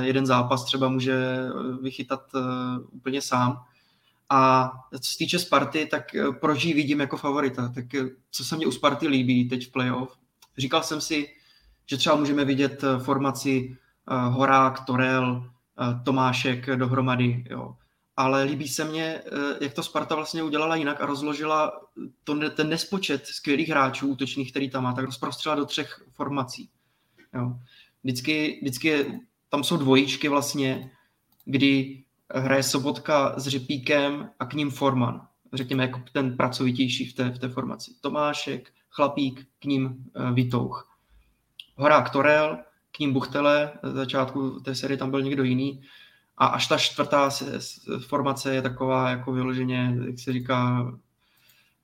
jeden 0.00 0.26
zápas 0.26 0.64
třeba 0.64 0.88
může 0.88 1.38
vychytat 1.82 2.20
úplně 2.90 3.22
sám. 3.22 3.64
A 4.30 4.70
co 5.00 5.12
se 5.12 5.18
týče 5.18 5.38
Sparty, 5.38 5.86
tak 5.86 6.14
eh, 6.14 6.32
proč 6.40 6.64
vidím 6.64 7.00
jako 7.00 7.16
favorita? 7.16 7.72
Tak 7.74 7.94
eh, 7.94 8.08
co 8.30 8.44
se 8.44 8.56
mě 8.56 8.66
u 8.66 8.70
Sparty 8.70 9.08
líbí 9.08 9.48
teď 9.48 9.66
v 9.66 9.72
playoff? 9.72 10.18
Říkal 10.58 10.82
jsem 10.82 11.00
si, 11.00 11.28
že 11.86 11.96
třeba 11.96 12.16
můžeme 12.16 12.44
vidět 12.44 12.84
eh, 12.84 12.98
formaci 12.98 13.76
Horák, 14.28 14.84
Torel, 14.86 15.50
Tomášek 16.04 16.66
dohromady, 16.76 17.44
jo. 17.50 17.76
Ale 18.16 18.42
líbí 18.42 18.68
se 18.68 18.84
mně, 18.84 19.22
jak 19.60 19.74
to 19.74 19.82
Sparta 19.82 20.14
vlastně 20.14 20.42
udělala 20.42 20.76
jinak 20.76 21.00
a 21.00 21.06
rozložila 21.06 21.72
to, 22.24 22.50
ten 22.50 22.68
nespočet 22.68 23.26
skvělých 23.26 23.68
hráčů 23.68 24.08
útočných, 24.08 24.50
který 24.50 24.70
tam 24.70 24.84
má, 24.84 24.92
tak 24.92 25.04
rozprostřela 25.04 25.54
do 25.54 25.64
třech 25.64 26.02
formací. 26.12 26.70
Jo. 27.34 27.52
Vždycky, 28.02 28.58
vždycky 28.62 28.88
je, 28.88 29.20
tam 29.48 29.64
jsou 29.64 29.76
dvojičky 29.76 30.28
vlastně, 30.28 30.90
kdy 31.44 32.04
hraje 32.34 32.62
Sobotka 32.62 33.34
s 33.36 33.46
Řepíkem 33.46 34.30
a 34.38 34.46
k 34.46 34.54
ním 34.54 34.70
Forman. 34.70 35.26
Řekněme, 35.52 35.82
jako 35.82 36.00
ten 36.12 36.36
pracovitější 36.36 37.06
v 37.06 37.14
té, 37.14 37.30
v 37.30 37.38
té 37.38 37.48
formaci. 37.48 37.90
Tomášek, 38.00 38.72
Chlapík, 38.90 39.46
k 39.58 39.64
ním 39.64 39.84
uh, 39.86 40.30
Vitouch. 40.34 40.96
Horák 41.76 42.10
Torel, 42.10 42.58
k 42.92 42.98
ním 42.98 43.12
Buchtele, 43.12 43.72
z 43.82 43.94
začátku 43.94 44.60
té 44.60 44.74
série 44.74 44.96
tam 44.96 45.10
byl 45.10 45.22
někdo 45.22 45.42
jiný. 45.42 45.82
A 46.38 46.46
až 46.46 46.66
ta 46.66 46.78
čtvrtá 46.78 47.30
formace 48.06 48.54
je 48.54 48.62
taková 48.62 49.10
jako 49.10 49.32
vyloženě, 49.32 49.96
jak 50.06 50.18
se 50.18 50.32
říká, 50.32 50.92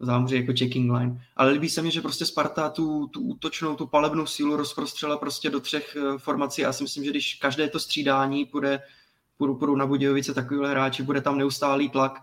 zámoří 0.00 0.36
jako 0.36 0.52
checking 0.58 0.92
line. 0.92 1.26
Ale 1.36 1.50
líbí 1.50 1.68
se 1.68 1.82
mi, 1.82 1.90
že 1.90 2.00
prostě 2.00 2.26
Sparta 2.26 2.68
tu, 2.68 3.06
tu 3.06 3.20
útočnou, 3.20 3.76
tu 3.76 3.86
palebnou 3.86 4.26
sílu 4.26 4.56
rozprostřela 4.56 5.16
prostě 5.16 5.50
do 5.50 5.60
třech 5.60 5.96
eh, 5.96 6.18
formací. 6.18 6.62
Já 6.62 6.72
si 6.72 6.82
myslím, 6.82 7.04
že 7.04 7.10
když 7.10 7.34
každé 7.34 7.68
to 7.68 7.80
střídání 7.80 8.44
půjde 8.44 8.80
půjdu, 9.36 9.54
půjdu 9.54 9.76
na 9.76 9.86
Budějovice 9.86 10.34
takovýhle 10.34 10.70
hráči, 10.70 11.02
bude 11.02 11.20
tam 11.20 11.38
neustálý 11.38 11.88
tlak. 11.88 12.22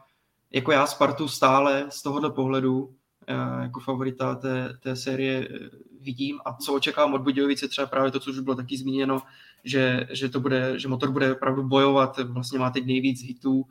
Jako 0.52 0.72
já 0.72 0.88
Spartu 0.88 1.28
stále 1.28 1.86
z 1.90 2.04
tohohle 2.04 2.32
pohledu 2.32 2.96
eh, 3.28 3.64
jako 3.64 3.80
favorita 3.80 4.36
té, 4.36 4.78
té 4.80 4.96
série 4.96 5.48
eh, 5.52 5.70
vidím 6.02 6.40
a 6.46 6.54
co 6.54 6.74
očekávám 6.74 7.14
od 7.14 7.22
Budějovice, 7.22 7.68
třeba 7.68 7.88
právě 7.88 8.12
to, 8.12 8.20
co 8.20 8.30
už 8.30 8.40
bylo 8.40 8.56
taky 8.56 8.78
zmíněno, 8.78 9.22
že, 9.64 10.08
že, 10.12 10.30
to 10.30 10.40
bude, 10.40 10.80
že 10.80 10.88
motor 10.88 11.12
bude 11.12 11.36
opravdu 11.36 11.64
bojovat, 11.64 12.20
vlastně 12.20 12.60
má 12.60 12.70
teď 12.70 12.86
nejvíc 12.86 13.22
hitů 13.22 13.66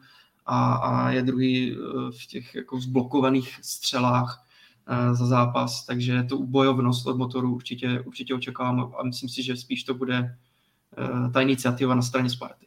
a, 0.46 0.74
a 0.74 1.10
je 1.10 1.22
druhý 1.22 1.72
eh, 1.72 1.76
v 2.22 2.26
těch 2.26 2.54
jako 2.54 2.80
zblokovaných 2.80 3.58
střelách 3.62 4.46
za 5.12 5.26
zápas, 5.26 5.86
takže 5.86 6.22
tu 6.22 6.46
bojovnost 6.46 7.06
od 7.06 7.16
motoru 7.16 7.54
určitě, 7.54 8.00
určitě 8.00 8.34
očekávám 8.34 8.92
a 8.98 9.02
myslím 9.02 9.28
si, 9.28 9.42
že 9.42 9.56
spíš 9.56 9.84
to 9.84 9.94
bude 9.94 10.36
ta 11.32 11.40
iniciativa 11.40 11.94
na 11.94 12.02
straně 12.02 12.30
Sparty. 12.30 12.66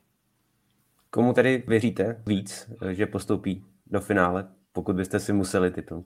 Komu 1.16 1.34
tedy 1.34 1.64
věříte 1.68 2.24
víc, 2.28 2.72
že 2.92 3.06
postoupí 3.06 3.66
do 3.86 4.02
finále, 4.02 4.48
pokud 4.72 4.96
byste 4.96 5.20
si 5.20 5.34
museli 5.34 5.72
typnout? 5.72 6.06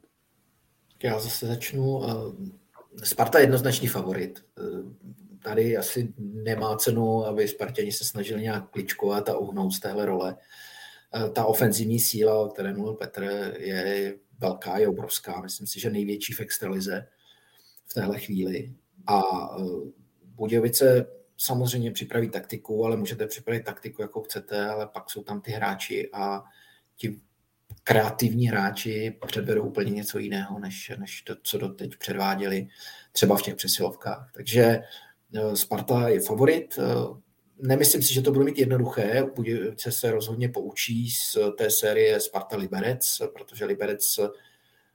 Já 1.04 1.20
zase 1.20 1.48
začnu. 1.48 2.02
Sparta 3.04 3.40
je 3.40 3.44
jednoznačný 3.44 3.88
favorit. 3.88 4.46
Tady 5.44 5.78
asi 5.78 6.14
nemá 6.18 6.76
cenu, 6.76 7.26
aby 7.26 7.48
Spartěni 7.48 7.92
se 7.92 8.06
snažili 8.06 8.42
nějak 8.42 8.70
kličkovat 8.70 9.30
a 9.30 9.38
uhnout 9.38 9.72
z 9.72 9.80
téhle 9.80 10.06
role. 10.06 10.36
Ta 11.34 11.46
ofenzivní 11.46 12.00
síla, 12.00 12.40
o 12.40 12.48
které 12.48 12.74
mluvil 12.74 12.94
Petr, 12.94 13.54
je 13.58 14.16
velká, 14.40 14.78
je 14.78 14.88
obrovská. 14.88 15.42
Myslím 15.42 15.68
si, 15.68 15.80
že 15.80 15.90
největší 15.90 16.34
v 16.34 16.40
extralize 16.40 17.08
v 17.86 17.94
téhle 17.94 18.20
chvíli. 18.20 18.74
A 19.08 19.22
Budějovice 20.24 21.06
samozřejmě 21.42 21.92
připravit 21.92 22.32
taktiku, 22.32 22.86
ale 22.86 22.98
můžete 22.98 23.28
připravit 23.28 23.66
taktiku, 23.66 24.02
jako 24.02 24.22
chcete, 24.22 24.66
ale 24.66 24.88
pak 24.88 25.10
jsou 25.10 25.24
tam 25.24 25.42
ty 25.42 25.52
hráči 25.52 26.10
a 26.14 26.44
ti 26.96 27.20
kreativní 27.84 28.48
hráči 28.48 29.18
předvedou 29.28 29.64
úplně 29.64 29.92
něco 29.92 30.20
jiného, 30.20 30.60
než, 30.60 30.92
než 31.00 31.22
to, 31.22 31.36
co 31.44 31.58
doteď 31.58 31.98
předváděli 31.98 32.68
třeba 33.12 33.38
v 33.38 33.42
těch 33.42 33.56
přesilovkách. 33.56 34.32
Takže 34.34 34.62
eh, 34.62 35.56
Sparta 35.56 36.10
je 36.10 36.22
favorit. 36.22 36.80
Eh, 36.80 36.84
nemyslím 37.58 38.02
si, 38.02 38.14
že 38.14 38.22
to 38.22 38.32
bude 38.32 38.46
mít 38.46 38.58
jednoduché. 38.58 39.24
Budějovice 39.36 39.92
se 39.92 40.12
rozhodně 40.12 40.50
poučí 40.50 41.10
z 41.10 41.38
té 41.58 41.72
série 41.72 42.20
Sparta 42.20 42.58
Liberec, 42.58 43.22
protože 43.34 43.66
Liberec 43.66 44.20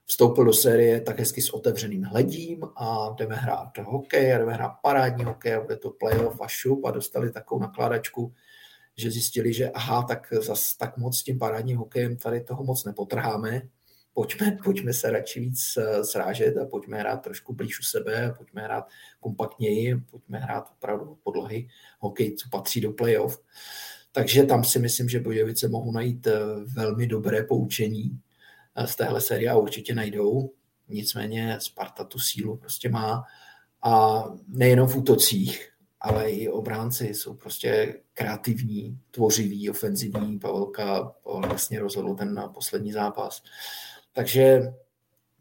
vstoupil 0.05 0.45
do 0.45 0.53
série 0.53 1.01
tak 1.01 1.19
hezky 1.19 1.41
s 1.41 1.49
otevřeným 1.49 2.03
hledím 2.03 2.63
a 2.75 3.15
jdeme 3.17 3.35
hrát 3.35 3.77
hokej 3.77 4.33
a 4.33 4.37
jdeme 4.37 4.53
hrát 4.53 4.71
parádní 4.81 5.23
hokej 5.23 5.55
a 5.55 5.61
bude 5.61 5.77
to 5.77 5.89
playoff 5.89 6.41
a 6.41 6.47
šup 6.47 6.85
a 6.85 6.91
dostali 6.91 7.31
takovou 7.31 7.61
nakládačku, 7.61 8.33
že 8.97 9.11
zjistili, 9.11 9.53
že 9.53 9.71
aha, 9.71 10.03
tak 10.03 10.33
zas 10.41 10.77
tak 10.77 10.97
moc 10.97 11.23
tím 11.23 11.39
parádním 11.39 11.77
hokejem 11.77 12.17
tady 12.17 12.41
toho 12.41 12.63
moc 12.63 12.85
nepotrháme, 12.85 13.61
pojďme, 14.13 14.57
pojďme 14.63 14.93
se 14.93 15.11
radši 15.11 15.39
víc 15.39 15.77
eh, 15.77 16.03
srážet 16.03 16.57
a 16.57 16.65
pojďme 16.65 16.97
hrát 16.97 17.17
trošku 17.17 17.53
blíž 17.53 17.79
u 17.79 17.83
sebe, 17.83 18.33
pojďme 18.37 18.61
hrát 18.61 18.87
kompaktněji, 19.19 19.95
pojďme 20.11 20.37
hrát 20.37 20.69
opravdu 20.71 21.17
podlohy 21.23 21.67
hokej, 21.99 22.35
co 22.35 22.49
patří 22.49 22.81
do 22.81 22.91
playoff. 22.91 23.41
Takže 24.11 24.43
tam 24.43 24.63
si 24.63 24.79
myslím, 24.79 25.09
že 25.09 25.19
Bojovice 25.19 25.67
mohou 25.67 25.91
najít 25.91 26.27
eh, 26.27 26.39
velmi 26.75 27.07
dobré 27.07 27.43
poučení 27.43 28.19
z 28.85 28.95
téhle 28.95 29.21
série 29.21 29.49
a 29.49 29.57
určitě 29.57 29.95
najdou. 29.95 30.53
Nicméně 30.87 31.57
Sparta 31.59 32.03
tu 32.03 32.19
sílu 32.19 32.57
prostě 32.57 32.89
má 32.89 33.23
a 33.81 34.23
nejenom 34.47 34.87
v 34.87 34.95
útocích, 34.95 35.71
ale 35.99 36.31
i 36.31 36.49
obránci 36.49 37.05
jsou 37.05 37.33
prostě 37.33 38.01
kreativní, 38.13 38.99
tvořiví, 39.11 39.69
ofenzivní. 39.69 40.39
Pavelka 40.39 41.15
vlastně 41.25 41.79
rozhodl 41.79 42.15
ten 42.15 42.51
poslední 42.53 42.91
zápas. 42.91 43.43
Takže 44.13 44.61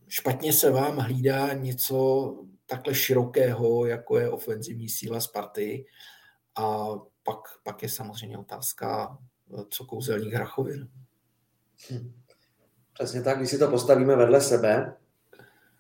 špatně 0.09 0.53
se 0.53 0.71
vám 0.71 0.99
hlídá 0.99 1.53
něco 1.53 2.29
takhle 2.67 2.95
širokého, 2.95 3.87
jako 3.87 4.19
je 4.19 4.31
ofenzivní 4.31 4.89
síla 4.89 5.21
Sparty. 5.21 5.87
A 6.57 6.87
pak, 7.23 7.39
pak 7.63 7.83
je 7.83 7.89
samozřejmě 7.89 8.39
otázka, 8.39 9.19
co 9.69 9.85
kouzelník 9.85 10.35
Hrachovin. 10.35 10.89
Hm. 11.91 12.13
Přesně 12.95 13.23
tak, 13.23 13.39
když 13.39 13.51
si 13.51 13.59
to 13.59 13.71
postavíme 13.71 14.17
vedle 14.17 14.41
sebe, 14.41 14.97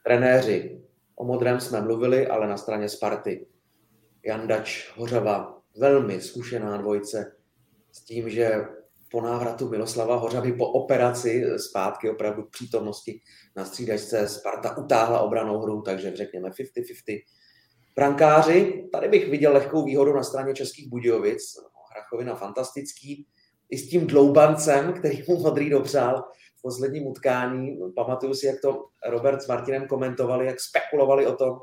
trenéři, 0.04 0.82
o 1.16 1.24
modrém 1.24 1.60
jsme 1.60 1.80
mluvili, 1.80 2.26
ale 2.26 2.48
na 2.48 2.56
straně 2.56 2.88
Sparty. 2.88 3.46
Jandač, 4.26 4.92
Hořava, 4.96 5.60
velmi 5.76 6.20
zkušená 6.20 6.76
dvojce 6.76 7.36
s 7.92 8.04
tím, 8.04 8.30
že 8.30 8.64
po 9.10 9.20
návratu 9.20 9.68
Miloslava 9.68 10.16
Hořavy 10.16 10.52
po 10.52 10.66
operaci 10.66 11.44
zpátky 11.56 12.10
opravdu 12.10 12.42
přítomnosti 12.50 13.20
na 13.56 13.64
střídačce 13.64 14.28
Sparta 14.28 14.76
utáhla 14.76 15.20
obranou 15.20 15.60
hru, 15.60 15.82
takže 15.82 16.16
řekněme 16.16 16.48
50-50. 16.48 17.22
Brankáři, 17.96 18.88
tady 18.92 19.08
bych 19.08 19.28
viděl 19.28 19.52
lehkou 19.52 19.84
výhodu 19.84 20.12
na 20.12 20.22
straně 20.22 20.54
Českých 20.54 20.88
Budějovic. 20.88 21.42
Hrachovina 21.92 22.34
fantastický, 22.34 23.26
i 23.70 23.78
s 23.78 23.88
tím 23.88 24.06
dloubancem, 24.06 24.92
který 24.92 25.24
mu 25.28 25.40
Modrý 25.40 25.70
dopřál 25.70 26.24
posledním 26.64 27.06
utkání. 27.06 27.78
Pamatuju 27.96 28.34
si, 28.34 28.46
jak 28.46 28.60
to 28.60 28.84
Robert 29.08 29.42
s 29.42 29.48
Martinem 29.48 29.86
komentovali, 29.86 30.46
jak 30.46 30.60
spekulovali 30.60 31.26
o 31.26 31.36
tom, 31.36 31.60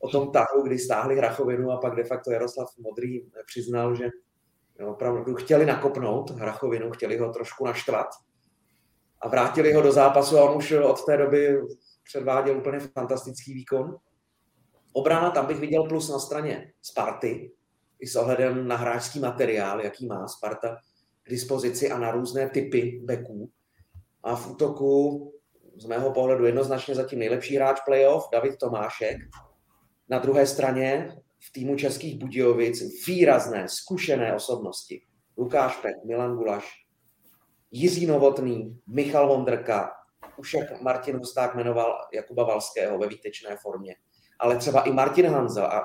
o 0.00 0.08
tom 0.08 0.32
tahu, 0.32 0.62
kdy 0.66 0.78
stáhli 0.78 1.16
Hrachovinu 1.16 1.70
a 1.70 1.76
pak 1.76 1.94
de 1.94 2.04
facto 2.04 2.30
Jaroslav 2.30 2.68
Modrý 2.78 3.20
přiznal, 3.46 3.94
že 3.94 4.08
opravdu 4.86 5.34
chtěli 5.34 5.66
nakopnout 5.66 6.30
Hrachovinu, 6.30 6.90
chtěli 6.90 7.18
ho 7.18 7.32
trošku 7.32 7.64
naštvat 7.64 8.06
a 9.20 9.28
vrátili 9.28 9.72
ho 9.72 9.82
do 9.82 9.92
zápasu 9.92 10.38
a 10.38 10.50
on 10.50 10.56
už 10.56 10.72
od 10.72 11.04
té 11.04 11.16
doby 11.16 11.60
předváděl 12.04 12.56
úplně 12.56 12.80
fantastický 12.80 13.54
výkon. 13.54 13.96
Obrana, 14.92 15.30
tam 15.30 15.46
bych 15.46 15.60
viděl 15.60 15.82
plus 15.88 16.10
na 16.10 16.18
straně 16.18 16.72
Sparty, 16.82 17.52
i 18.00 18.06
s 18.06 18.16
ohledem 18.16 18.68
na 18.68 18.76
hráčský 18.76 19.20
materiál, 19.20 19.80
jaký 19.80 20.06
má 20.06 20.28
Sparta 20.28 20.76
k 21.22 21.30
dispozici 21.30 21.90
a 21.90 21.98
na 21.98 22.10
různé 22.10 22.50
typy 22.50 23.00
beků. 23.04 23.50
A 24.22 24.36
v 24.36 24.50
útoku 24.50 25.32
z 25.76 25.84
mého 25.84 26.12
pohledu 26.12 26.46
jednoznačně 26.46 26.94
zatím 26.94 27.18
nejlepší 27.18 27.56
hráč 27.56 27.80
playoff, 27.80 28.28
David 28.32 28.58
Tomášek. 28.58 29.16
Na 30.08 30.18
druhé 30.18 30.46
straně 30.46 31.16
v 31.48 31.52
týmu 31.52 31.76
Českých 31.76 32.18
Budějovic 32.18 33.06
výrazné, 33.06 33.68
zkušené 33.68 34.34
osobnosti. 34.34 35.02
Lukáš 35.38 35.76
Pek, 35.76 36.04
Milan 36.04 36.36
Gulaš, 36.36 36.72
Jiří 37.70 38.06
Novotný, 38.06 38.80
Michal 38.86 39.28
Vondrka, 39.28 39.90
už 40.36 40.54
jak 40.54 40.80
Martin 40.80 41.16
Husták 41.16 41.54
jmenoval 41.54 41.98
Jakuba 42.14 42.44
Valského 42.44 42.98
ve 42.98 43.06
výtečné 43.06 43.56
formě, 43.56 43.94
ale 44.40 44.56
třeba 44.56 44.82
i 44.82 44.92
Martin 44.92 45.26
Hanzel. 45.26 45.66
A 45.66 45.84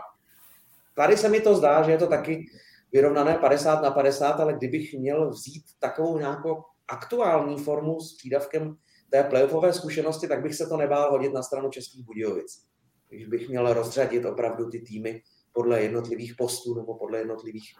tady 0.95 1.17
se 1.17 1.29
mi 1.29 1.41
to 1.41 1.55
zdá, 1.55 1.83
že 1.83 1.91
je 1.91 1.97
to 1.97 2.07
taky 2.07 2.45
vyrovnané 2.91 3.37
50 3.37 3.81
na 3.81 3.91
50, 3.91 4.39
ale 4.39 4.53
kdybych 4.53 4.93
měl 4.93 5.29
vzít 5.29 5.63
takovou 5.79 6.17
nějakou 6.17 6.63
aktuální 6.87 7.57
formu 7.57 7.99
s 7.99 8.17
přídavkem 8.17 8.77
té 9.09 9.23
playoffové 9.23 9.73
zkušenosti, 9.73 10.27
tak 10.27 10.41
bych 10.41 10.55
se 10.55 10.67
to 10.67 10.77
nebál 10.77 11.11
hodit 11.11 11.33
na 11.33 11.43
stranu 11.43 11.69
Českých 11.69 12.05
Budějovic. 12.05 12.63
Když 13.09 13.27
bych 13.27 13.49
měl 13.49 13.73
rozřadit 13.73 14.25
opravdu 14.25 14.69
ty 14.69 14.79
týmy 14.79 15.21
podle 15.53 15.81
jednotlivých 15.81 16.35
postů 16.35 16.75
nebo 16.75 16.95
podle 16.95 17.17
jednotlivých 17.17 17.73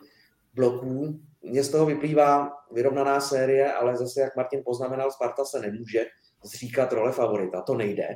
bloků. 0.54 1.20
Mně 1.42 1.64
z 1.64 1.70
toho 1.70 1.86
vyplývá 1.86 2.52
vyrovnaná 2.72 3.20
série, 3.20 3.74
ale 3.74 3.98
zase, 3.98 4.22
jak 4.22 4.36
Martin 4.36 4.62
poznamenal, 4.66 5.12
Sparta 5.12 5.46
se 5.46 5.60
nemůže 5.60 6.06
zříkat 6.44 6.94
role 6.94 7.12
favorita. 7.12 7.62
To 7.62 7.76
nejde 7.76 8.08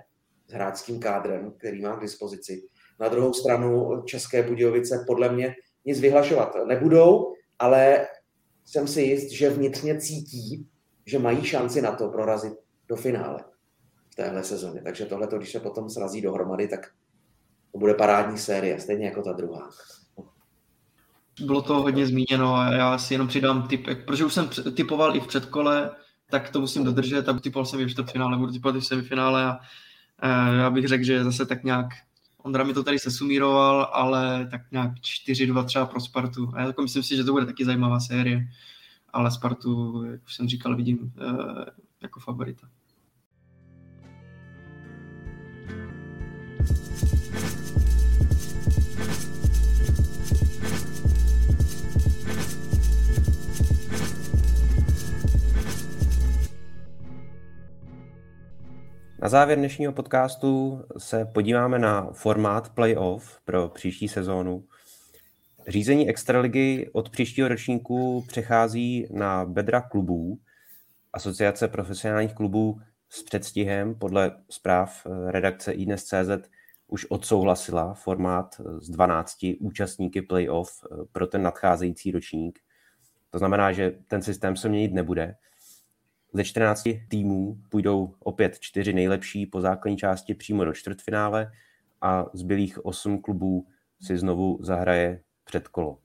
s 0.48 0.54
hráčským 0.54 1.00
kádrem, 1.00 1.54
který 1.58 1.82
má 1.82 1.96
k 1.96 2.02
dispozici. 2.02 2.62
Na 3.00 3.08
druhou 3.08 3.34
stranu 3.34 4.02
České 4.06 4.44
Budějovice 4.44 5.04
podle 5.08 5.30
mě 5.30 5.56
nic 5.86 6.00
vyhlašovat 6.00 6.56
nebudou, 6.68 7.34
ale 7.60 8.08
jsem 8.66 8.88
si 8.88 9.02
jist, 9.02 9.30
že 9.32 9.50
vnitřně 9.50 10.02
cítí, 10.02 10.68
že 11.06 11.20
mají 11.20 11.46
šanci 11.46 11.82
na 11.82 11.92
to 11.92 12.08
prorazit 12.08 12.54
do 12.88 12.96
finále 12.96 13.40
v 14.10 14.16
téhle 14.16 14.44
sezóně. 14.44 14.82
Takže 14.82 15.06
tohle, 15.06 15.28
když 15.38 15.52
se 15.52 15.60
potom 15.60 15.90
srazí 15.90 16.22
dohromady, 16.22 16.68
tak 16.68 16.92
to 17.72 17.78
bude 17.78 17.94
parádní 17.94 18.38
série, 18.38 18.80
stejně 18.80 19.06
jako 19.06 19.22
ta 19.22 19.34
druhá. 19.34 19.70
Bylo 21.42 21.62
to 21.62 21.82
hodně 21.82 22.06
zmíněno 22.06 22.56
a 22.56 22.74
já 22.74 22.98
si 22.98 23.14
jenom 23.14 23.28
přidám 23.28 23.68
typ, 23.68 23.88
protože 24.06 24.26
už 24.26 24.34
jsem 24.34 24.50
typoval 24.76 25.16
i 25.16 25.20
v 25.20 25.28
předkole, 25.28 25.92
tak 26.30 26.50
to 26.50 26.62
musím 26.62 26.84
dodržet 26.84 27.30
a 27.30 27.40
typoval 27.40 27.66
jsem 27.66 27.80
i 27.80 27.86
v 27.86 27.90
čtvrtfinále, 27.90 28.38
budu 28.38 28.52
typovat 28.52 28.76
i 28.76 28.80
v 28.80 28.86
semifinále 28.86 29.46
a 29.46 29.60
já 30.48 30.70
bych 30.70 30.88
řekl, 30.88 31.04
že 31.04 31.24
zase 31.24 31.46
tak 31.46 31.64
nějak 31.64 31.88
Ondra 32.44 32.64
mi 32.64 32.74
to 32.74 32.84
tady 32.84 33.00
sesumíroval, 33.00 33.90
ale 33.94 34.48
tak 34.52 34.62
nějak 34.72 34.92
4-2 35.28 35.66
třeba 35.66 35.86
pro 35.86 36.00
Spartu. 36.00 36.52
A 36.54 36.60
já 36.60 36.68
jako 36.68 36.82
myslím 36.82 37.04
si, 37.04 37.16
že 37.16 37.24
to 37.24 37.32
bude 37.32 37.46
taky 37.46 37.66
zajímavá 37.66 38.00
série, 38.00 38.48
ale 39.14 39.32
Spartu, 39.32 40.04
jak 40.04 40.24
už 40.24 40.36
jsem 40.36 40.48
říkal, 40.48 40.76
vidím 40.76 41.14
eh, 41.22 41.66
jako 42.02 42.20
favorita. 42.20 42.68
Na 59.22 59.30
závěr 59.30 59.58
dnešního 59.58 59.94
podcastu 59.94 60.82
se 60.98 61.26
podíváme 61.26 61.80
na 61.80 62.12
formát 62.12 62.70
playoff 62.70 63.42
pro 63.46 63.70
příští 63.70 64.08
sezónu. 64.08 64.64
Řízení 65.68 66.10
extraligy 66.10 66.90
od 66.94 67.10
příštího 67.10 67.48
ročníku 67.48 68.26
přechází 68.28 69.08
na 69.12 69.46
bedra 69.46 69.82
klubů. 69.82 70.40
Asociace 71.14 71.68
profesionálních 71.68 72.34
klubů 72.34 72.82
s 73.10 73.24
předstihem 73.24 73.96
podle 73.96 74.32
zpráv 74.50 75.08
redakce 75.28 75.72
iDnes.cz 75.72 76.50
už 76.88 77.06
odsouhlasila 77.10 77.94
formát 77.94 78.62
z 78.80 78.90
12 78.90 79.38
účastníky 79.60 80.22
playoff 80.22 80.86
pro 81.12 81.28
ten 81.28 81.44
nadcházející 81.44 82.12
ročník. 82.12 82.60
To 83.30 83.38
znamená, 83.38 83.72
že 83.72 83.96
ten 84.08 84.22
systém 84.22 84.56
se 84.56 84.70
měnit 84.70 84.94
nebude. 84.94 85.36
Ze 86.34 86.44
14 86.44 86.90
týmů 87.08 87.58
půjdou 87.70 88.14
opět 88.20 88.60
čtyři 88.60 88.94
nejlepší 88.94 89.46
po 89.46 89.62
základní 89.62 89.98
části 89.98 90.34
přímo 90.34 90.66
do 90.66 90.74
čtvrtfinále 90.74 91.52
a 92.02 92.26
zbylých 92.34 92.86
osm 92.86 93.22
klubů 93.22 93.68
si 94.02 94.18
znovu 94.18 94.60
zahraje 94.62 95.22
předkolo. 95.52 95.98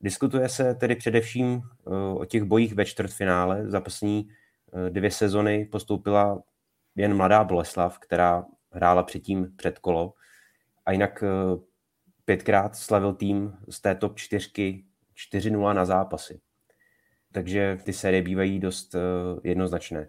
Diskutuje 0.00 0.48
se 0.48 0.74
tedy 0.74 0.96
především 0.96 1.62
eh, 1.62 1.90
o 2.14 2.24
těch 2.24 2.42
bojích 2.42 2.74
ve 2.74 2.84
čtvrtfinále. 2.84 3.70
Za 3.70 3.80
poslední 3.80 4.28
eh, 4.28 4.90
dvě 4.90 5.10
sezony 5.10 5.64
postoupila 5.64 6.42
jen 6.96 7.16
mladá 7.16 7.44
Boleslav, 7.44 7.98
která 7.98 8.44
hrála 8.72 9.02
předtím 9.02 9.56
předkolo. 9.56 10.14
A 10.86 10.92
jinak 10.92 11.22
eh, 11.22 11.60
pětkrát 12.24 12.76
slavil 12.76 13.14
tým 13.14 13.52
z 13.68 13.80
té 13.80 13.94
top 13.94 14.16
čtyřky 14.16 14.84
4-0 15.32 15.74
na 15.74 15.84
zápasy 15.84 16.40
takže 17.32 17.78
ty 17.84 17.92
série 17.92 18.22
bývají 18.22 18.60
dost 18.60 18.94
jednoznačné. 19.44 20.06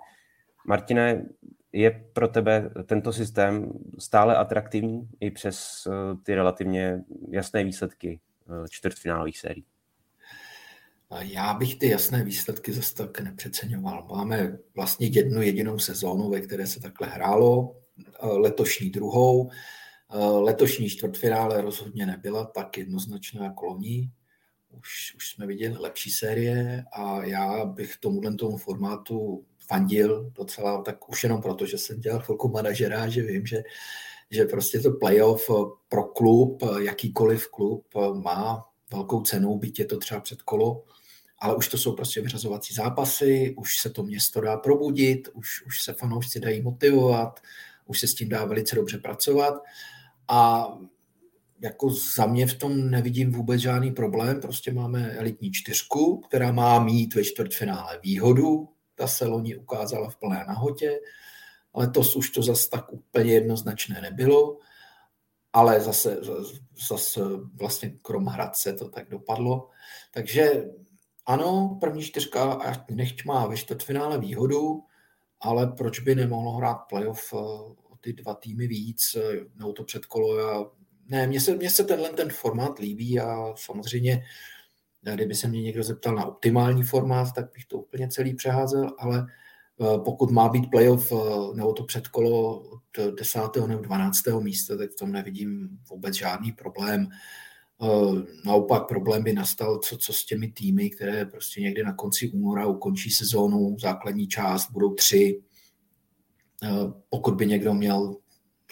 Martine, 0.68 1.26
je 1.74 2.06
pro 2.14 2.28
tebe 2.28 2.70
tento 2.86 3.14
systém 3.14 3.74
stále 4.00 4.36
atraktivní 4.36 5.10
i 5.20 5.32
přes 5.32 5.88
ty 6.24 6.36
relativně 6.36 7.04
jasné 7.32 7.64
výsledky 7.64 8.20
čtvrtfinálových 8.70 9.40
sérií? 9.40 9.66
Já 11.20 11.54
bych 11.54 11.76
ty 11.76 11.90
jasné 11.90 12.24
výsledky 12.24 12.74
zase 12.74 12.96
tak 12.96 13.20
nepřeceňoval. 13.20 14.08
Máme 14.12 14.58
vlastně 14.76 15.08
jednu 15.08 15.42
jedinou 15.42 15.80
sezónu, 15.80 16.30
ve 16.30 16.42
které 16.42 16.68
se 16.68 16.80
takhle 16.80 17.08
hrálo, 17.08 17.76
letošní 18.22 18.90
druhou. 18.90 19.50
Letošní 20.40 20.90
čtvrtfinále 20.90 21.62
rozhodně 21.62 22.06
nebyla 22.06 22.46
tak 22.46 22.78
jednoznačná 22.78 23.44
jako 23.44 23.66
loni 23.66 24.12
už, 24.80 25.16
už 25.16 25.30
jsme 25.30 25.48
viděli 25.48 25.78
lepší 25.78 26.12
série 26.12 26.84
a 26.92 27.24
já 27.24 27.66
bych 27.66 27.98
tomuhle 27.98 28.36
tomu 28.36 28.58
formátu 28.58 29.46
fandil 29.68 30.32
docela, 30.36 30.82
tak 30.82 31.10
už 31.10 31.24
jenom 31.24 31.42
proto, 31.42 31.66
že 31.66 31.78
jsem 31.78 32.00
dělal 32.00 32.22
chvilku 32.22 32.50
manažera, 32.50 33.10
že 33.10 33.22
vím, 33.22 33.46
že, 33.46 33.64
že 34.32 34.46
prostě 34.46 34.80
to 34.80 34.92
playoff 34.92 35.50
pro 35.90 36.04
klub, 36.04 36.64
jakýkoliv 36.80 37.48
klub 37.52 37.86
má 38.14 38.66
velkou 38.92 39.22
cenu, 39.22 39.58
byť 39.58 39.80
je 39.80 39.86
to 39.86 39.98
třeba 39.98 40.20
před 40.20 40.42
kolo, 40.42 40.84
ale 41.40 41.56
už 41.56 41.68
to 41.68 41.78
jsou 41.78 41.96
prostě 41.96 42.22
vyřazovací 42.22 42.74
zápasy, 42.74 43.56
už 43.58 43.80
se 43.80 43.90
to 43.90 44.04
město 44.04 44.42
dá 44.42 44.58
probudit, 44.58 45.28
už, 45.34 45.66
už 45.66 45.84
se 45.84 45.94
fanoušci 45.94 46.40
dají 46.40 46.62
motivovat, 46.62 47.40
už 47.86 48.00
se 48.00 48.08
s 48.08 48.16
tím 48.16 48.30
dá 48.30 48.46
velice 48.46 48.76
dobře 48.76 48.98
pracovat 48.98 49.54
a 50.28 50.68
jako 51.62 51.90
za 52.16 52.26
mě 52.26 52.48
v 52.48 52.54
tom 52.54 52.90
nevidím 52.90 53.32
vůbec 53.32 53.62
žádný 53.62 53.92
problém. 53.92 54.42
Prostě 54.42 54.74
máme 54.74 55.12
elitní 55.12 55.52
čtyřku, 55.52 56.18
která 56.18 56.52
má 56.52 56.84
mít 56.84 57.16
ve 57.16 57.24
čtvrtfinále 57.24 58.00
výhodu. 58.04 58.70
Ta 58.96 59.08
se 59.08 59.26
loni 59.26 59.56
ukázala 59.56 60.10
v 60.10 60.16
plné 60.16 60.46
nahotě. 60.48 61.00
Letos 61.76 62.16
už 62.16 62.30
to 62.30 62.44
zase 62.44 62.70
tak 62.70 62.94
úplně 62.94 63.34
jednoznačné 63.34 64.02
nebylo, 64.02 64.58
ale 65.54 65.82
zase, 65.82 66.20
zase 66.90 67.22
vlastně 67.54 67.90
krom 68.02 68.26
Hradce 68.26 68.74
to 68.74 68.90
tak 68.90 69.10
dopadlo. 69.10 69.70
Takže 70.14 70.66
ano, 71.26 71.78
první 71.82 72.04
čtyřka 72.04 72.60
nechť 72.92 73.26
má 73.26 73.48
ve 73.48 73.58
čtvrtfinále 73.58 74.20
výhodu, 74.20 74.84
ale 75.42 75.68
proč 75.68 76.00
by 76.00 76.16
nemohlo 76.16 76.52
hrát 76.52 76.76
playoff 76.76 77.34
eh, 77.34 77.38
o 77.90 77.98
ty 78.02 78.14
dva 78.14 78.34
týmy 78.34 78.68
víc, 78.68 79.16
eh, 79.16 79.46
nebo 79.56 79.74
to 79.74 79.84
předkolo, 79.84 80.38
já 80.38 80.66
ne, 81.08 81.28
mně 81.28 81.42
se, 81.42 81.56
mně 81.56 81.70
se 81.70 81.84
tenhle 81.84 82.10
ten 82.10 82.30
formát 82.30 82.80
líbí 82.80 83.20
a 83.20 83.54
samozřejmě, 83.56 84.24
kdyby 85.14 85.36
se 85.36 85.48
mě 85.48 85.62
někdo 85.62 85.84
zeptal 85.84 86.16
na 86.16 86.26
optimální 86.26 86.84
formát, 86.84 87.34
tak 87.36 87.52
bych 87.54 87.66
to 87.66 87.78
úplně 87.78 88.08
celý 88.08 88.36
přeházel, 88.36 88.96
ale 89.00 89.26
pokud 89.98 90.32
má 90.32 90.50
být 90.50 90.72
playoff 90.72 91.14
nebo 91.54 91.74
to 91.74 91.84
předkolo 91.84 92.60
od 92.60 93.16
10. 93.18 93.40
nebo 93.68 93.82
12. 93.82 94.22
místa, 94.40 94.78
tak 94.78 94.92
v 94.92 94.96
tom 94.96 95.12
nevidím 95.12 95.70
vůbec 95.90 96.16
žádný 96.16 96.52
problém. 96.52 97.08
Naopak 98.46 98.88
problém 98.88 99.24
by 99.24 99.34
nastal, 99.34 99.78
co, 99.78 99.98
co 99.98 100.14
s 100.14 100.26
těmi 100.26 100.48
týmy, 100.48 100.90
které 100.90 101.26
prostě 101.26 101.62
někdy 101.62 101.84
na 101.84 101.94
konci 101.94 102.30
února 102.30 102.66
ukončí 102.66 103.10
sezónu, 103.12 103.78
základní 103.80 104.28
část, 104.28 104.72
budou 104.72 104.94
tři. 104.94 105.42
Pokud 107.10 107.36
by 107.36 107.48
někdo 107.48 107.74
měl 107.74 108.16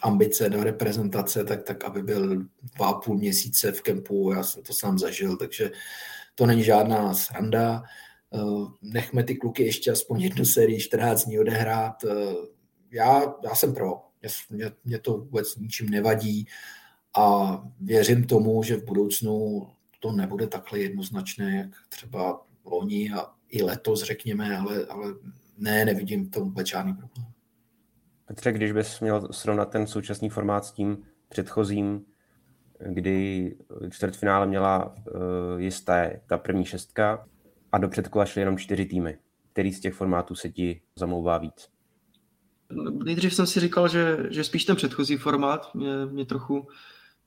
ambice 0.01 0.49
do 0.49 0.63
reprezentace, 0.63 1.43
tak, 1.43 1.63
tak 1.63 1.83
aby 1.83 2.03
byl 2.03 2.43
dva 2.75 2.93
půl 2.93 3.17
měsíce 3.17 3.71
v 3.71 3.81
kempu, 3.81 4.31
já 4.31 4.43
jsem 4.43 4.63
to 4.63 4.73
sám 4.73 4.99
zažil, 4.99 5.37
takže 5.37 5.71
to 6.35 6.45
není 6.45 6.63
žádná 6.63 7.13
sranda. 7.13 7.83
Nechme 8.81 9.23
ty 9.23 9.35
kluky 9.35 9.63
ještě 9.63 9.91
aspoň 9.91 10.21
jednu 10.21 10.45
sérii 10.45 10.79
14 10.79 11.25
dní 11.25 11.39
odehrát. 11.39 11.95
Já, 12.91 13.33
já 13.43 13.55
jsem 13.55 13.73
pro, 13.73 14.01
mě, 14.49 14.71
mě 14.85 14.99
to 14.99 15.17
vůbec 15.17 15.55
ničím 15.55 15.89
nevadí 15.89 16.47
a 17.17 17.57
věřím 17.81 18.27
tomu, 18.27 18.63
že 18.63 18.75
v 18.75 18.85
budoucnu 18.85 19.67
to 19.99 20.11
nebude 20.11 20.47
takhle 20.47 20.79
jednoznačné, 20.79 21.57
jak 21.57 21.69
třeba 21.89 22.45
loni 22.65 23.11
a 23.11 23.33
i 23.49 23.63
letos, 23.63 24.03
řekněme, 24.03 24.57
ale, 24.57 24.85
ale 24.85 25.13
ne, 25.57 25.85
nevidím 25.85 26.25
v 26.25 26.31
tom 26.31 26.43
vůbec 26.43 26.67
žádný 26.67 26.93
problém. 26.93 27.27
Petře, 28.25 28.51
když 28.51 28.71
bys 28.71 28.99
měl 28.99 29.27
srovnat 29.31 29.65
ten 29.65 29.87
současný 29.87 30.29
formát 30.29 30.65
s 30.65 30.71
tím 30.71 30.97
předchozím, 31.29 32.05
kdy 32.79 33.55
čtvrtfinále 33.89 34.47
měla 34.47 34.95
uh, 34.95 35.61
jisté 35.61 36.21
ta 36.27 36.37
první 36.37 36.65
šestka 36.65 37.25
a 37.73 37.77
do 37.77 37.89
předkola 37.89 38.25
šly 38.25 38.41
jenom 38.41 38.57
čtyři 38.57 38.85
týmy. 38.85 39.17
Který 39.53 39.73
z 39.73 39.79
těch 39.79 39.93
formátů 39.93 40.35
se 40.35 40.49
ti 40.49 40.81
zamlouvá 40.95 41.37
víc? 41.37 41.69
Nejdřív 43.03 43.33
jsem 43.33 43.47
si 43.47 43.59
říkal, 43.59 43.87
že, 43.87 44.17
že 44.29 44.43
spíš 44.43 44.65
ten 44.65 44.75
předchozí 44.75 45.17
formát 45.17 45.75
mě, 45.75 46.05
mě 46.05 46.25
trochu, 46.25 46.67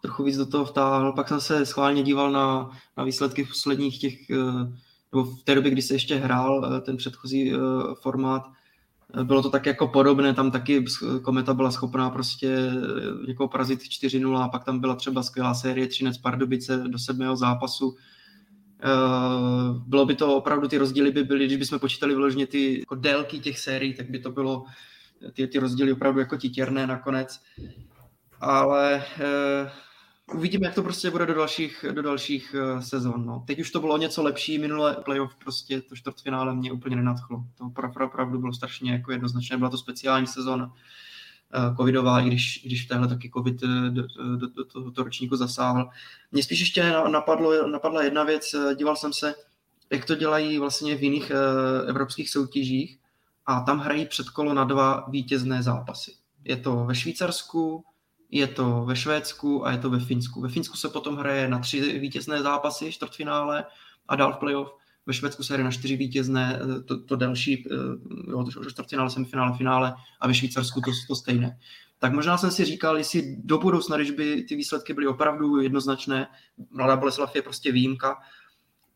trochu 0.00 0.24
víc 0.24 0.36
do 0.36 0.46
toho 0.46 0.64
vtáhl. 0.64 1.12
Pak 1.12 1.28
jsem 1.28 1.40
se 1.40 1.66
schválně 1.66 2.02
díval 2.02 2.32
na, 2.32 2.70
na 2.96 3.04
výsledky 3.04 3.44
v 3.44 3.48
posledních 3.48 4.00
těch, 4.00 4.30
eh, 4.30 4.36
nebo 5.12 5.24
v 5.24 5.42
té 5.44 5.54
době, 5.54 5.70
kdy 5.70 5.82
se 5.82 5.94
ještě 5.94 6.16
hrál 6.16 6.76
eh, 6.76 6.80
ten 6.80 6.96
předchozí 6.96 7.52
formát, 8.02 8.42
bylo 9.22 9.42
to 9.42 9.50
tak 9.50 9.66
jako 9.66 9.88
podobné, 9.88 10.34
tam 10.34 10.50
taky 10.50 10.84
Kometa 11.22 11.54
byla 11.54 11.70
schopná 11.70 12.10
prostě 12.10 12.72
jako 13.28 13.48
porazit 13.48 13.80
4-0 13.80 14.42
a 14.42 14.48
pak 14.48 14.64
tam 14.64 14.80
byla 14.80 14.94
třeba 14.94 15.22
skvělá 15.22 15.54
série 15.54 15.86
Třinec 15.86 16.18
Pardubice 16.18 16.84
do 16.88 16.98
sedmého 16.98 17.36
zápasu. 17.36 17.96
Eh, 18.86 19.80
bylo 19.86 20.06
by 20.06 20.14
to 20.14 20.36
opravdu, 20.36 20.68
ty 20.68 20.78
rozdíly 20.78 21.10
by 21.10 21.24
byly, 21.24 21.46
když 21.46 21.58
bychom 21.58 21.78
počítali 21.78 22.14
vyloženě 22.14 22.46
ty 22.46 22.78
jako 22.78 22.94
délky 22.94 23.38
těch 23.38 23.58
sérií, 23.58 23.94
tak 23.94 24.10
by 24.10 24.18
to 24.18 24.30
bylo 24.30 24.64
ty, 25.32 25.46
ty 25.46 25.58
rozdíly 25.58 25.92
opravdu 25.92 26.20
jako 26.20 26.36
titěrné 26.36 26.86
nakonec. 26.86 27.40
Ale 28.40 29.04
eh, 29.20 29.70
uvidíme, 30.34 30.66
jak 30.66 30.74
to 30.74 30.82
prostě 30.82 31.10
bude 31.10 31.26
do 31.26 31.34
dalších, 31.34 31.84
do 31.92 32.02
dalších 32.02 32.54
uh, 32.54 32.80
sezon. 32.80 33.26
No. 33.26 33.44
Teď 33.46 33.60
už 33.60 33.70
to 33.70 33.80
bylo 33.80 33.98
něco 33.98 34.22
lepší, 34.22 34.58
minulé 34.58 34.96
playoff 35.04 35.34
prostě 35.34 35.80
to 35.80 35.96
čtvrtfinále 35.96 36.54
mě 36.54 36.72
úplně 36.72 36.96
nenadchlo. 36.96 37.44
To 37.58 37.70
opravdu 38.04 38.38
bylo 38.38 38.52
strašně 38.52 38.92
jako 38.92 39.12
jednoznačné, 39.12 39.56
byla 39.56 39.70
to 39.70 39.78
speciální 39.78 40.26
sezóna 40.26 40.66
uh, 40.66 40.72
covidová, 41.76 42.20
i 42.20 42.26
když, 42.26 42.62
když 42.66 42.84
v 42.84 42.88
téhle 42.88 43.08
taky 43.08 43.30
covid 43.36 43.62
uh, 43.62 43.70
do, 43.88 44.02
do, 44.36 44.46
do 44.46 44.64
tohoto 44.64 45.02
ročníku 45.02 45.36
zasáhl. 45.36 45.88
Mně 46.32 46.42
spíš 46.42 46.60
ještě 46.60 46.92
napadlo, 47.10 47.68
napadla 47.68 48.02
jedna 48.02 48.24
věc, 48.24 48.54
díval 48.74 48.96
jsem 48.96 49.12
se, 49.12 49.34
jak 49.92 50.04
to 50.04 50.14
dělají 50.14 50.58
vlastně 50.58 50.96
v 50.96 51.02
jiných 51.02 51.32
evropských 51.86 52.30
soutěžích 52.30 52.98
a 53.46 53.60
tam 53.60 53.78
hrají 53.78 54.06
předkolo 54.06 54.54
na 54.54 54.64
dva 54.64 55.06
vítězné 55.08 55.62
zápasy. 55.62 56.12
Je 56.44 56.56
to 56.56 56.84
ve 56.84 56.94
Švýcarsku, 56.94 57.84
je 58.30 58.46
to 58.46 58.84
ve 58.84 58.96
Švédsku 58.96 59.66
a 59.66 59.72
je 59.72 59.78
to 59.78 59.90
ve 59.90 60.00
Finsku. 60.00 60.40
Ve 60.40 60.48
Finsku 60.48 60.76
se 60.76 60.88
potom 60.88 61.16
hraje 61.16 61.48
na 61.48 61.58
tři 61.58 61.98
vítězné 61.98 62.42
zápasy, 62.42 62.92
čtvrtfinále 62.92 63.64
a 64.08 64.16
dál 64.16 64.32
v 64.32 64.36
playoff. 64.36 64.72
Ve 65.06 65.14
Švédsku 65.14 65.42
se 65.42 65.54
hraje 65.54 65.64
na 65.64 65.70
čtyři 65.70 65.96
vítězné, 65.96 66.60
eh, 66.62 66.82
to, 66.82 67.00
to 67.00 67.16
delší, 67.16 67.64
eh, 67.70 67.74
jo, 68.30 68.44
to 68.44 68.70
čtvrtfinále, 68.70 69.10
semifinále, 69.10 69.56
finále 69.56 69.94
a 70.20 70.28
ve 70.28 70.34
Švýcarsku 70.34 70.80
to, 70.80 70.90
to 71.08 71.16
stejné. 71.16 71.58
Tak 71.98 72.12
možná 72.12 72.38
jsem 72.38 72.50
si 72.50 72.64
říkal, 72.64 72.98
jestli 72.98 73.36
do 73.38 73.58
budoucna, 73.58 73.96
když 73.96 74.10
by 74.10 74.42
ty 74.48 74.56
výsledky 74.56 74.94
byly 74.94 75.06
opravdu 75.06 75.60
jednoznačné, 75.60 76.26
Mladá 76.70 76.96
Boleslav 76.96 77.36
je 77.36 77.42
prostě 77.42 77.72
výjimka, 77.72 78.16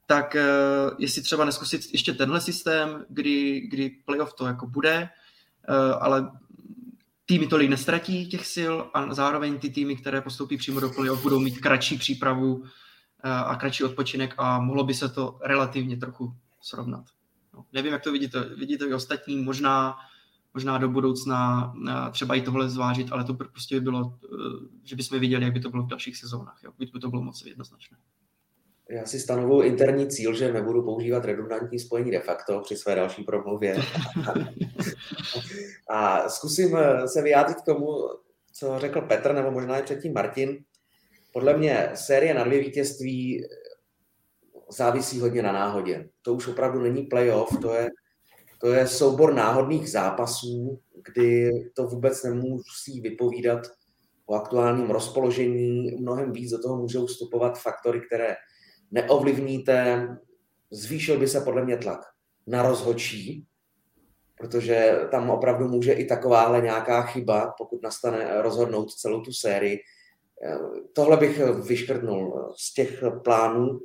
tak 0.06 0.36
uh, 0.36 0.96
jestli 0.98 1.22
třeba 1.22 1.44
neskusit 1.44 1.92
ještě 1.92 2.12
tenhle 2.12 2.40
systém, 2.40 3.04
kdy, 3.08 3.60
kdy 3.60 3.90
playoff 4.04 4.34
to 4.34 4.46
jako 4.46 4.66
bude, 4.66 5.08
ale 6.00 6.30
týmy 7.30 7.46
tolik 7.46 7.70
nestratí 7.70 8.26
těch 8.26 8.46
sil 8.54 8.74
a 8.94 9.14
zároveň 9.14 9.58
ty 9.58 9.70
týmy, 9.70 9.96
které 9.96 10.20
postoupí 10.20 10.56
přímo 10.56 10.80
do 10.80 10.90
playoff, 10.90 11.22
budou 11.22 11.38
mít 11.38 11.58
kratší 11.58 11.98
přípravu 11.98 12.62
eh, 12.64 12.68
a 13.22 13.56
kratší 13.56 13.84
odpočinek 13.84 14.34
a 14.38 14.60
mohlo 14.60 14.84
by 14.84 14.94
se 14.94 15.08
to 15.08 15.38
relativně 15.44 15.96
trochu 15.96 16.34
srovnat. 16.60 17.04
No, 17.54 17.64
nevím, 17.72 17.92
jak 17.92 18.02
to 18.02 18.12
vidíte, 18.12 18.44
vidíte 18.44 18.86
i 18.86 18.94
ostatní, 18.94 19.36
možná, 19.36 19.96
možná 20.54 20.78
do 20.78 20.88
budoucna 20.88 21.72
eh, 21.88 22.10
třeba 22.10 22.34
i 22.34 22.40
tohle 22.40 22.68
zvážit, 22.68 23.12
ale 23.12 23.24
to 23.24 23.34
prostě 23.34 23.74
by 23.74 23.80
bylo, 23.80 24.18
eh, 24.24 24.28
že 24.84 24.96
bychom 24.96 25.20
viděli, 25.20 25.44
jak 25.44 25.52
by 25.52 25.60
to 25.60 25.70
bylo 25.70 25.82
v 25.82 25.88
dalších 25.88 26.16
sezónách, 26.16 26.60
jo, 26.64 26.72
by 26.78 27.00
to 27.00 27.10
bylo 27.10 27.22
moc 27.22 27.44
jednoznačné 27.46 27.96
já 28.90 29.06
si 29.06 29.20
stanovu 29.20 29.62
interní 29.62 30.08
cíl, 30.08 30.34
že 30.34 30.52
nebudu 30.52 30.82
používat 30.82 31.24
redundantní 31.24 31.78
spojení 31.78 32.10
de 32.10 32.20
facto 32.20 32.60
při 32.60 32.76
své 32.76 32.94
další 32.94 33.22
promluvě. 33.22 33.76
a 35.90 36.28
zkusím 36.28 36.76
eh, 36.76 37.08
se 37.08 37.22
vyjádřit 37.22 37.56
k 37.56 37.64
tomu, 37.64 38.08
co 38.52 38.78
řekl 38.78 39.00
Petr, 39.00 39.34
nebo 39.34 39.50
možná 39.50 39.78
i 39.78 39.82
předtím 39.82 40.12
Martin. 40.12 40.64
Podle 41.32 41.56
mě 41.56 41.90
série 41.94 42.34
na 42.34 42.44
dvě 42.44 42.60
vítězství 42.60 43.44
závisí 44.72 45.20
hodně 45.20 45.42
na 45.42 45.52
náhodě. 45.52 46.08
To 46.22 46.34
už 46.34 46.48
opravdu 46.48 46.80
není 46.80 47.02
playoff, 47.02 47.60
to 47.62 47.74
je, 47.74 47.88
to 48.60 48.72
je 48.72 48.86
soubor 48.86 49.34
náhodných 49.34 49.90
zápasů, 49.90 50.80
kdy 51.04 51.50
to 51.74 51.86
vůbec 51.86 52.22
nemusí 52.22 53.00
vypovídat 53.00 53.60
o 54.26 54.34
aktuálním 54.34 54.90
rozpoložení. 54.90 55.96
Mnohem 55.96 56.32
víc 56.32 56.50
do 56.50 56.62
toho 56.62 56.76
můžou 56.76 57.06
vstupovat 57.06 57.62
faktory, 57.62 58.00
které 58.00 58.36
neovlivníte, 58.90 60.08
zvýšil 60.70 61.18
by 61.18 61.28
se 61.28 61.40
podle 61.40 61.64
mě 61.64 61.76
tlak 61.76 62.00
na 62.46 62.62
rozhodčí, 62.62 63.46
protože 64.38 64.98
tam 65.10 65.30
opravdu 65.30 65.68
může 65.68 65.92
i 65.92 66.04
takováhle 66.04 66.60
nějaká 66.60 67.02
chyba, 67.02 67.54
pokud 67.58 67.82
nastane 67.82 68.42
rozhodnout 68.42 68.92
celou 68.92 69.20
tu 69.20 69.32
sérii. 69.32 69.78
Tohle 70.92 71.16
bych 71.16 71.40
vyškrtnul 71.40 72.54
z 72.58 72.74
těch 72.74 73.04
plánů. 73.24 73.80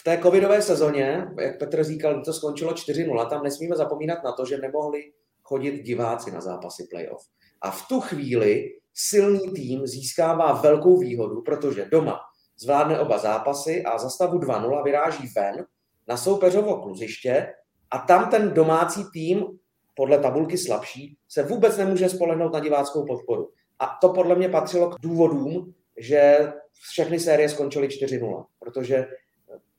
V 0.00 0.04
té 0.04 0.18
covidové 0.22 0.62
sezóně, 0.62 1.26
jak 1.40 1.58
Petr 1.58 1.84
říkal, 1.84 2.22
to 2.24 2.32
skončilo 2.32 2.72
4-0, 2.72 3.28
tam 3.28 3.42
nesmíme 3.42 3.76
zapomínat 3.76 4.24
na 4.24 4.32
to, 4.32 4.44
že 4.44 4.58
nemohli 4.58 5.12
chodit 5.42 5.82
diváci 5.82 6.30
na 6.30 6.40
zápasy 6.40 6.86
playoff. 6.90 7.26
A 7.60 7.70
v 7.70 7.88
tu 7.88 8.00
chvíli 8.00 8.64
silný 8.94 9.52
tým 9.52 9.86
získává 9.86 10.52
velkou 10.52 10.98
výhodu, 10.98 11.42
protože 11.42 11.88
doma 11.92 12.20
zvládne 12.60 13.00
oba 13.00 13.18
zápasy 13.18 13.84
a 13.84 13.98
za 13.98 14.10
stavu 14.10 14.38
2-0 14.38 14.84
vyráží 14.84 15.28
ven 15.36 15.66
na 16.08 16.16
soupeřovo 16.16 16.82
kluziště 16.82 17.54
a 17.90 17.98
tam 17.98 18.30
ten 18.30 18.54
domácí 18.54 19.04
tým, 19.12 19.44
podle 19.96 20.18
tabulky 20.18 20.58
slabší, 20.58 21.18
se 21.28 21.42
vůbec 21.42 21.76
nemůže 21.76 22.08
spolehnout 22.08 22.52
na 22.52 22.60
diváckou 22.60 23.06
podporu. 23.06 23.50
A 23.78 23.98
to 24.00 24.08
podle 24.08 24.34
mě 24.34 24.48
patřilo 24.48 24.90
k 24.90 25.00
důvodům, 25.00 25.74
že 25.98 26.52
všechny 26.72 27.20
série 27.20 27.48
skončily 27.48 27.88
4-0, 27.88 28.46
protože 28.58 29.06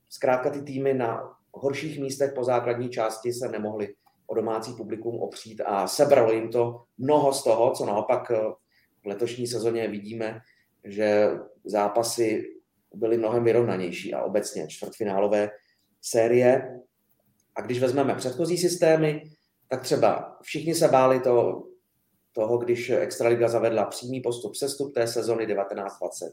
zkrátka 0.08 0.50
ty 0.50 0.62
týmy 0.62 0.94
na 0.94 1.36
horších 1.52 2.00
místech 2.00 2.32
po 2.34 2.44
základní 2.44 2.88
části 2.88 3.32
se 3.32 3.48
nemohly 3.48 3.94
o 4.26 4.34
domácí 4.34 4.72
publikum 4.72 5.20
opřít 5.20 5.60
a 5.66 5.86
sebralo 5.86 6.32
jim 6.32 6.50
to 6.50 6.82
mnoho 6.98 7.32
z 7.32 7.44
toho, 7.44 7.70
co 7.70 7.86
naopak 7.86 8.30
v 9.02 9.06
letošní 9.06 9.46
sezóně 9.46 9.88
vidíme, 9.88 10.40
že 10.84 11.30
zápasy 11.64 12.44
byly 12.94 13.16
mnohem 13.18 13.44
vyrovnanější 13.44 14.14
a 14.14 14.22
obecně 14.22 14.68
čtvrtfinálové 14.68 15.50
série. 16.00 16.80
A 17.56 17.60
když 17.60 17.80
vezmeme 17.80 18.14
předchozí 18.14 18.58
systémy, 18.58 19.22
tak 19.68 19.82
třeba 19.82 20.38
všichni 20.42 20.74
se 20.74 20.88
báli 20.88 21.20
to, 21.20 21.62
toho, 22.32 22.58
když 22.58 22.90
Extraliga 22.90 23.48
zavedla 23.48 23.84
přímý 23.84 24.20
postup 24.20 24.54
sestup 24.54 24.94
té 24.94 25.06
sezony 25.06 25.46
1920. 25.46 26.32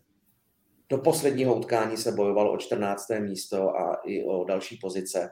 Do 0.90 0.98
posledního 0.98 1.56
utkání 1.56 1.98
se 1.98 2.12
bojovalo 2.12 2.52
o 2.52 2.58
14. 2.58 3.08
místo 3.20 3.70
a 3.70 3.94
i 4.06 4.24
o 4.24 4.44
další 4.44 4.78
pozice. 4.82 5.30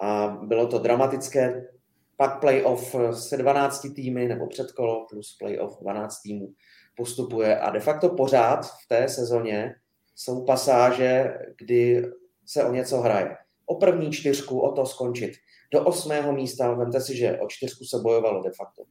A 0.00 0.26
bylo 0.28 0.66
to 0.66 0.78
dramatické. 0.78 1.68
Pak 2.16 2.40
playoff 2.40 2.94
se 3.12 3.36
12 3.36 3.86
týmy, 3.94 4.28
nebo 4.28 4.46
předkolo 4.46 5.06
plus 5.10 5.36
playoff 5.38 5.80
12 5.80 6.20
týmů 6.20 6.52
postupuje 6.96 7.58
a 7.58 7.70
de 7.70 7.80
facto 7.80 8.08
pořád 8.08 8.66
v 8.66 8.88
té 8.88 9.08
sezóně 9.08 9.74
jsou 10.14 10.44
pasáže, 10.44 11.38
kdy 11.58 12.10
se 12.46 12.64
o 12.64 12.72
něco 12.72 13.00
hraje. 13.00 13.36
o 13.66 13.74
první 13.74 14.12
čtyřku, 14.12 14.60
o 14.60 14.72
to 14.72 14.86
skončit. 14.86 15.32
Do 15.72 15.84
osmého 15.84 16.32
místa, 16.32 16.74
vemte 16.74 17.00
si, 17.00 17.16
že 17.16 17.38
o 17.38 17.46
čtyřku 17.48 17.84
se 17.84 17.98
bojovalo 17.98 18.42
de 18.42 18.50
facto. 18.56 18.82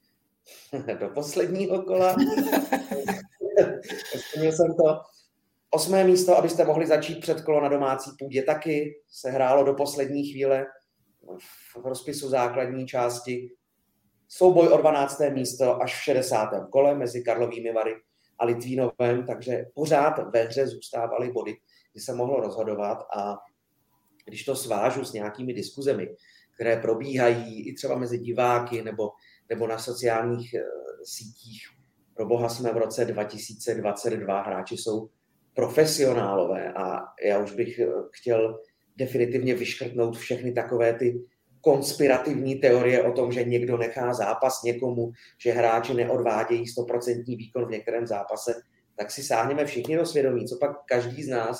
Do 1.00 1.10
posledního 1.10 1.82
kola. 1.82 2.16
Splnil 4.16 4.52
jsem 4.52 4.68
to. 4.68 5.02
Osmé 5.72 6.04
místo, 6.04 6.38
abyste 6.38 6.66
mohli 6.66 6.88
začít 6.88 7.22
před 7.22 7.42
kolo 7.42 7.62
na 7.62 7.70
domácí 7.70 8.12
půdě 8.20 8.44
taky, 8.44 9.02
se 9.10 9.32
hrálo 9.32 9.64
do 9.64 9.74
poslední 9.74 10.32
chvíle 10.32 10.66
v 11.82 11.86
rozpisu 11.86 12.30
základní 12.30 12.88
části. 12.88 13.50
Souboj 14.28 14.68
o 14.68 14.78
12. 14.78 15.22
místo 15.34 15.82
až 15.82 16.00
v 16.00 16.04
60. 16.04 16.50
kole 16.72 16.96
mezi 16.96 17.24
Karlovými 17.24 17.74
Vary 17.74 17.96
a 18.40 18.46
Litvínovem, 18.46 19.26
takže 19.28 19.66
pořád 19.76 20.32
ve 20.34 20.44
hře 20.44 20.68
zůstávaly 20.68 21.32
body, 21.32 21.56
kdy 21.94 22.02
se 22.02 22.14
mohlo 22.14 22.40
rozhodovat 22.40 22.98
a 23.18 23.38
když 24.26 24.46
to 24.46 24.56
svážu 24.56 25.06
s 25.06 25.14
nějakými 25.14 25.54
diskuzemi, 25.54 26.16
které 26.56 26.82
probíhají 26.82 27.70
i 27.70 27.74
třeba 27.74 27.98
mezi 27.98 28.18
diváky 28.18 28.82
nebo, 28.82 29.10
nebo 29.50 29.68
na 29.68 29.78
sociálních 29.78 30.54
uh, 30.54 30.62
sítích, 31.04 31.62
pro 32.16 32.26
boha 32.26 32.50
jsme 32.50 32.74
v 32.74 32.78
roce 32.78 33.06
2022, 33.06 34.42
hráči 34.42 34.78
jsou 34.78 35.10
profesionálové 35.54 36.74
a 36.74 37.00
já 37.24 37.40
už 37.40 37.52
bych 37.52 37.80
eh, 37.80 37.88
chtěl 38.12 38.60
definitivně 38.98 39.56
vyškrtnout 39.56 40.18
všechny 40.18 40.52
takové 40.52 40.94
ty 40.94 41.24
konspirativní 41.62 42.56
teorie 42.56 43.04
o 43.04 43.12
tom, 43.12 43.32
že 43.32 43.44
někdo 43.44 43.78
nechá 43.78 44.14
zápas 44.14 44.64
někomu, 44.64 45.12
že 45.44 45.52
hráči 45.52 45.94
neodvádějí 45.94 46.64
100% 46.64 47.38
výkon 47.38 47.66
v 47.66 47.72
některém 47.72 48.08
zápase, 48.08 48.54
tak 48.96 49.12
si 49.12 49.24
sáhneme 49.24 49.66
všichni 49.66 49.98
do 49.98 50.06
svědomí, 50.06 50.46
co 50.46 50.58
pak 50.58 50.72
každý 50.86 51.24
z 51.24 51.28
nás 51.28 51.60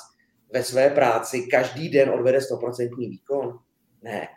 ve 0.52 0.62
své 0.62 0.90
práci 0.90 1.42
každý 1.42 1.88
den 1.88 2.10
odvede 2.10 2.38
100% 2.38 2.96
výkon? 2.98 3.58
Ne. 4.02 4.28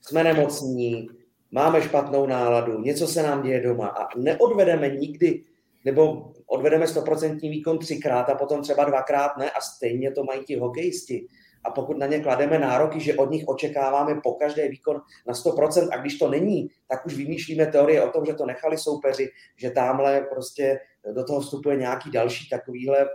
Jsme 0.00 0.24
nemocní, 0.24 1.08
máme 1.50 1.82
špatnou 1.82 2.26
náladu, 2.26 2.80
něco 2.80 3.06
se 3.06 3.22
nám 3.22 3.42
děje 3.42 3.60
doma 3.60 3.86
a 3.86 4.18
neodvedeme 4.18 4.88
nikdy, 4.88 5.44
nebo 5.84 6.32
odvedeme 6.46 6.86
100% 6.86 7.40
výkon 7.40 7.78
třikrát 7.78 8.30
a 8.30 8.34
potom 8.34 8.62
třeba 8.62 8.84
dvakrát 8.84 9.36
ne 9.36 9.50
a 9.50 9.60
stejně 9.60 10.10
to 10.10 10.24
mají 10.24 10.44
ti 10.44 10.56
hokejisti 10.56 11.26
a 11.64 11.70
pokud 11.70 11.98
na 11.98 12.06
ně 12.06 12.20
klademe 12.20 12.58
nároky, 12.58 13.00
že 13.00 13.14
od 13.14 13.30
nich 13.30 13.44
očekáváme 13.46 14.20
po 14.22 14.32
každé 14.32 14.68
výkon 14.68 15.00
na 15.26 15.34
100% 15.34 15.88
a 15.92 15.96
když 15.96 16.18
to 16.18 16.30
není, 16.30 16.68
tak 16.88 17.06
už 17.06 17.14
vymýšlíme 17.14 17.66
teorie 17.66 18.02
o 18.02 18.10
tom, 18.10 18.24
že 18.24 18.34
to 18.34 18.46
nechali 18.46 18.78
soupeři, 18.78 19.30
že 19.56 19.70
tamhle 19.70 20.20
prostě 20.20 20.80
do 21.14 21.24
toho 21.24 21.40
vstupuje 21.40 21.76
nějaký 21.76 22.10
další 22.10 22.48
takovýhle 22.48 23.06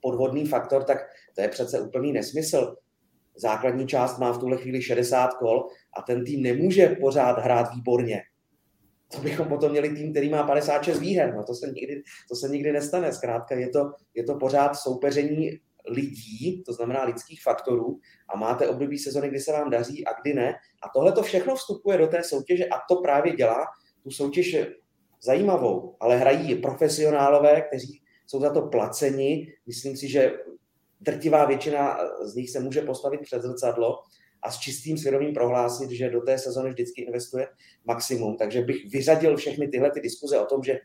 podvodný 0.00 0.46
faktor, 0.46 0.84
tak 0.84 0.98
to 1.34 1.40
je 1.40 1.48
přece 1.48 1.80
úplný 1.80 2.12
nesmysl. 2.12 2.76
Základní 3.36 3.86
část 3.86 4.18
má 4.18 4.32
v 4.32 4.38
tuhle 4.38 4.56
chvíli 4.56 4.82
60 4.82 5.34
kol 5.34 5.68
a 5.96 6.02
ten 6.02 6.24
tým 6.24 6.42
nemůže 6.42 6.96
pořád 7.00 7.38
hrát 7.38 7.74
výborně. 7.74 8.22
To 9.12 9.20
bychom 9.20 9.48
potom 9.48 9.70
měli 9.70 9.88
tým, 9.88 10.10
který 10.10 10.28
má 10.28 10.42
56 10.42 11.00
výher. 11.00 11.34
No 11.34 11.44
to 11.44 11.54
se 11.54 11.66
nikdy, 11.66 12.02
to 12.28 12.36
se 12.36 12.48
nikdy 12.48 12.72
nestane. 12.72 13.12
Zkrátka 13.12 13.54
je 13.54 13.68
to, 13.68 13.92
je 14.14 14.24
to 14.24 14.34
pořád 14.34 14.76
soupeření 14.76 15.50
lidí, 15.88 16.62
to 16.66 16.72
znamená 16.72 17.04
lidských 17.04 17.42
faktorů, 17.42 17.98
a 18.28 18.38
máte 18.38 18.68
období 18.68 18.98
sezony, 18.98 19.28
kdy 19.28 19.40
se 19.40 19.52
vám 19.52 19.70
daří 19.70 20.06
a 20.06 20.10
kdy 20.22 20.34
ne. 20.34 20.54
A 20.82 20.88
tohle 20.94 21.12
to 21.12 21.22
všechno 21.22 21.54
vstupuje 21.54 21.98
do 21.98 22.06
té 22.06 22.22
soutěže 22.22 22.66
a 22.66 22.76
to 22.88 22.96
právě 22.96 23.36
dělá 23.36 23.66
tu 24.02 24.10
soutěž 24.10 24.56
zajímavou. 25.22 25.96
Ale 26.00 26.16
hrají 26.16 26.54
profesionálové, 26.54 27.60
kteří 27.60 28.02
jsou 28.26 28.40
za 28.40 28.50
to 28.50 28.62
placeni. 28.62 29.52
Myslím 29.66 29.96
si, 29.96 30.08
že 30.08 30.32
drtivá 31.00 31.44
většina 31.44 31.98
z 32.22 32.34
nich 32.34 32.50
se 32.50 32.60
může 32.60 32.82
postavit 32.82 33.20
před 33.20 33.42
zrcadlo 33.42 33.98
a 34.42 34.50
s 34.50 34.58
čistým 34.58 34.98
svědomím 34.98 35.34
prohlásit, 35.34 35.90
že 35.90 36.10
do 36.10 36.20
té 36.20 36.38
sezony 36.38 36.70
vždycky 36.70 37.02
investuje 37.02 37.48
maximum. 37.84 38.36
Takže 38.36 38.62
bych 38.62 38.92
vyřadil 38.92 39.36
všechny 39.36 39.68
tyhle 39.68 39.90
ty 39.90 40.00
diskuze 40.00 40.40
o 40.40 40.46
tom, 40.46 40.62
že 40.62 40.78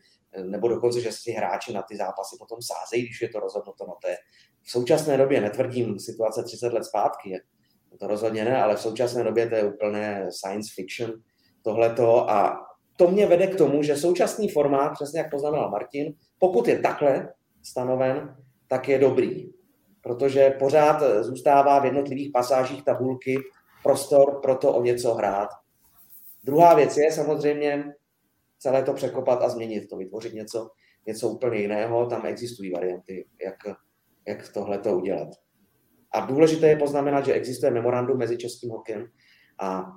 nebo 0.44 0.68
dokonce, 0.68 1.00
že 1.00 1.12
si 1.12 1.32
hráči 1.32 1.72
na 1.72 1.82
ty 1.82 1.96
zápasy 1.96 2.36
potom 2.38 2.58
sázejí, 2.62 3.02
když 3.02 3.22
je 3.22 3.28
to 3.28 3.40
rozhodnuto. 3.40 3.84
No 3.86 3.94
to 4.02 4.08
je 4.08 4.16
v 4.62 4.70
současné 4.70 5.16
době, 5.16 5.40
netvrdím 5.40 5.98
situace 5.98 6.42
30 6.42 6.72
let 6.72 6.84
zpátky, 6.84 7.30
je, 7.30 7.40
to 7.98 8.06
rozhodně 8.06 8.44
ne, 8.44 8.62
ale 8.62 8.76
v 8.76 8.80
současné 8.80 9.24
době 9.24 9.48
to 9.48 9.54
je 9.54 9.64
úplné 9.64 10.28
science 10.30 10.70
fiction 10.74 11.12
tohleto 11.62 12.30
a 12.30 12.66
to 12.96 13.10
mě 13.10 13.26
vede 13.26 13.46
k 13.46 13.56
tomu, 13.56 13.82
že 13.82 13.96
současný 13.96 14.48
formát, 14.48 14.92
přesně 14.92 15.18
jak 15.18 15.30
poznamenal 15.30 15.70
Martin, 15.70 16.14
pokud 16.38 16.68
je 16.68 16.78
takhle 16.78 17.32
stanoven, 17.62 18.36
tak 18.68 18.88
je 18.88 18.98
dobrý, 18.98 19.50
protože 20.06 20.50
pořád 20.50 21.02
zůstává 21.20 21.78
v 21.78 21.84
jednotlivých 21.84 22.30
pasážích 22.32 22.84
tabulky 22.84 23.36
prostor 23.82 24.40
pro 24.42 24.56
to 24.56 24.72
o 24.72 24.82
něco 24.82 25.14
hrát. 25.14 25.48
Druhá 26.44 26.74
věc 26.74 26.96
je 26.96 27.12
samozřejmě 27.12 27.94
celé 28.58 28.82
to 28.82 28.92
překopat 28.92 29.42
a 29.42 29.48
změnit 29.48 29.88
to, 29.90 29.96
vytvořit 29.96 30.34
něco, 30.34 30.70
něco 31.06 31.28
úplně 31.28 31.58
jiného. 31.58 32.06
Tam 32.06 32.26
existují 32.26 32.70
varianty, 32.70 33.26
jak, 33.44 33.54
jak 34.28 34.52
tohle 34.52 34.78
to 34.78 34.96
udělat. 34.96 35.28
A 36.12 36.20
důležité 36.20 36.68
je 36.68 36.76
poznamenat, 36.76 37.24
že 37.24 37.32
existuje 37.32 37.72
memorandum 37.72 38.18
mezi 38.18 38.36
Českým 38.36 38.70
hokejem 38.70 39.06
a 39.58 39.92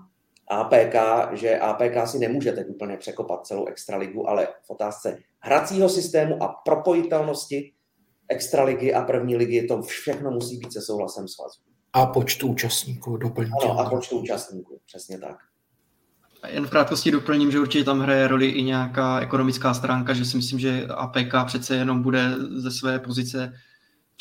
APK, 0.48 0.96
že 1.34 1.60
APK 1.60 2.08
si 2.08 2.20
nemůže 2.20 2.52
teď 2.52 2.68
úplně 2.68 2.98
překopat 2.98 3.48
celou 3.48 3.66
extraligu, 3.66 4.30
ale 4.30 4.48
v 4.66 4.70
otázce 4.70 5.18
hracího 5.40 5.90
systému 5.90 6.44
a 6.44 6.48
propojitelnosti 6.48 7.74
extraligy 8.30 8.94
a 8.94 9.02
první 9.02 9.36
ligy, 9.36 9.68
to 9.68 9.82
všechno 9.82 10.32
musí 10.32 10.58
být 10.58 10.74
se 10.74 10.82
souhlasem 10.82 11.28
svazu. 11.28 11.60
A 11.94 12.06
počtu 12.06 12.48
účastníků 12.48 13.18
doplňte. 13.18 13.56
Ano, 13.64 13.80
a 13.80 13.90
počtu 13.90 14.20
účastníků, 14.20 14.80
přesně 14.86 15.20
tak. 15.20 15.38
Jen 16.48 16.68
v 16.68 16.70
krátkosti 16.70 17.12
doplním, 17.12 17.52
že 17.52 17.60
určitě 17.60 17.84
tam 17.84 18.00
hraje 18.00 18.28
roli 18.28 18.48
i 18.48 18.64
nějaká 18.64 19.20
ekonomická 19.20 19.74
stránka, 19.74 20.14
že 20.14 20.26
si 20.26 20.38
myslím, 20.38 20.60
že 20.60 20.88
APK 20.88 21.34
přece 21.46 21.76
jenom 21.76 22.02
bude 22.04 22.36
ze 22.40 22.72
své 22.72 23.00
pozice 23.00 23.54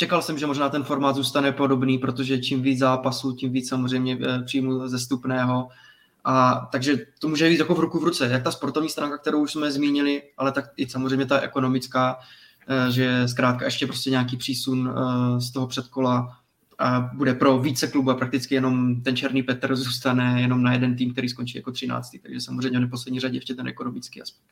Čekal 0.00 0.22
jsem, 0.22 0.38
že 0.38 0.46
možná 0.46 0.68
ten 0.68 0.84
formát 0.84 1.16
zůstane 1.16 1.52
podobný, 1.52 1.98
protože 1.98 2.38
čím 2.38 2.62
víc 2.62 2.78
zápasů, 2.78 3.32
tím 3.32 3.52
víc 3.52 3.68
samozřejmě 3.68 4.18
eh, 4.22 4.42
příjmu 4.42 4.88
ze 4.88 4.98
stupného. 4.98 5.68
A, 6.24 6.68
takže 6.72 6.96
to 7.18 7.28
může 7.28 7.48
být 7.48 7.58
jako 7.58 7.74
v 7.74 7.80
ruku 7.80 7.98
v 7.98 8.04
ruce, 8.04 8.28
jak 8.28 8.42
ta 8.42 8.50
sportovní 8.50 8.88
stránka, 8.88 9.18
kterou 9.18 9.42
už 9.42 9.52
jsme 9.52 9.72
zmínili, 9.72 10.22
ale 10.36 10.52
tak 10.52 10.64
i 10.76 10.88
samozřejmě 10.88 11.26
ta 11.26 11.40
ekonomická, 11.40 12.18
že 12.88 13.28
zkrátka 13.28 13.64
ještě 13.64 13.86
prostě 13.86 14.10
nějaký 14.10 14.36
přísun 14.36 14.94
eh, 14.96 15.40
z 15.40 15.50
toho 15.50 15.66
předkola 15.66 16.38
a 16.78 17.00
bude 17.14 17.34
pro 17.34 17.58
více 17.58 17.86
klubů 17.86 18.10
a 18.10 18.14
prakticky 18.14 18.54
jenom 18.54 19.02
ten 19.02 19.16
Černý 19.16 19.42
Petr 19.42 19.76
zůstane 19.76 20.40
jenom 20.40 20.62
na 20.62 20.72
jeden 20.72 20.96
tým, 20.96 21.12
který 21.12 21.28
skončí 21.28 21.58
jako 21.58 21.72
13. 21.72 22.10
Takže 22.22 22.40
samozřejmě 22.40 22.78
v 22.78 22.82
neposlední 22.82 23.20
řadě 23.20 23.36
ještě 23.36 23.54
ten 23.54 23.68
ekonomický 23.68 24.22
aspekt. 24.22 24.44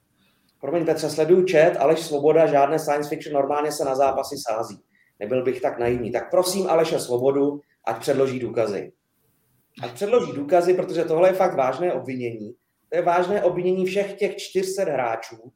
Promiň 0.61 0.85
Petře, 0.85 1.11
sleduju 1.11 1.47
chat, 1.51 1.77
Aleš 1.77 1.99
Svoboda, 1.99 2.47
žádné 2.47 2.79
science 2.79 3.09
fiction, 3.09 3.35
normálně 3.35 3.73
se 3.73 3.85
na 3.85 3.95
zápasy 3.95 4.37
sází. 4.39 4.79
Nebyl 5.21 5.45
bych 5.45 5.61
tak 5.61 5.79
naivní. 5.79 6.13
Tak 6.13 6.31
prosím 6.31 6.71
Aleše 6.71 6.99
Svobodu, 6.99 7.61
ať 7.85 8.01
předloží 8.01 8.39
důkazy. 8.39 8.93
Ať 9.83 9.93
předloží 9.93 10.33
důkazy, 10.33 10.75
protože 10.75 11.05
tohle 11.05 11.29
je 11.29 11.33
fakt 11.33 11.57
vážné 11.57 11.93
obvinění. 11.93 12.55
To 12.89 12.97
je 12.97 13.03
vážné 13.03 13.43
obvinění 13.43 13.87
všech 13.87 14.13
těch 14.15 14.37
400 14.37 14.83
hráčů, 14.83 15.53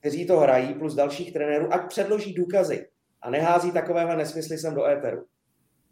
kteří 0.00 0.26
to 0.26 0.38
hrají, 0.38 0.74
plus 0.74 0.94
dalších 0.94 1.32
trenérů, 1.32 1.72
ať 1.72 1.88
předloží 1.88 2.34
důkazy 2.34 2.86
a 3.22 3.30
nehází 3.30 3.72
takovéhle 3.72 4.16
nesmysly 4.16 4.58
sem 4.58 4.74
do 4.74 4.86
éteru 4.86 5.24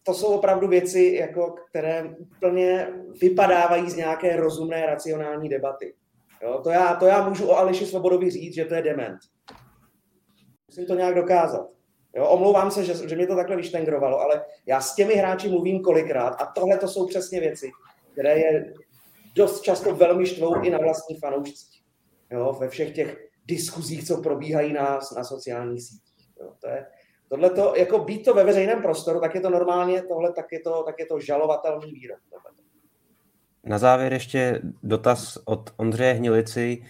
to 0.06 0.14
jsou 0.14 0.26
opravdu 0.26 0.68
věci, 0.68 1.16
jako, 1.20 1.54
které 1.70 2.04
úplně 2.18 2.88
vypadávají 3.20 3.90
z 3.90 3.96
nějaké 3.96 4.36
rozumné, 4.36 4.86
racionální 4.86 5.48
debaty. 5.48 5.94
Jo, 6.42 6.60
to, 6.64 6.70
já, 6.70 6.94
to 6.94 7.06
já 7.06 7.28
můžu 7.28 7.48
o 7.48 7.56
Aleši 7.56 7.86
Svobodovi 7.86 8.30
říct, 8.30 8.54
že 8.54 8.64
to 8.64 8.74
je 8.74 8.82
dement. 8.82 9.18
Musím 10.68 10.86
to 10.86 10.94
nějak 10.94 11.14
dokázat. 11.14 11.66
Jo, 12.16 12.26
omlouvám 12.26 12.70
se, 12.70 12.84
že, 12.84 13.08
že 13.08 13.16
mě 13.16 13.26
to 13.26 13.36
takhle 13.36 13.56
vyštengrovalo, 13.56 14.20
ale 14.20 14.44
já 14.66 14.80
s 14.80 14.94
těmi 14.94 15.14
hráči 15.14 15.48
mluvím 15.48 15.82
kolikrát 15.82 16.42
a 16.42 16.46
tohle 16.46 16.78
to 16.78 16.88
jsou 16.88 17.06
přesně 17.06 17.40
věci, 17.40 17.70
které 18.12 18.38
je 18.38 18.74
dost 19.34 19.60
často 19.60 19.94
velmi 19.94 20.26
štvou 20.26 20.60
i 20.62 20.70
na 20.70 20.78
vlastní 20.78 21.18
fanoušcích. 21.18 21.82
Jo, 22.30 22.56
ve 22.60 22.68
všech 22.68 22.94
těch 22.94 23.28
diskuzích, 23.46 24.04
co 24.04 24.22
probíhají 24.22 24.72
na, 24.72 24.98
na 25.16 25.24
sociálních 25.24 25.82
sítích. 25.82 26.28
Jo, 26.40 26.52
to 26.60 26.68
je, 26.68 26.86
Tohle 27.28 27.50
to, 27.50 27.74
jako 27.76 27.98
být 27.98 28.24
to 28.24 28.34
ve 28.34 28.44
veřejném 28.44 28.82
prostoru, 28.82 29.20
tak 29.20 29.34
je 29.34 29.40
to 29.40 29.50
normálně, 29.50 30.02
tohle 30.02 30.32
tak 30.32 30.52
je 30.52 30.60
to, 30.60 30.82
tak 30.82 30.98
je 30.98 31.06
to 31.06 31.20
žalovatelný 31.20 31.92
výrok. 31.92 32.18
Na 33.64 33.78
závěr 33.78 34.12
ještě 34.12 34.60
dotaz 34.82 35.38
od 35.44 35.70
Ondřeje 35.76 36.12
Hnilici. 36.12 36.84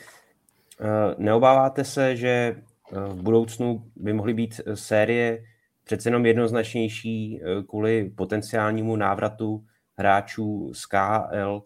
Eh, 0.81 1.15
neobáváte 1.19 1.85
se, 1.85 2.17
že 2.17 2.29
eh, 2.29 3.01
v 3.09 3.23
budoucnu 3.23 3.91
by 3.97 4.13
mohly 4.13 4.35
být 4.35 4.61
série 4.75 5.45
přece 5.85 6.09
jenom 6.09 6.27
jednoznačnější 6.27 7.41
eh, 7.43 7.63
kvůli 7.63 8.11
potenciálnímu 8.17 8.97
návratu 8.97 9.65
hráčů 9.95 10.73
z 10.75 10.87
KL 10.87 11.63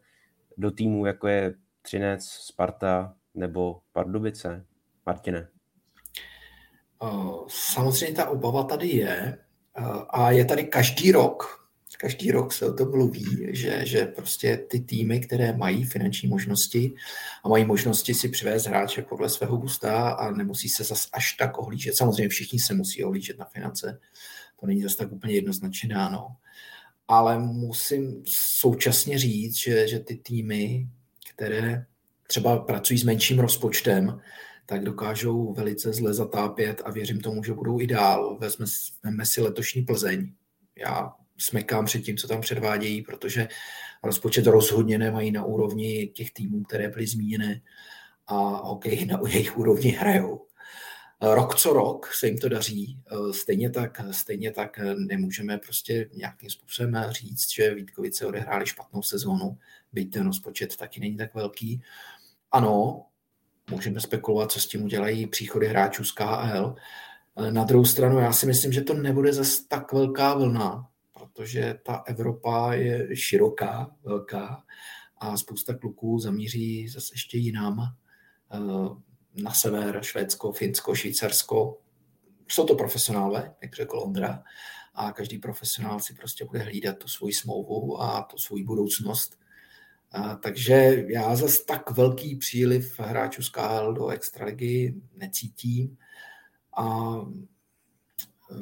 do 0.57 0.71
týmu, 0.71 1.07
jako 1.07 1.29
je 1.29 1.55
Třinec, 1.83 2.25
Sparta 2.25 3.15
nebo 3.35 3.81
Pardubice? 3.93 4.65
Martine. 5.07 5.49
Samozřejmě 7.49 8.17
ta 8.17 8.29
obava 8.29 8.63
tady 8.63 8.89
je 8.89 9.39
a 10.11 10.31
je 10.31 10.45
tady 10.45 10.65
každý 10.65 11.13
rok 11.13 11.61
každý 12.01 12.31
rok 12.31 12.53
se 12.53 12.67
o 12.67 12.73
tom 12.73 12.91
mluví, 12.91 13.47
že, 13.51 13.87
že 13.87 14.07
prostě 14.07 14.57
ty 14.57 14.81
týmy, 14.81 15.21
které 15.21 15.53
mají 15.53 15.85
finanční 15.85 16.29
možnosti 16.29 16.93
a 17.45 17.49
mají 17.49 17.65
možnosti 17.65 18.15
si 18.15 18.29
přivést 18.29 18.67
hráče 18.67 19.03
podle 19.03 19.29
svého 19.29 19.57
gusta 19.57 20.11
a 20.11 20.31
nemusí 20.31 20.69
se 20.69 20.85
zas 20.85 21.09
až 21.13 21.33
tak 21.33 21.59
ohlížet. 21.59 21.97
Samozřejmě 21.97 22.29
všichni 22.29 22.59
se 22.59 22.75
musí 22.75 23.05
ohlížet 23.05 23.39
na 23.39 23.45
finance, 23.45 24.01
to 24.61 24.67
není 24.67 24.83
zase 24.83 24.97
tak 24.97 25.13
úplně 25.13 25.35
jednoznačně 25.35 25.89
dáno. 25.89 26.27
Ale 27.09 27.39
musím 27.39 28.23
současně 28.27 29.19
říct, 29.19 29.57
že, 29.57 29.89
že 29.89 29.99
ty 29.99 30.17
týmy, 30.17 30.89
které 31.31 31.87
třeba 32.27 32.59
pracují 32.59 32.99
s 32.99 33.05
menším 33.05 33.39
rozpočtem, 33.39 34.21
tak 34.71 34.85
dokážou 34.85 35.53
velice 35.53 35.93
zle 35.93 36.15
zatápět 36.15 36.83
a 36.85 36.91
věřím 36.91 37.21
tomu, 37.21 37.45
že 37.45 37.55
budou 37.55 37.81
i 37.81 37.87
dál. 37.87 38.39
Vezme, 38.41 38.67
vezme 39.03 39.27
si 39.27 39.41
letošní 39.41 39.83
Plzeň. 39.83 40.33
Já 40.79 41.13
smekám 41.39 41.85
před 41.85 42.01
tím, 42.03 42.17
co 42.17 42.29
tam 42.29 42.41
předvádějí, 42.41 43.03
protože 43.03 43.49
rozpočet 44.03 44.47
rozhodně 44.47 44.99
nemají 44.99 45.31
na 45.31 45.45
úrovni 45.45 46.07
těch 46.07 46.31
týmů, 46.31 46.63
které 46.63 46.89
byly 46.89 47.07
zmíněné 47.07 47.61
a 48.27 48.35
hokej 48.67 49.07
na 49.07 49.21
jejich 49.29 49.59
úrovni 49.59 49.91
hrajou. 49.91 50.47
Rok 51.21 51.55
co 51.55 51.73
rok 51.73 52.13
se 52.13 52.27
jim 52.27 52.39
to 52.39 52.49
daří, 52.49 52.99
stejně 53.31 53.71
tak, 53.71 54.01
stejně 54.11 54.51
tak 54.51 54.81
nemůžeme 54.97 55.59
prostě 55.59 56.11
nějakým 56.15 56.51
způsobem 56.51 57.07
říct, 57.11 57.51
že 57.51 57.75
Vítkovice 57.75 58.27
odehráli 58.27 58.67
špatnou 58.67 59.03
sezónu, 59.03 59.59
byť 59.93 60.13
ten 60.13 60.27
rozpočet 60.27 60.77
taky 60.77 61.01
není 61.01 61.17
tak 61.17 61.35
velký. 61.35 61.83
Ano, 62.53 63.07
můžeme 63.71 64.01
spekulovat, 64.01 64.53
co 64.53 64.61
s 64.61 64.67
tím 64.67 64.85
udělají 64.85 65.27
příchody 65.27 65.67
hráčů 65.67 66.05
z 66.05 66.13
KL. 66.13 66.75
Na 67.51 67.65
druhou 67.65 67.85
stranu 67.85 68.19
já 68.19 68.33
si 68.33 68.47
myslím, 68.47 68.73
že 68.73 68.81
to 68.81 68.95
nebude 68.95 69.33
zase 69.33 69.63
tak 69.69 69.93
velká 69.93 70.35
vlna, 70.35 70.89
protože 71.13 71.79
ta 71.83 72.03
Evropa 72.07 72.75
je 72.75 73.17
široká, 73.17 73.91
velká 74.03 74.65
a 75.17 75.37
spousta 75.37 75.75
kluků 75.75 76.19
zamíří 76.19 76.89
zase 76.89 77.15
ještě 77.15 77.39
jinam 77.39 77.81
eh, 78.53 78.59
na 79.43 79.53
sever, 79.53 79.99
Švédsko, 80.03 80.53
Finsko, 80.53 80.95
Švýcarsko. 80.95 81.79
Jsou 82.49 82.67
to 82.67 82.75
profesionálové, 82.75 83.55
jak 83.63 83.75
řekl 83.75 83.99
Ondra, 83.99 84.43
a 84.95 85.13
každý 85.13 85.39
profesionál 85.39 86.01
si 86.01 86.15
prostě 86.15 86.45
bude 86.45 86.59
hlídat 86.59 86.99
tu 86.99 87.09
svoji 87.09 87.33
smlouvu 87.33 88.03
a 88.03 88.23
tu 88.23 88.39
svoji 88.39 88.65
budoucnost. 88.65 89.40
A, 90.13 90.35
takže 90.35 91.05
já 91.09 91.37
zase 91.37 91.65
tak 91.65 91.91
velký 91.91 92.37
příliv 92.37 93.01
hráčů 93.01 93.43
z 93.43 93.49
KL 93.49 93.93
do 93.93 94.09
extraligy 94.09 94.95
necítím. 95.15 95.97
A 96.77 97.15
eh, 98.51 98.55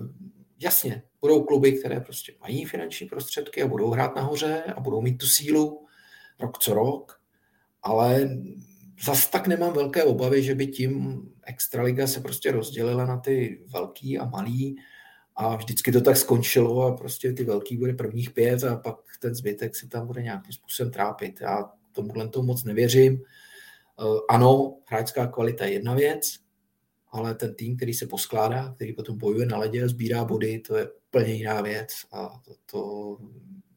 jasně, 0.59 1.03
budou 1.21 1.43
kluby, 1.43 1.73
které 1.73 2.01
prostě 2.01 2.35
mají 2.41 2.65
finanční 2.65 3.07
prostředky 3.07 3.63
a 3.63 3.67
budou 3.67 3.91
hrát 3.91 4.17
nahoře 4.17 4.63
a 4.77 4.81
budou 4.81 5.03
mít 5.03 5.19
tu 5.19 5.27
sílu 5.27 5.87
rok 6.41 6.59
co 6.59 6.75
rok, 6.75 7.21
ale 7.83 8.29
zas 9.05 9.27
tak 9.31 9.47
nemám 9.47 9.73
velké 9.73 10.05
obavy, 10.05 10.43
že 10.43 10.55
by 10.55 10.67
tím 10.67 11.23
Extraliga 11.47 12.07
se 12.07 12.21
prostě 12.21 12.53
rozdělila 12.53 13.07
na 13.07 13.17
ty 13.17 13.65
velký 13.67 14.19
a 14.19 14.25
malý 14.25 14.77
a 15.41 15.57
vždycky 15.57 15.93
to 15.93 16.01
tak 16.01 16.17
skončilo 16.17 16.83
a 16.83 16.97
prostě 16.97 17.33
ty 17.33 17.45
velký 17.45 17.77
bude 17.77 17.95
prvních 17.95 18.31
pět 18.31 18.65
a 18.65 18.77
pak 18.77 18.97
ten 19.21 19.35
zbytek 19.35 19.77
se 19.77 19.89
tam 19.89 20.07
bude 20.07 20.23
nějakým 20.23 20.53
způsobem 20.53 20.93
trápit. 20.93 21.41
Já 21.41 21.71
tomuhle 21.93 22.29
tomu 22.29 22.47
moc 22.47 22.65
nevěřím. 22.65 23.23
Eh, 24.01 24.21
ano, 24.31 24.77
hráčská 24.87 25.27
kvalita 25.27 25.65
je 25.65 25.73
jedna 25.73 25.95
věc, 25.95 26.39
ale 27.11 27.35
ten 27.35 27.55
tým, 27.55 27.77
který 27.77 27.95
se 27.95 28.07
poskládá, 28.07 28.73
který 28.75 28.93
potom 28.93 29.19
bojuje 29.19 29.47
na 29.47 29.59
ledě 29.59 29.85
a 29.85 29.89
sbírá 29.89 30.25
body, 30.25 30.59
to 30.59 30.77
je 30.77 30.89
úplně 31.09 31.35
jiná 31.35 31.61
věc. 31.61 31.89
A 32.13 32.41
to, 32.45 32.55
to 32.71 33.17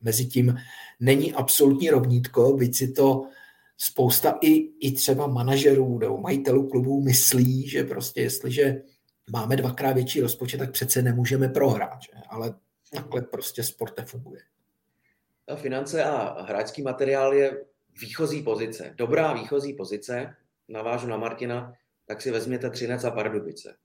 mezi 0.01 0.25
tím 0.25 0.57
není 0.99 1.33
absolutní 1.33 1.89
rovnítko, 1.89 2.53
byť 2.53 2.75
si 2.75 2.91
to 2.91 3.23
spousta 3.77 4.37
i, 4.41 4.69
i 4.87 4.91
třeba 4.91 5.27
manažerů 5.27 5.99
nebo 5.99 6.17
majitelů 6.17 6.67
klubů 6.67 7.01
myslí, 7.01 7.67
že 7.69 7.83
prostě 7.83 8.21
jestliže 8.21 8.81
máme 9.31 9.55
dvakrát 9.55 9.93
větší 9.93 10.21
rozpočet, 10.21 10.57
tak 10.57 10.71
přece 10.71 11.01
nemůžeme 11.01 11.49
prohrát. 11.49 12.01
Že? 12.01 12.11
Ale 12.29 12.53
takhle 12.93 13.21
prostě 13.21 13.63
sport 13.63 13.97
nefunguje. 13.97 14.41
A 15.47 15.55
finance 15.55 16.03
a 16.03 16.41
hráčský 16.41 16.81
materiál 16.81 17.33
je 17.33 17.65
výchozí 18.01 18.43
pozice. 18.43 18.93
Dobrá 18.95 19.33
výchozí 19.33 19.73
pozice, 19.73 20.35
navážu 20.67 21.07
na 21.07 21.17
Martina, 21.17 21.73
tak 22.05 22.21
si 22.21 22.31
vezměte 22.31 22.69
Třinec 22.69 23.03
a 23.03 23.11
Pardubice. 23.11 23.75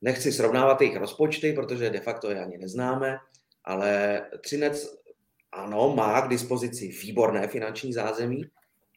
Nechci 0.00 0.32
srovnávat 0.32 0.80
jejich 0.80 0.96
rozpočty, 0.96 1.52
protože 1.52 1.90
de 1.90 2.00
facto 2.00 2.30
je 2.30 2.44
ani 2.44 2.58
neznáme, 2.58 3.18
ale 3.64 4.22
Třinec 4.40 4.96
ano, 5.52 5.94
má 5.96 6.20
k 6.20 6.28
dispozici 6.28 6.88
výborné 6.88 7.48
finanční 7.48 7.92
zázemí, 7.92 8.44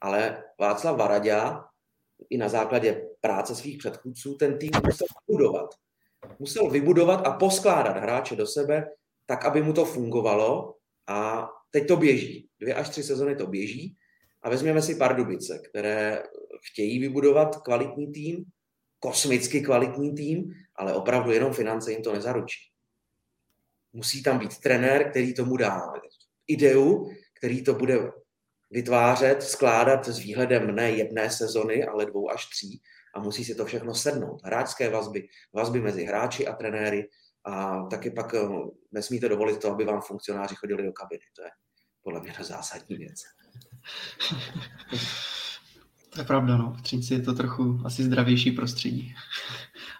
ale 0.02 0.44
Václav 0.60 0.98
Varadě 0.98 1.42
i 2.30 2.38
na 2.38 2.50
základě 2.50 3.06
práce 3.22 3.56
svých 3.56 3.78
předchůdců 3.78 4.36
ten 4.36 4.58
tým 4.58 4.72
musel 4.86 5.08
vybudovat. 5.28 5.70
Musel 6.40 6.70
vybudovat 6.70 7.28
a 7.28 7.32
poskládat 7.32 7.98
hráče 7.98 8.36
do 8.36 8.48
sebe 8.48 8.86
tak, 9.26 9.46
aby 9.46 9.62
mu 9.62 9.74
to 9.74 9.86
fungovalo 9.86 10.76
a 11.08 11.50
teď 11.72 11.88
to 11.88 11.98
běží. 11.98 12.50
Dvě 12.60 12.74
až 12.74 12.90
tři 12.90 13.04
sezony 13.04 13.36
to 13.36 13.48
běží 13.48 13.96
a 14.42 14.50
vezměme 14.50 14.82
si 14.82 14.96
Pardubice, 14.96 15.62
které 15.70 16.24
chtějí 16.72 17.00
vybudovat 17.00 17.56
kvalitní 17.56 18.12
tým, 18.12 18.46
kosmicky 19.00 19.62
kvalitní 19.62 20.16
tým, 20.16 20.54
ale 20.76 20.94
opravdu 20.94 21.32
jenom 21.32 21.54
finance 21.54 21.92
jim 21.92 22.04
to 22.04 22.14
nezaručí. 22.14 22.72
Musí 23.94 24.24
tam 24.24 24.40
být 24.40 24.58
trenér, 24.58 25.10
který 25.10 25.34
tomu 25.34 25.58
dá 25.58 25.82
ideu, 26.48 27.10
který 27.38 27.64
to 27.64 27.74
bude 27.74 28.12
vytvářet, 28.72 29.44
skládat 29.44 30.08
s 30.08 30.20
výhledem 30.20 30.76
ne 30.76 30.92
jedné 30.92 31.30
sezony, 31.30 31.86
ale 31.86 32.06
dvou 32.06 32.32
až 32.32 32.46
tří 32.46 32.82
a 33.16 33.20
musí 33.20 33.46
si 33.46 33.56
to 33.56 33.66
všechno 33.66 33.96
sednout. 33.96 34.42
Hráčské 34.44 34.90
vazby, 34.90 35.28
vazby 35.54 35.82
mezi 35.82 36.04
hráči 36.04 36.48
a 36.48 36.56
trenéry 36.56 37.10
a 37.46 37.84
taky 37.84 38.12
pak 38.12 38.34
eh, 38.34 38.40
nesmíte 38.92 39.30
dovolit 39.30 39.62
to, 39.62 39.72
aby 39.72 39.86
vám 39.86 40.02
funkcionáři 40.02 40.56
chodili 40.56 40.84
do 40.84 40.92
kabiny. 40.92 41.24
To 41.36 41.42
je 41.44 41.50
podle 42.04 42.22
mě 42.22 42.34
zásadní 42.42 42.98
věc. 42.98 43.20
To 46.10 46.22
je 46.22 46.26
pravda, 46.26 46.58
no. 46.58 46.74
V 46.80 46.82
Třinci 46.82 47.14
je 47.14 47.22
to 47.22 47.34
trochu 47.34 47.82
asi 47.86 48.04
zdravější 48.04 48.52
prostředí. 48.52 49.16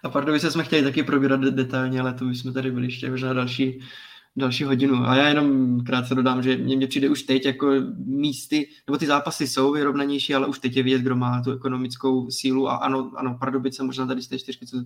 A 0.04 0.08
Pardubice 0.08 0.50
jsme 0.50 0.64
chtěli 0.64 0.82
taky 0.82 1.02
probírat 1.02 1.40
detailně, 1.40 2.00
ale 2.00 2.14
to 2.14 2.24
už 2.24 2.38
jsme 2.38 2.52
tady 2.52 2.70
byli 2.70 2.86
ještě 2.86 3.10
možná 3.10 3.32
další, 3.32 3.80
další 4.40 4.64
hodinu. 4.64 4.96
A 4.96 5.16
já 5.16 5.28
jenom 5.28 5.80
krátce 5.84 6.14
dodám, 6.14 6.42
že 6.42 6.56
mně, 6.56 6.86
přijde 6.86 7.08
už 7.08 7.22
teď 7.22 7.46
jako 7.46 7.70
místy, 7.96 8.68
nebo 8.86 8.98
ty 8.98 9.06
zápasy 9.06 9.46
jsou 9.46 9.72
vyrovnanější, 9.72 10.34
ale 10.34 10.46
už 10.46 10.58
teď 10.58 10.76
je 10.76 10.82
vidět, 10.82 11.02
kdo 11.02 11.16
má 11.16 11.42
tu 11.42 11.52
ekonomickou 11.52 12.30
sílu. 12.30 12.68
A 12.68 12.76
ano, 12.76 13.12
ano 13.16 13.36
Pardubice, 13.40 13.82
možná 13.82 14.06
tady 14.06 14.22
z 14.22 14.28
té 14.28 14.38
čtyřky, 14.38 14.66
co 14.66 14.76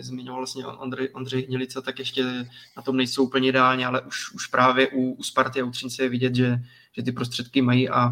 zmiňoval 0.00 0.40
vlastně 0.40 0.66
Ondřej, 0.66 1.08
Ondřej 1.12 1.46
Hnilica, 1.46 1.80
tak 1.80 1.98
ještě 1.98 2.24
na 2.76 2.82
tom 2.82 2.96
nejsou 2.96 3.24
úplně 3.24 3.48
ideálně, 3.48 3.86
ale 3.86 4.00
už, 4.00 4.34
už 4.34 4.46
právě 4.46 4.88
u, 4.88 5.12
u 5.12 5.22
Sparty 5.22 5.60
a 5.60 5.64
u 5.64 5.70
Třince 5.70 6.02
je 6.02 6.08
vidět, 6.08 6.34
že, 6.34 6.62
že 6.96 7.02
ty 7.02 7.12
prostředky 7.12 7.62
mají 7.62 7.88
a 7.88 8.10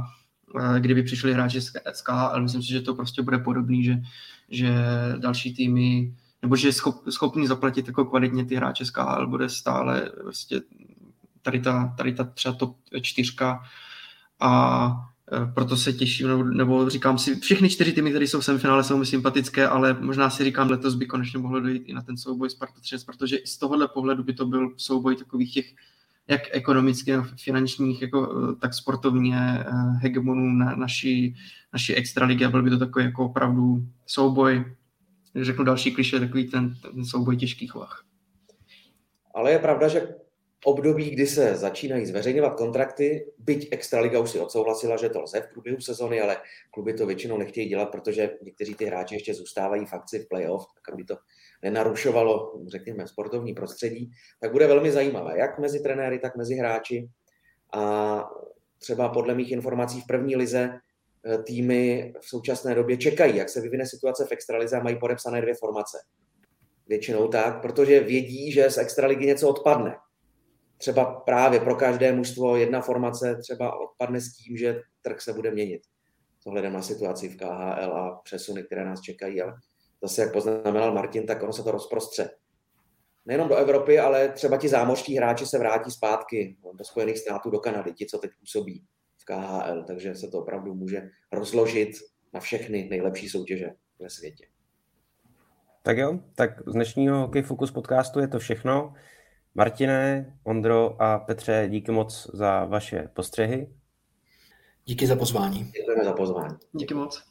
kdyby 0.79 1.03
přišli 1.03 1.33
hráči 1.33 1.61
z 1.61 2.03
KHL, 2.03 2.43
myslím 2.43 2.63
si, 2.63 2.69
že 2.69 2.81
to 2.81 2.95
prostě 2.95 3.23
bude 3.23 3.39
podobný, 3.39 3.85
že, 3.85 4.03
že 4.49 4.75
další 5.19 5.55
týmy, 5.55 6.15
nebo 6.43 6.57
že 6.57 6.69
je 6.69 6.73
schop, 6.73 7.11
schopný 7.11 7.47
zaplatit 7.47 7.87
jako 7.87 8.05
kvalitně 8.05 8.45
ty 8.45 8.55
hráče 8.55 8.85
z 8.85 8.91
KHL, 8.91 9.27
bude 9.27 9.49
stále 9.49 10.11
prostě 10.21 10.61
tady 11.43 11.61
ta, 11.61 11.95
tady 11.97 12.13
ta 12.13 12.25
třeba 12.25 12.55
top 12.55 12.77
čtyřka. 13.03 13.63
A 14.41 14.91
e, 15.33 15.53
proto 15.53 15.77
se 15.77 15.93
těším, 15.93 16.29
nebo, 16.29 16.45
nebo 16.45 16.91
říkám 16.91 17.19
si, 17.19 17.41
všechny 17.41 17.69
čtyři 17.69 17.93
týmy, 17.93 18.11
které 18.11 18.25
jsou 18.25 18.41
v 18.41 18.45
semifinále, 18.45 18.85
jsou 18.85 18.99
mi 18.99 19.07
sympatické, 19.07 19.69
ale 19.69 19.97
možná 20.01 20.31
si 20.31 20.45
říkám, 20.45 20.71
letos 20.71 20.95
by 20.95 21.07
konečně 21.07 21.39
mohlo 21.39 21.61
dojít 21.61 21.83
i 21.87 21.93
na 21.93 22.03
ten 22.03 22.17
souboj 22.17 22.51
Sparta 22.51 22.81
3, 22.81 22.97
protože 23.07 23.39
z 23.45 23.59
tohohle 23.59 23.89
pohledu 23.89 24.25
by 24.25 24.33
to 24.33 24.47
byl 24.47 24.71
souboj 24.77 25.17
takových 25.17 25.55
těch 25.55 25.75
jak 26.29 26.41
ekonomicky, 26.51 27.13
finančních, 27.37 28.03
jako, 28.03 28.49
eh, 28.53 28.57
tak 28.57 28.75
sportovně 28.75 29.39
eh, 29.39 29.73
hegemonů 30.01 30.53
na 30.53 30.77
naší, 30.77 31.37
naší 31.73 31.95
extraligy 31.95 32.45
a 32.45 32.51
byl 32.51 32.63
by 32.63 32.71
to 32.71 32.79
takový 32.79 33.05
jako 33.05 33.25
opravdu 33.25 33.87
souboj, 34.07 34.65
řeknu 35.37 35.65
další 35.65 35.95
kliše, 35.95 36.21
takový 36.21 36.51
ten, 36.51 36.75
ten 36.95 37.05
souboj 37.05 37.37
těžkých 37.37 37.75
vah. 37.75 38.05
Ale 39.35 39.53
je 39.53 39.59
pravda, 39.59 39.89
že 39.89 40.15
období, 40.65 41.11
kdy 41.11 41.27
se 41.27 41.57
začínají 41.57 42.07
zveřejňovat 42.07 42.55
kontrakty, 42.55 43.33
byť 43.39 43.69
Extraliga 43.71 44.21
už 44.21 44.31
si 44.31 44.41
odsouhlasila, 44.41 44.97
že 44.97 45.09
to 45.09 45.21
lze 45.21 45.41
v 45.41 45.53
průběhu 45.53 45.81
sezony, 45.81 46.21
ale 46.21 46.37
kluby 46.71 46.95
to 46.95 47.07
většinou 47.07 47.39
nechtějí 47.39 47.69
dělat, 47.69 47.87
protože 47.87 48.31
někteří 48.43 48.75
ty 48.75 48.85
hráči 48.85 49.15
ještě 49.15 49.35
zůstávají 49.35 49.87
v 49.87 49.93
akci 49.93 50.19
v 50.19 50.29
playoff, 50.29 50.67
tak 50.75 50.95
aby 50.95 51.05
to 51.05 51.17
nenarušovalo, 51.63 52.61
řekněme, 52.67 53.09
sportovní 53.09 53.55
prostředí, 53.55 54.11
tak 54.41 54.53
bude 54.53 54.67
velmi 54.67 54.93
zajímavé, 54.93 55.39
jak 55.39 55.59
mezi 55.59 55.83
trenéry, 55.83 56.19
tak 56.19 56.37
mezi 56.37 56.55
hráči. 56.55 57.09
A 57.73 58.25
třeba 58.79 59.09
podle 59.09 59.35
mých 59.35 59.53
informací 59.53 60.01
v 60.01 60.07
první 60.07 60.37
lize 60.37 60.81
týmy 61.45 62.13
v 62.21 62.29
současné 62.29 62.75
době 62.75 62.97
čekají, 62.97 63.37
jak 63.37 63.49
se 63.49 63.61
vyvine 63.61 63.87
situace 63.87 64.27
v 64.27 64.33
extralize 64.33 64.77
a 64.77 64.83
mají 64.83 64.99
podepsané 64.99 65.41
dvě 65.41 65.55
formace. 65.55 65.99
Většinou 66.87 67.29
tak, 67.29 67.63
protože 67.63 68.01
vědí, 68.01 68.53
že 68.53 68.71
z 68.71 68.79
extraligy 68.79 69.27
něco 69.27 69.49
odpadne. 69.49 69.97
třeba 70.79 71.05
právě 71.05 71.61
pro 71.61 71.75
každé 71.75 72.13
mužstvo 72.13 72.57
jedna 72.57 72.81
formace 72.81 73.37
třeba 73.37 73.81
odpadne 73.81 74.21
s 74.21 74.33
tím, 74.33 74.57
že 74.57 74.81
trh 75.03 75.21
se 75.21 75.33
bude 75.33 75.51
měnit. 75.51 75.83
S 76.41 76.47
ohledem 76.47 76.73
na 76.73 76.83
situaci 76.83 77.29
v 77.29 77.37
KHL 77.37 77.93
a 77.93 78.21
přesuny, 78.25 78.63
které 78.63 78.85
nás 78.85 79.01
čekají, 79.01 79.43
ale 79.43 79.55
zase, 80.03 80.23
jak 80.23 80.33
poznamenal 80.33 80.95
Martin, 80.95 81.27
tak 81.27 81.43
ono 81.43 81.53
se 81.53 81.63
to 81.63 81.71
rozprostře. 81.71 82.31
Nejenom 83.27 83.49
do 83.49 83.57
Evropy, 83.57 83.99
ale 83.99 84.29
třeba 84.29 84.57
ti 84.57 84.69
zámořští 84.69 85.17
hráči 85.17 85.47
se 85.47 85.59
vrátí 85.59 85.91
zpátky 85.91 86.57
do 86.75 86.85
Spojených 86.85 87.19
států, 87.19 87.51
do 87.51 87.59
Kanady, 87.59 87.93
ti, 87.93 88.07
co 88.07 88.19
teď 88.19 88.31
působí 88.41 88.87
v 89.21 89.25
KHL, 89.25 89.85
takže 89.85 90.15
se 90.15 90.29
to 90.29 90.39
opravdu 90.39 90.75
může 90.75 91.11
rozložit 91.33 91.91
na 92.33 92.41
všechny 92.41 92.89
nejlepší 92.91 93.29
soutěže 93.29 93.71
ve 93.99 94.11
světě. 94.11 94.47
Tak 95.83 95.99
jo, 95.99 96.19
tak 96.35 96.51
z 96.67 96.73
dnešního 96.73 97.19
Hokej 97.19 97.43
Focus 97.43 97.71
podcastu 97.71 98.21
je 98.21 98.29
to 98.29 98.39
všechno. 98.39 98.95
Martine, 99.55 100.37
Ondro 100.45 101.03
a 101.03 101.19
Petře, 101.19 101.67
díky 101.71 101.93
moc 101.93 102.31
za 102.35 102.65
vaše 102.65 103.09
postřehy. 103.13 103.75
Díky 104.85 105.07
za 105.07 105.17
pozvání. 105.17 105.65
Děkujeme 105.65 106.05
za 106.05 106.13
pozvání. 106.13 106.57
Díky 106.73 106.95
moc. 106.95 107.25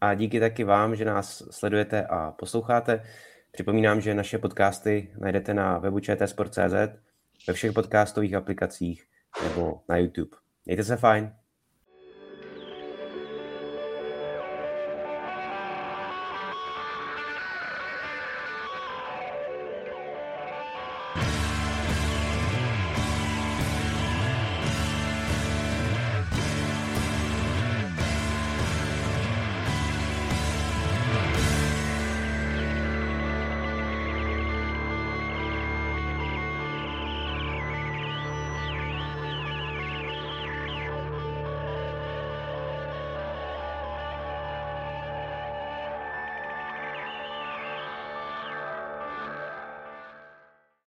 A 0.00 0.14
díky 0.14 0.40
taky 0.40 0.64
vám, 0.64 0.96
že 0.96 1.04
nás 1.04 1.42
sledujete 1.50 2.06
a 2.06 2.32
posloucháte. 2.32 3.02
Připomínám, 3.52 4.00
že 4.00 4.14
naše 4.14 4.38
podcasty 4.38 5.14
najdete 5.18 5.54
na 5.54 5.78
webu 5.78 6.00
čtsport.cz, 6.00 6.74
ve 7.48 7.54
všech 7.54 7.72
podcastových 7.72 8.34
aplikacích 8.34 9.06
nebo 9.42 9.80
na 9.88 9.96
YouTube. 9.96 10.43
Mějte 10.66 10.84
se 10.84 10.96
fajn. 10.96 11.32